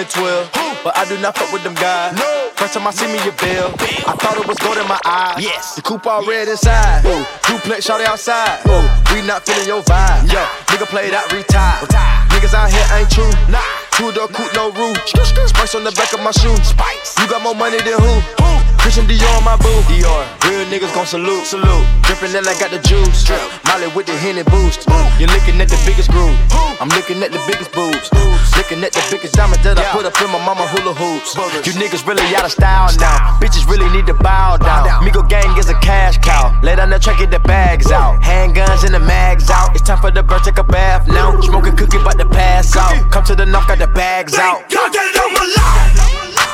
To 0.05 0.19
12, 0.19 0.51
but 0.85 0.97
I 0.97 1.05
do 1.09 1.19
not 1.21 1.37
fuck 1.37 1.53
with 1.53 1.63
them 1.63 1.75
guys. 1.75 2.17
First 2.57 2.75
time 2.75 2.87
I 2.87 2.91
see 2.91 3.07
me 3.07 3.19
a 3.21 3.33
bill, 3.37 3.69
I 4.09 4.17
thought 4.17 4.37
it 4.39 4.47
was 4.47 4.57
gold 4.59 4.79
in 4.79 4.89
my 4.89 5.01
eyes. 5.05 5.43
Yes. 5.43 5.77
The 5.77 5.83
coupe 5.83 6.07
all 6.07 6.25
red 6.25 6.49
inside. 6.49 7.05
Ooh, 7.05 7.25
duplex 7.47 7.85
shot 7.85 8.01
outside. 8.01 8.65
Ooh, 8.67 8.89
we 9.13 9.27
not 9.27 9.45
feeling 9.45 9.67
your 9.67 9.83
vibe. 9.83 10.33
Yeah, 10.33 10.49
nigga 10.69 10.87
played 10.87 11.13
out, 11.13 11.31
retired. 11.33 11.89
Niggas 12.31 12.55
out 12.55 12.71
here 12.71 12.87
ain't 12.97 13.11
true. 13.11 13.31
Nah. 13.51 13.90
Two 13.97 14.13
door 14.13 14.29
coupe, 14.29 14.53
no 14.55 14.73
roof. 14.73 14.97
Spice 15.07 15.75
on 15.75 15.85
the 15.85 15.93
back 15.93 16.13
of 16.13 16.21
my 16.21 16.31
shoe. 16.31 16.57
Spice. 16.65 17.19
You 17.19 17.29
got 17.29 17.43
more 17.43 17.55
money 17.55 17.79
than 17.79 17.99
who? 17.99 18.15
Who? 18.41 18.51
Christian 18.81 19.05
Dior 19.05 19.29
on 19.37 19.45
my 19.45 19.57
boo. 19.57 19.69
Dior. 19.93 20.25
Real 20.49 20.65
niggas 20.73 20.95
gon' 20.95 21.07
salute. 21.07 21.45
Salute. 21.45 21.85
Drippin' 22.09 22.33
then 22.33 22.49
I 22.49 22.57
got 22.59 22.71
the 22.71 22.81
juice. 22.81 23.25
Drip. 23.25 23.41
Molly 23.69 23.89
with 23.95 24.07
the 24.07 24.17
Henny 24.17 24.43
boost. 24.43 24.89
You're 25.21 25.29
looking 25.29 25.61
at 25.61 25.69
the 25.69 25.77
biggest 25.85 26.11
groove. 26.11 26.37
I'm 26.81 26.89
looking 26.97 27.23
at 27.23 27.31
the 27.31 27.43
biggest 27.45 27.73
boobs. 27.73 28.09
Looking 28.57 28.81
at 28.83 28.93
the 28.93 29.05
biggest 29.13 29.35
diamond 29.35 29.61
that 29.63 29.77
I 29.77 29.85
put 29.93 30.09
up 30.09 30.17
in 30.17 30.33
my 30.33 30.41
mama 30.41 30.65
hula 30.73 30.97
hoops. 30.97 31.37
You 31.69 31.77
niggas 31.77 32.09
really 32.09 32.25
out 32.33 32.49
of 32.49 32.53
style 32.53 32.89
now. 32.97 33.37
Bitches 33.37 33.69
really 33.69 33.89
need 33.93 34.07
to 34.07 34.15
bow 34.15 34.57
down. 34.57 34.89
Migo 35.05 35.29
gang 35.29 35.53
is 35.59 35.69
a 35.69 35.77
cash 35.85 36.17
cow. 36.19 36.49
Lay 36.63 36.77
down 36.77 36.89
the 36.89 36.99
track, 36.99 37.19
get 37.19 37.31
the 37.31 37.39
bags 37.41 37.93
out. 37.93 38.23
Handguns 38.23 38.85
and 38.85 38.95
the 38.95 39.01
mags 39.01 39.51
out. 39.51 39.77
It's 39.77 39.85
time 39.85 40.01
for 40.01 40.11
the 40.11 40.23
bird, 40.23 40.43
take 40.43 40.57
a 40.57 40.65
bath 40.65 41.07
now. 41.07 41.39
Smoking 41.41 41.77
cookie, 41.77 41.99
about 41.99 42.19
to 42.19 42.27
pass 42.27 42.75
out. 42.77 43.13
Come 43.13 43.25
to 43.25 43.35
the 43.37 43.45
knock, 43.45 43.69
got 43.69 43.79
the 43.81 43.87
bags 43.87 44.37
out. 44.37 44.69
God 44.69 44.93
that 44.93 45.17
I'm 45.17 45.33
alive. 45.41 45.97
I've 46.37 46.50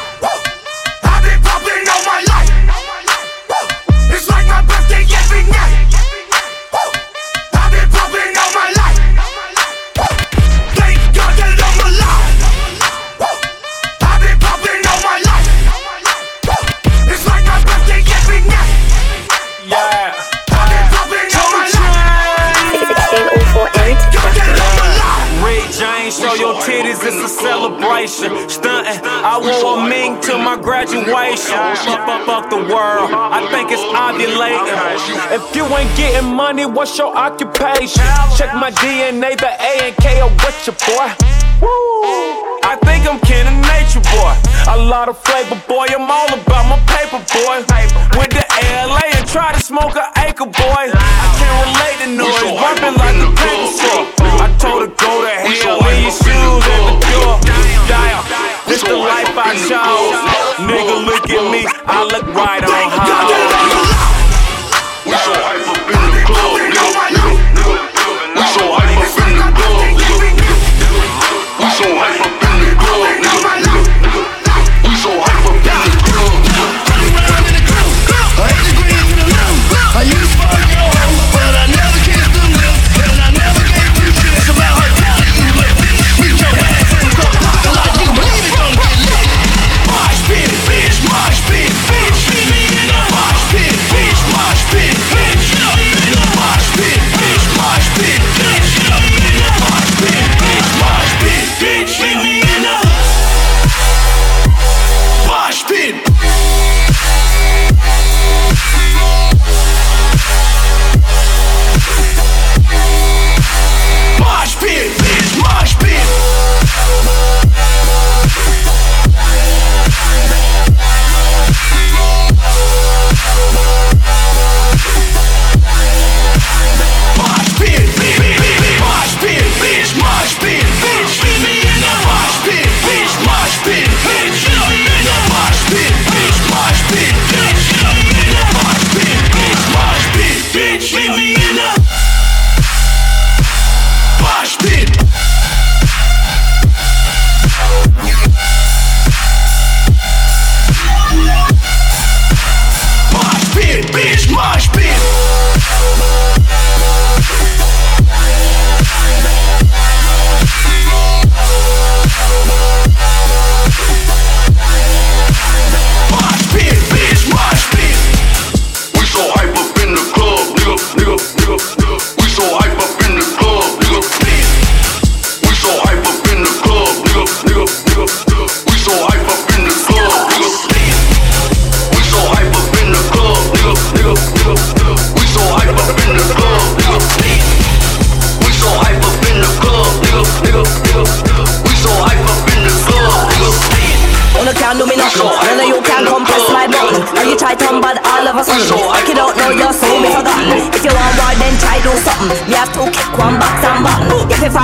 James, 25.76 26.18
show 26.18 26.32
your 26.34 26.54
titties, 26.54 27.04
it's 27.04 27.20
a 27.20 27.28
celebration. 27.28 28.32
Stuntin', 28.48 28.98
I 29.04 29.36
wore 29.38 29.78
a 29.84 29.86
mink 29.86 30.22
to 30.22 30.38
my 30.38 30.56
graduation. 30.56 31.52
Fuck, 31.84 32.06
fuck, 32.06 32.24
fuck 32.24 32.48
the 32.48 32.56
world, 32.56 33.10
I 33.12 33.46
think 33.52 33.70
it's 33.70 33.82
ovulating. 33.82 34.72
If 35.36 35.54
you 35.54 35.64
ain't 35.76 35.94
getting 35.94 36.34
money, 36.34 36.64
what's 36.64 36.96
your 36.96 37.14
occupation? 37.14 38.02
Check 38.38 38.54
my 38.54 38.70
DNA, 38.70 39.36
the 39.36 39.52
A 39.52 39.88
and 39.88 39.96
K 39.96 40.20
are 40.20 40.30
with 40.30 40.66
your 40.66 40.76
boy. 40.86 41.12
Woo! 41.60 42.45
I 42.64 42.76
think 42.86 43.06
I'm 43.06 43.20
kin 43.20 43.46
of 43.46 43.56
nature, 43.68 44.00
boy. 44.14 44.34
A 44.68 44.76
lot 44.76 45.08
of 45.08 45.18
flavor, 45.18 45.60
boy. 45.68 45.86
I'm 45.90 46.10
all 46.10 46.28
about 46.32 46.64
my 46.70 46.78
paper, 46.88 47.20
boy. 47.32 47.62
Went 48.16 48.32
to 48.32 48.44
LA 48.86 49.02
and 49.16 49.26
tried 49.28 49.54
to 49.54 49.60
smoke 49.60 49.96
an 49.96 50.08
acre, 50.24 50.46
boy. 50.46 50.82
I 50.90 51.26
can't 51.38 51.56
relate 51.66 51.98
to 52.04 52.08
noise, 52.16 52.56
bumping 52.56 52.96
like 52.98 53.16
the 53.20 53.30
paper 53.36 53.68
saw. 53.72 54.08
I 54.42 54.48
told 54.58 54.82
her 54.82 54.92
go 54.94 55.12
to 55.22 55.32
hell, 55.32 55.78
leave 55.84 56.08
your 56.08 56.16
shoes 56.16 56.64
at 56.64 56.82
the 56.86 56.94
door. 57.10 57.34
Damn, 57.86 58.22
this 58.66 58.82
the 58.82 58.96
life 58.96 59.30
I 59.36 59.54
chose. 59.68 60.18
Nigga, 60.62 60.96
look 61.06 61.28
at 61.30 61.44
me, 61.52 61.66
I 61.86 62.02
look 62.04 62.26
right 62.34 62.64
on 62.64 62.90
high. 62.90 64.06
We 65.06 65.12
so 65.12 65.32
hype 65.38 65.65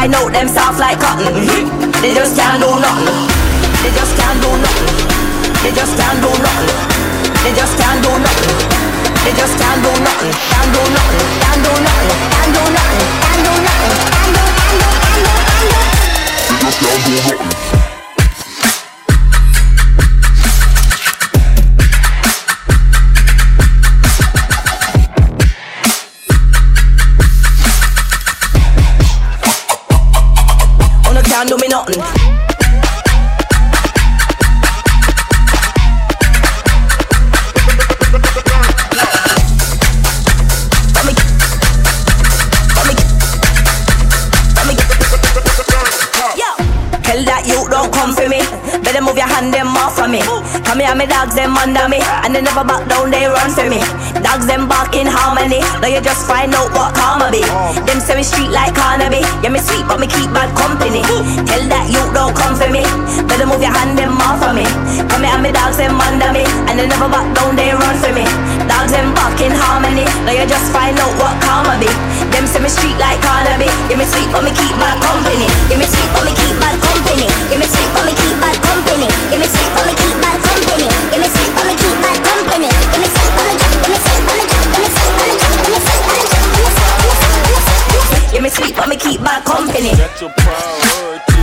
find 0.03 0.15
out 0.17 0.33
them 0.33 0.49
soft 0.49 0.81
like 0.81 0.99
cotton, 0.99 1.33
they 2.03 2.13
just 2.13 2.35
can't 2.35 2.59
do 2.59 2.67
nothing. 2.67 3.23
They 3.83 3.91
just 3.95 4.19
can't 4.19 4.35
do 4.43 4.51
nothing. 4.59 4.99
They 5.63 5.71
just 5.71 5.95
can't 5.97 6.19
do 6.19 6.27
nothing. 6.43 6.75
They 7.47 7.55
just 7.55 7.79
can't 7.79 8.03
do 8.03 8.11
nothing. 8.11 8.51
They 9.23 9.31
just 9.39 9.55
can't 9.63 9.79
do 9.79 9.93
nothing. 10.03 10.35
Can't 10.51 10.71
do 10.75 10.83
nothing. 10.91 11.29
Can't 11.39 11.63
do 11.63 11.73
nothing. 11.87 12.19
Can't 12.35 12.51
do 12.51 12.63
nothing. 12.75 13.11
Can't 13.23 13.43
do 13.47 13.55
nothing. 13.63 13.95
Can't 14.11 14.35
do. 14.35 14.43
Do. 14.43 14.59
Can't 14.59 15.15
do. 15.15 15.35
Do. 15.55 15.71
They 16.51 16.57
just 16.67 16.79
can't 16.83 17.03
do 17.07 17.15
nothing. 17.39 17.72
Me. 50.13 50.21
Come 50.69 50.85
here, 50.85 50.93
me 50.93 51.09
dogs 51.09 51.33
them 51.35 51.57
under 51.57 51.89
me, 51.89 52.05
and 52.23 52.37
they 52.37 52.45
never 52.45 52.61
back 52.61 52.85
down, 52.85 53.09
they 53.09 53.25
run 53.25 53.49
for 53.57 53.65
me. 53.65 53.81
Dogs 54.21 54.45
them 54.45 54.69
bark 54.69 54.93
in 54.93 55.09
harmony. 55.09 55.65
Now 55.81 55.89
you 55.89 56.05
just 56.05 56.29
find 56.29 56.53
out 56.53 56.69
what 56.77 56.93
karma 56.93 57.33
be. 57.33 57.41
Them 57.89 57.99
say 57.99 58.15
me 58.15 58.23
street 58.23 58.53
like 58.53 58.77
Carnaby. 58.77 59.25
Yeah, 59.41 59.49
me 59.49 59.59
sweet, 59.59 59.89
but 59.89 59.99
me 59.99 60.07
keep 60.07 60.29
bad 60.37 60.53
company. 60.53 61.01
Tell 61.49 61.65
that 61.73 61.89
you 61.89 62.05
don't 62.13 62.37
come 62.37 62.55
for 62.55 62.69
me. 62.69 62.85
Better 63.25 63.49
move 63.49 63.65
your 63.65 63.73
hand 63.73 63.97
them 63.97 64.21
off 64.21 64.45
of 64.45 64.53
me. 64.53 64.69
Come 65.09 65.25
here, 65.25 65.41
me 65.41 65.51
dogs 65.51 65.81
them 65.81 65.97
under 65.97 66.31
me, 66.37 66.45
and 66.69 66.77
they 66.77 66.87
never 66.87 67.09
back 67.09 67.27
down, 67.33 67.57
they 67.57 67.73
run 67.73 67.97
for 67.97 68.13
me. 68.13 68.29
Dogs 68.69 68.93
them 68.93 69.17
bark 69.17 69.41
in 69.41 69.51
harmony. 69.57 70.05
Now 70.29 70.37
you 70.37 70.45
just 70.45 70.69
find 70.77 70.95
out 71.01 71.13
what 71.17 71.35
karma 71.41 71.81
be. 71.81 71.89
Them 72.29 72.45
say 72.45 72.61
me 72.61 72.69
street 72.69 72.97
like 73.01 73.19
Carnaby. 73.25 73.69
Yeah, 73.89 73.97
me 73.97 74.05
sweet, 74.05 74.29
but 74.29 74.45
me 74.45 74.53
keep 74.53 74.77
bad 74.77 75.01
company. 75.01 75.49
Yeah, 75.73 75.81
me 75.81 75.89
sweet, 75.89 76.11
but 76.13 76.29
me 76.29 76.33
keep 76.37 76.57
bad 76.61 76.77
company. 76.85 77.27
Yeah, 77.49 77.59
me 77.59 77.67
sweet, 77.67 77.91
but 77.97 78.05
me 78.05 78.13
keep 78.13 78.37
bad 78.39 78.57
company. 78.61 79.09
Yeah, 79.33 79.41
me 79.41 79.49
sweet, 79.49 79.71
but 79.75 79.85
me 79.89 80.02
me 88.61 88.73
but 88.73 88.89
me 88.89 88.97
keep 88.97 89.21
bad 89.21 89.45
company. 89.45 89.91
Priority. 89.93 91.43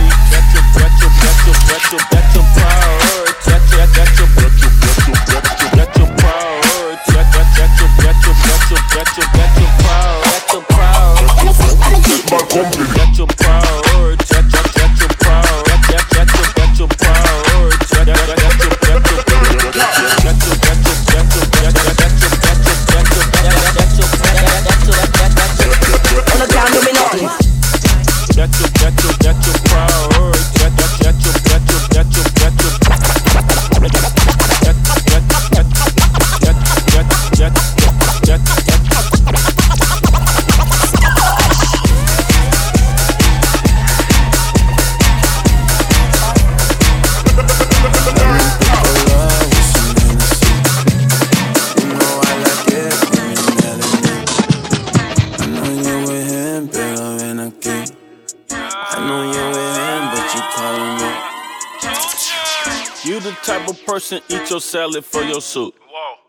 Person 64.10 64.36
eat 64.36 64.50
your 64.50 64.60
salad 64.60 65.04
for 65.04 65.22
your 65.22 65.40
soup. 65.40 65.74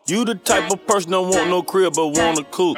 You 0.08 0.26
the 0.26 0.36
type 0.36 0.72
of 0.72 0.86
person 0.86 1.12
don't 1.12 1.30
want 1.30 1.50
no 1.50 1.64
crib 1.64 1.94
but 1.96 2.08
want 2.08 2.40
a 2.40 2.44
coupe. 2.44 2.78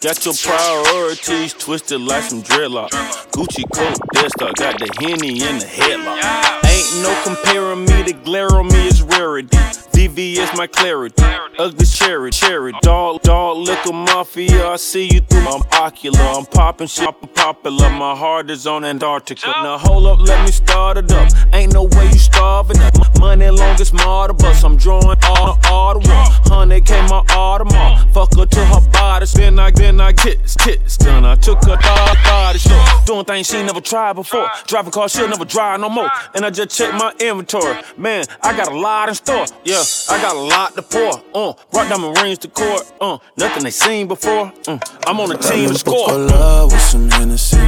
Got 0.00 0.24
your 0.24 0.34
priorities 0.34 1.54
twisted 1.54 2.00
like 2.00 2.24
some 2.24 2.42
dreadlock. 2.42 2.90
Gucci 3.30 3.64
coat, 3.72 3.96
Star, 4.30 4.52
got 4.56 4.78
the 4.78 4.90
henny 5.00 5.40
in 5.40 5.58
the 5.58 5.64
headlock. 5.64 6.20
Ain't 6.66 7.02
no 7.02 7.22
comparing 7.24 7.84
me, 7.86 8.02
the 8.02 8.12
glare 8.24 8.52
on 8.54 8.68
me 8.68 8.88
is 8.88 9.02
rarity. 9.02 9.56
VVS 9.94 10.56
my 10.56 10.66
clarity. 10.66 11.22
Ugly 11.56 11.86
cherry, 11.86 12.32
cherry. 12.32 12.72
Dog, 12.82 13.22
dog, 13.22 13.58
liquor 13.58 13.92
mafia. 13.92 14.68
I 14.68 14.76
see 14.76 15.08
you 15.12 15.20
through 15.20 15.44
my 15.44 15.60
ocular. 15.72 16.18
I'm 16.18 16.44
popping 16.46 16.88
shit, 16.88 17.06
I'm 17.06 17.28
popular. 17.28 17.88
My 17.90 18.16
heart 18.16 18.50
is 18.50 18.66
on 18.66 18.84
Antarctica. 18.84 19.46
Now 19.62 19.78
hold 19.78 20.06
up, 20.06 20.20
let 20.20 20.44
me 20.44 20.50
start 20.50 20.98
it 20.98 21.12
up. 21.12 21.30
Ain't 21.52 21.72
no 21.72 21.84
way 21.84 22.06
you 22.06 22.18
starving 22.18 22.80
up. 22.80 22.94
Money 23.20 23.48
long 23.50 23.80
as 23.80 23.90
bus. 23.90 24.64
I'm 24.64 24.76
drawing 24.76 25.16
all 25.24 25.58
all 25.66 25.98
the 25.98 26.08
one. 26.08 26.30
Hundred 26.50 26.84
K 26.86 27.00
my 27.02 27.22
Audemars. 27.28 28.12
Fuck 28.12 28.34
her 28.36 28.46
to 28.46 28.64
her 28.64 28.80
body. 28.90 29.26
Then 29.26 29.58
I 29.58 29.70
then 29.70 30.00
I 30.00 30.12
kiss, 30.12 30.56
kiss. 30.56 30.96
Then 30.96 31.24
I 31.24 31.36
took 31.36 31.62
her 31.64 31.76
her 31.76 32.24
body 32.24 32.58
store. 32.58 32.84
Doing 33.06 33.24
things 33.24 33.46
she 33.46 33.62
never 33.62 33.80
tried 33.80 34.14
before. 34.14 34.50
Driving 34.66 34.90
cars 34.90 35.12
she'll 35.12 35.28
never 35.28 35.44
drive 35.44 35.80
no 35.80 35.88
more. 35.88 36.10
And 36.34 36.44
I 36.44 36.50
just 36.50 36.76
checked 36.76 36.94
my 36.94 37.12
inventory. 37.20 37.76
Man, 37.96 38.24
I 38.42 38.56
got 38.56 38.72
a 38.72 38.76
lot 38.76 39.08
in 39.08 39.14
store. 39.14 39.46
Yeah, 39.64 39.83
I 40.08 40.20
got 40.22 40.34
a 40.34 40.38
lot 40.38 40.74
to 40.76 40.82
pour. 40.82 41.12
Uh, 41.34 41.52
brought 41.70 41.88
diamond 41.90 42.16
rings 42.22 42.38
to 42.38 42.48
court. 42.48 42.90
Uh, 43.00 43.18
nothing 43.36 43.64
they 43.64 43.70
seen 43.70 44.08
before. 44.08 44.50
Uh, 44.66 44.78
I'm 45.06 45.20
on 45.20 45.28
the 45.28 45.36
team 45.36 45.68
to 45.68 45.74
Dame 45.74 45.74
un 45.74 45.76
poco 45.84 46.06
score. 46.06 46.18
love 46.18 46.72
with 46.72 46.80
some 46.80 47.10
Hennessy. 47.10 47.58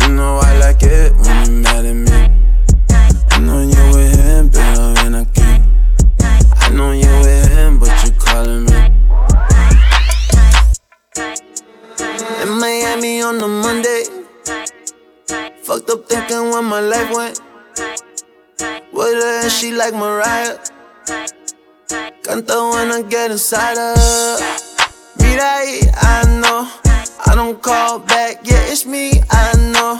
You 0.00 0.08
know 0.14 0.38
I 0.42 0.58
like 0.58 0.82
it 0.82 1.12
when 1.16 1.46
you 1.46 1.52
mad 1.62 1.86
at 1.86 1.94
me. 1.94 2.12
I 3.30 3.38
know 3.40 3.60
you 3.62 3.96
with 3.96 4.16
him, 4.20 4.50
pero 4.50 4.94
ven 5.00 5.14
aquí. 5.14 5.48
I 6.60 6.68
know 6.76 6.92
you 6.92 7.10
with 7.24 7.48
him, 7.52 7.78
but 7.78 7.92
you 8.04 8.12
calling 8.12 8.64
me. 8.66 8.78
In 12.42 12.50
Miami 12.60 13.22
on 13.22 13.38
the 13.38 13.48
Monday. 13.48 14.04
Fucked 15.62 15.90
up 15.90 16.06
thinking 16.08 16.50
where 16.50 16.62
my 16.62 16.80
life 16.80 17.10
went. 17.14 17.40
With 18.92 19.22
her 19.22 19.48
she 19.48 19.72
like 19.72 19.94
Mariah. 19.94 20.58
Canta 22.28 22.70
when 22.72 22.92
I 22.92 23.00
get 23.08 23.30
inside 23.30 23.78
her. 23.78 23.94
Mira 25.18 25.60
ahí, 25.60 25.80
I 25.96 26.26
know. 26.40 26.68
I 27.24 27.34
don't 27.34 27.60
call 27.62 28.00
back, 28.00 28.40
yeah, 28.44 28.60
it's 28.70 28.84
me, 28.84 29.12
I 29.30 29.56
know. 29.72 29.98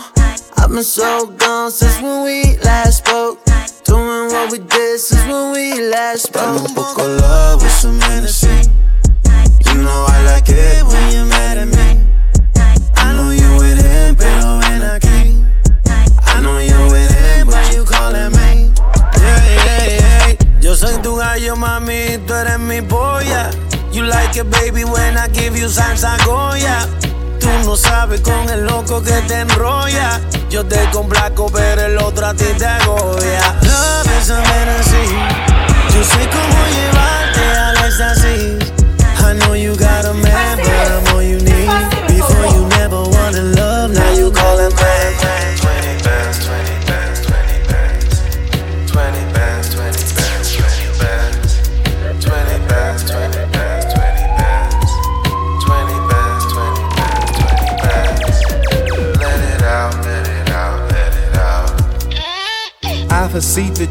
I've 0.57 0.69
been 0.69 0.83
so 0.83 1.25
gone 1.25 1.71
since 1.71 1.99
when 1.99 2.23
we 2.23 2.57
last 2.59 2.99
spoke. 2.99 3.43
Doing 3.83 4.29
what 4.31 4.51
we 4.51 4.59
did 4.59 4.99
since 4.99 5.25
when 5.25 5.53
we 5.53 5.89
last 5.89 6.27
spoke. 6.27 6.43
Dame 6.43 6.67
un 6.67 6.75
poco 6.75 7.07
love 7.17 7.63
with 7.63 7.71
some 7.71 7.99
Hennessy. 7.99 8.69
You 9.65 9.81
know 9.81 10.05
I 10.07 10.23
like 10.25 10.49
it 10.49 10.85
when 10.85 11.11
you're 11.11 11.25
mad 11.25 11.57
at 11.57 11.67
me. 11.67 11.98
Yo 20.69 20.75
soy 20.75 21.01
tu 21.01 21.15
gallo, 21.15 21.55
mami, 21.55 22.19
tú 22.27 22.33
eres 22.35 22.59
mi 22.59 22.79
polla. 22.79 23.49
You 23.91 24.03
like 24.03 24.39
it, 24.39 24.51
baby, 24.51 24.83
when 24.83 25.17
I 25.17 25.27
give 25.29 25.57
you 25.57 25.67
salsa 25.67 26.15
Goya. 26.23 26.87
Tú 27.39 27.47
no 27.65 27.75
sabes 27.75 28.21
con 28.21 28.47
el 28.47 28.67
loco 28.67 29.01
que 29.01 29.19
te 29.27 29.39
enrolla. 29.39 30.21
Yo 30.51 30.63
te 30.63 30.87
complaco, 30.91 31.47
pero 31.51 31.87
el 31.87 31.97
otro 31.97 32.27
a 32.27 32.35
ti 32.35 32.45
te 32.55 32.67
agobia. 32.67 33.55
Love 33.63 34.21
is 34.21 34.29
a 34.29 34.43
fantasy. 34.43 35.07
Yo 35.91 36.03
sé 36.03 36.29
cómo 36.29 36.63
llevarte 36.75 37.41
al 37.57 37.77
éxtasis. 37.87 38.71
I 39.25 39.33
know 39.39 39.55
you 39.55 39.75
got 39.75 40.05
a 40.05 40.13
man, 40.13 40.57
but 40.59 40.91
I'm 40.91 41.15
all 41.15 41.23
you 41.23 41.39
need. 41.39 41.67
Before 42.09 42.45
you 42.53 42.67
never 42.77 43.01
wanted 43.09 43.55
love, 43.57 43.89
now 43.89 44.11
you 44.11 44.29
calling 44.31 44.71
pain. 44.77 44.88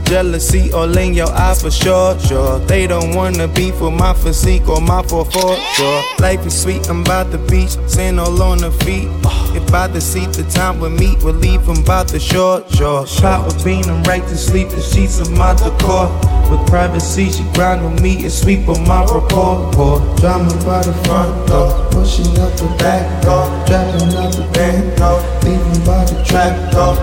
Jealousy 0.05 0.72
all 0.72 0.96
in 0.99 1.14
your 1.14 1.30
eye 1.30 1.55
for 1.55 1.70
sure, 1.70 2.18
sure. 2.20 2.59
They 2.61 2.86
don't 2.86 3.14
wanna 3.14 3.49
be 3.49 3.70
for 3.70 3.90
my 3.90 4.14
physique 4.14 4.68
or 4.68 4.80
my 4.80 5.03
for 5.03 5.24
for 5.24 5.57
sure. 5.74 6.03
Life 6.18 6.46
is 6.46 6.62
sweet, 6.62 6.88
I'm 6.88 7.05
by 7.05 7.24
the 7.24 7.38
beach, 7.38 7.76
sand 7.88 8.20
all 8.20 8.42
on 8.42 8.59
the 8.59 8.70
feet. 8.84 9.09
If 9.55 9.66
the 9.70 10.01
seat, 10.01 10.32
the 10.32 10.44
time 10.51 10.80
we 10.80 10.88
meet, 10.88 11.22
we'll 11.22 11.34
leave 11.34 11.64
them 11.66 11.82
by 11.84 12.05
the 12.05 12.18
shore, 12.18 12.64
sure. 12.70 13.07
Pop 13.07 13.46
with 13.46 13.64
bean, 13.64 13.84
I'm 13.88 14.03
right 14.05 14.22
to 14.22 14.36
sleep, 14.36 14.68
the 14.70 14.80
sheets 14.80 15.20
of 15.20 15.30
my 15.32 15.55
decor. 15.55 16.09
With 16.51 16.66
privacy, 16.66 17.30
she 17.30 17.44
grind 17.55 17.82
on 17.82 18.01
me 18.03 18.22
and 18.22 18.32
sweep 18.32 18.68
on 18.68 18.86
my 18.86 19.03
report. 19.03 19.74
Pour 19.74 19.99
drama 20.16 20.53
by 20.64 20.82
the 20.82 20.94
front 21.05 21.49
door, 21.49 21.70
pushing 21.90 22.38
up 22.38 22.53
the 22.57 22.68
back 22.78 23.22
door, 23.22 23.46
driving 23.66 24.14
out 24.16 24.32
the 24.32 24.49
bank 24.53 24.96
door, 24.99 25.20
leaving 25.42 25.84
by 25.84 26.05
the 26.05 26.22
trap 26.24 26.72
door. 26.72 26.96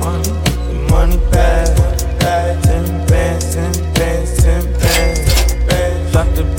Money, 0.00 0.30
the 0.68 0.86
money 0.90 1.16
bag, 1.30 1.79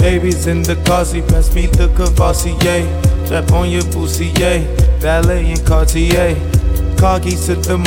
babies 0.02 0.48
in 0.48 0.64
the 0.64 0.76
car 0.84 1.06
seat, 1.06 1.28
pass 1.28 1.54
me 1.54 1.68
the 1.68 1.88
Courvoisier. 1.96 2.82
Strap 3.26 3.52
on 3.54 3.70
your 3.70 3.84
pussy, 3.94 4.34
yeah. 4.38 4.66
Valet 5.00 5.52
and 5.52 5.66
Cartier. 5.66 6.36
Car 6.98 7.20
keys 7.20 7.46
to 7.48 7.56
the 7.56 7.78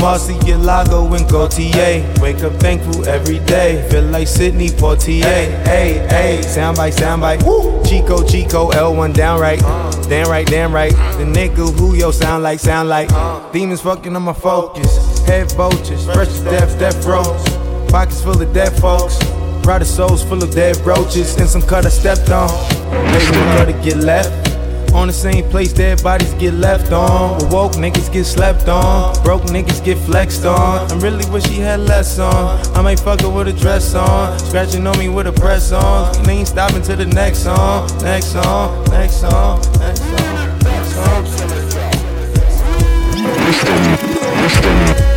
Lago 0.60 1.12
and 1.14 1.28
Gaultier. 1.28 2.02
Wake 2.20 2.42
up 2.42 2.52
thankful 2.54 3.06
every 3.06 3.38
day. 3.40 3.86
Feel 3.90 4.04
like 4.04 4.26
Sidney 4.26 4.68
Poitier. 4.68 5.22
Hey, 5.66 6.04
hey, 6.08 6.40
soundbite, 6.42 6.94
soundbite. 6.94 7.44
Woo! 7.44 7.84
Chico, 7.84 8.26
Chico, 8.26 8.70
L1 8.70 9.14
downright. 9.14 9.60
Damn 10.08 10.28
right, 10.28 10.46
damn 10.46 10.74
right. 10.74 10.92
The 10.92 11.24
nigga 11.24 11.78
who 11.78 11.94
yo 11.94 12.10
sound 12.10 12.42
like, 12.42 12.58
sound 12.58 12.88
like. 12.88 13.08
Demons 13.52 13.82
fucking 13.82 14.16
on 14.16 14.22
my 14.22 14.32
focus. 14.32 15.24
Head 15.26 15.52
vultures, 15.52 16.04
fresh 16.06 16.32
to 16.38 16.44
death, 16.44 16.78
death 16.78 17.04
rows. 17.04 17.44
Pockets 17.90 18.22
full 18.22 18.40
of 18.40 18.52
dead 18.52 18.72
folks. 18.80 19.18
Brighter 19.64 19.86
souls 19.86 20.22
full 20.22 20.42
of 20.42 20.50
dead 20.50 20.76
roaches. 20.84 21.34
And 21.36 21.48
some 21.48 21.62
cut 21.62 21.86
I 21.86 21.88
stepped 21.88 22.30
on. 22.30 22.50
Maybe 22.92 23.32
gotta 23.56 23.72
get 23.82 23.96
left. 23.96 24.44
On 24.92 25.08
the 25.08 25.12
same 25.12 25.42
place, 25.50 25.72
dead 25.72 26.00
bodies 26.04 26.32
get 26.34 26.54
left 26.54 26.92
on. 26.92 27.50
Woke 27.50 27.72
niggas 27.72 28.12
get 28.12 28.24
slept 28.24 28.68
on. 28.68 29.12
Broke 29.24 29.42
niggas 29.44 29.82
get 29.84 29.98
flexed 29.98 30.44
on. 30.44 30.88
I'm 30.92 31.00
really 31.00 31.28
wish 31.30 31.46
he 31.46 31.58
had 31.58 31.80
less 31.80 32.18
on. 32.20 32.60
I 32.76 32.82
might 32.82 33.00
fuck 33.00 33.22
her 33.22 33.28
with 33.28 33.48
a 33.48 33.52
dress 33.52 33.94
on. 33.94 34.38
Scratching 34.38 34.86
on 34.86 34.96
me 34.98 35.08
with 35.08 35.26
a 35.26 35.32
press 35.32 35.72
on. 35.72 36.14
And 36.18 36.28
ain't 36.28 36.46
stopping 36.46 36.82
to 36.82 36.94
the 36.94 37.06
next 37.06 37.38
song. 37.38 37.88
Next 38.02 38.26
song, 38.26 38.84
next 38.90 39.20
song, 39.20 39.60
next 39.80 40.02
song, 40.02 40.58
next 40.62 40.94
song. 40.94 41.24
Listen, 43.46 43.80
listen. 44.42 45.13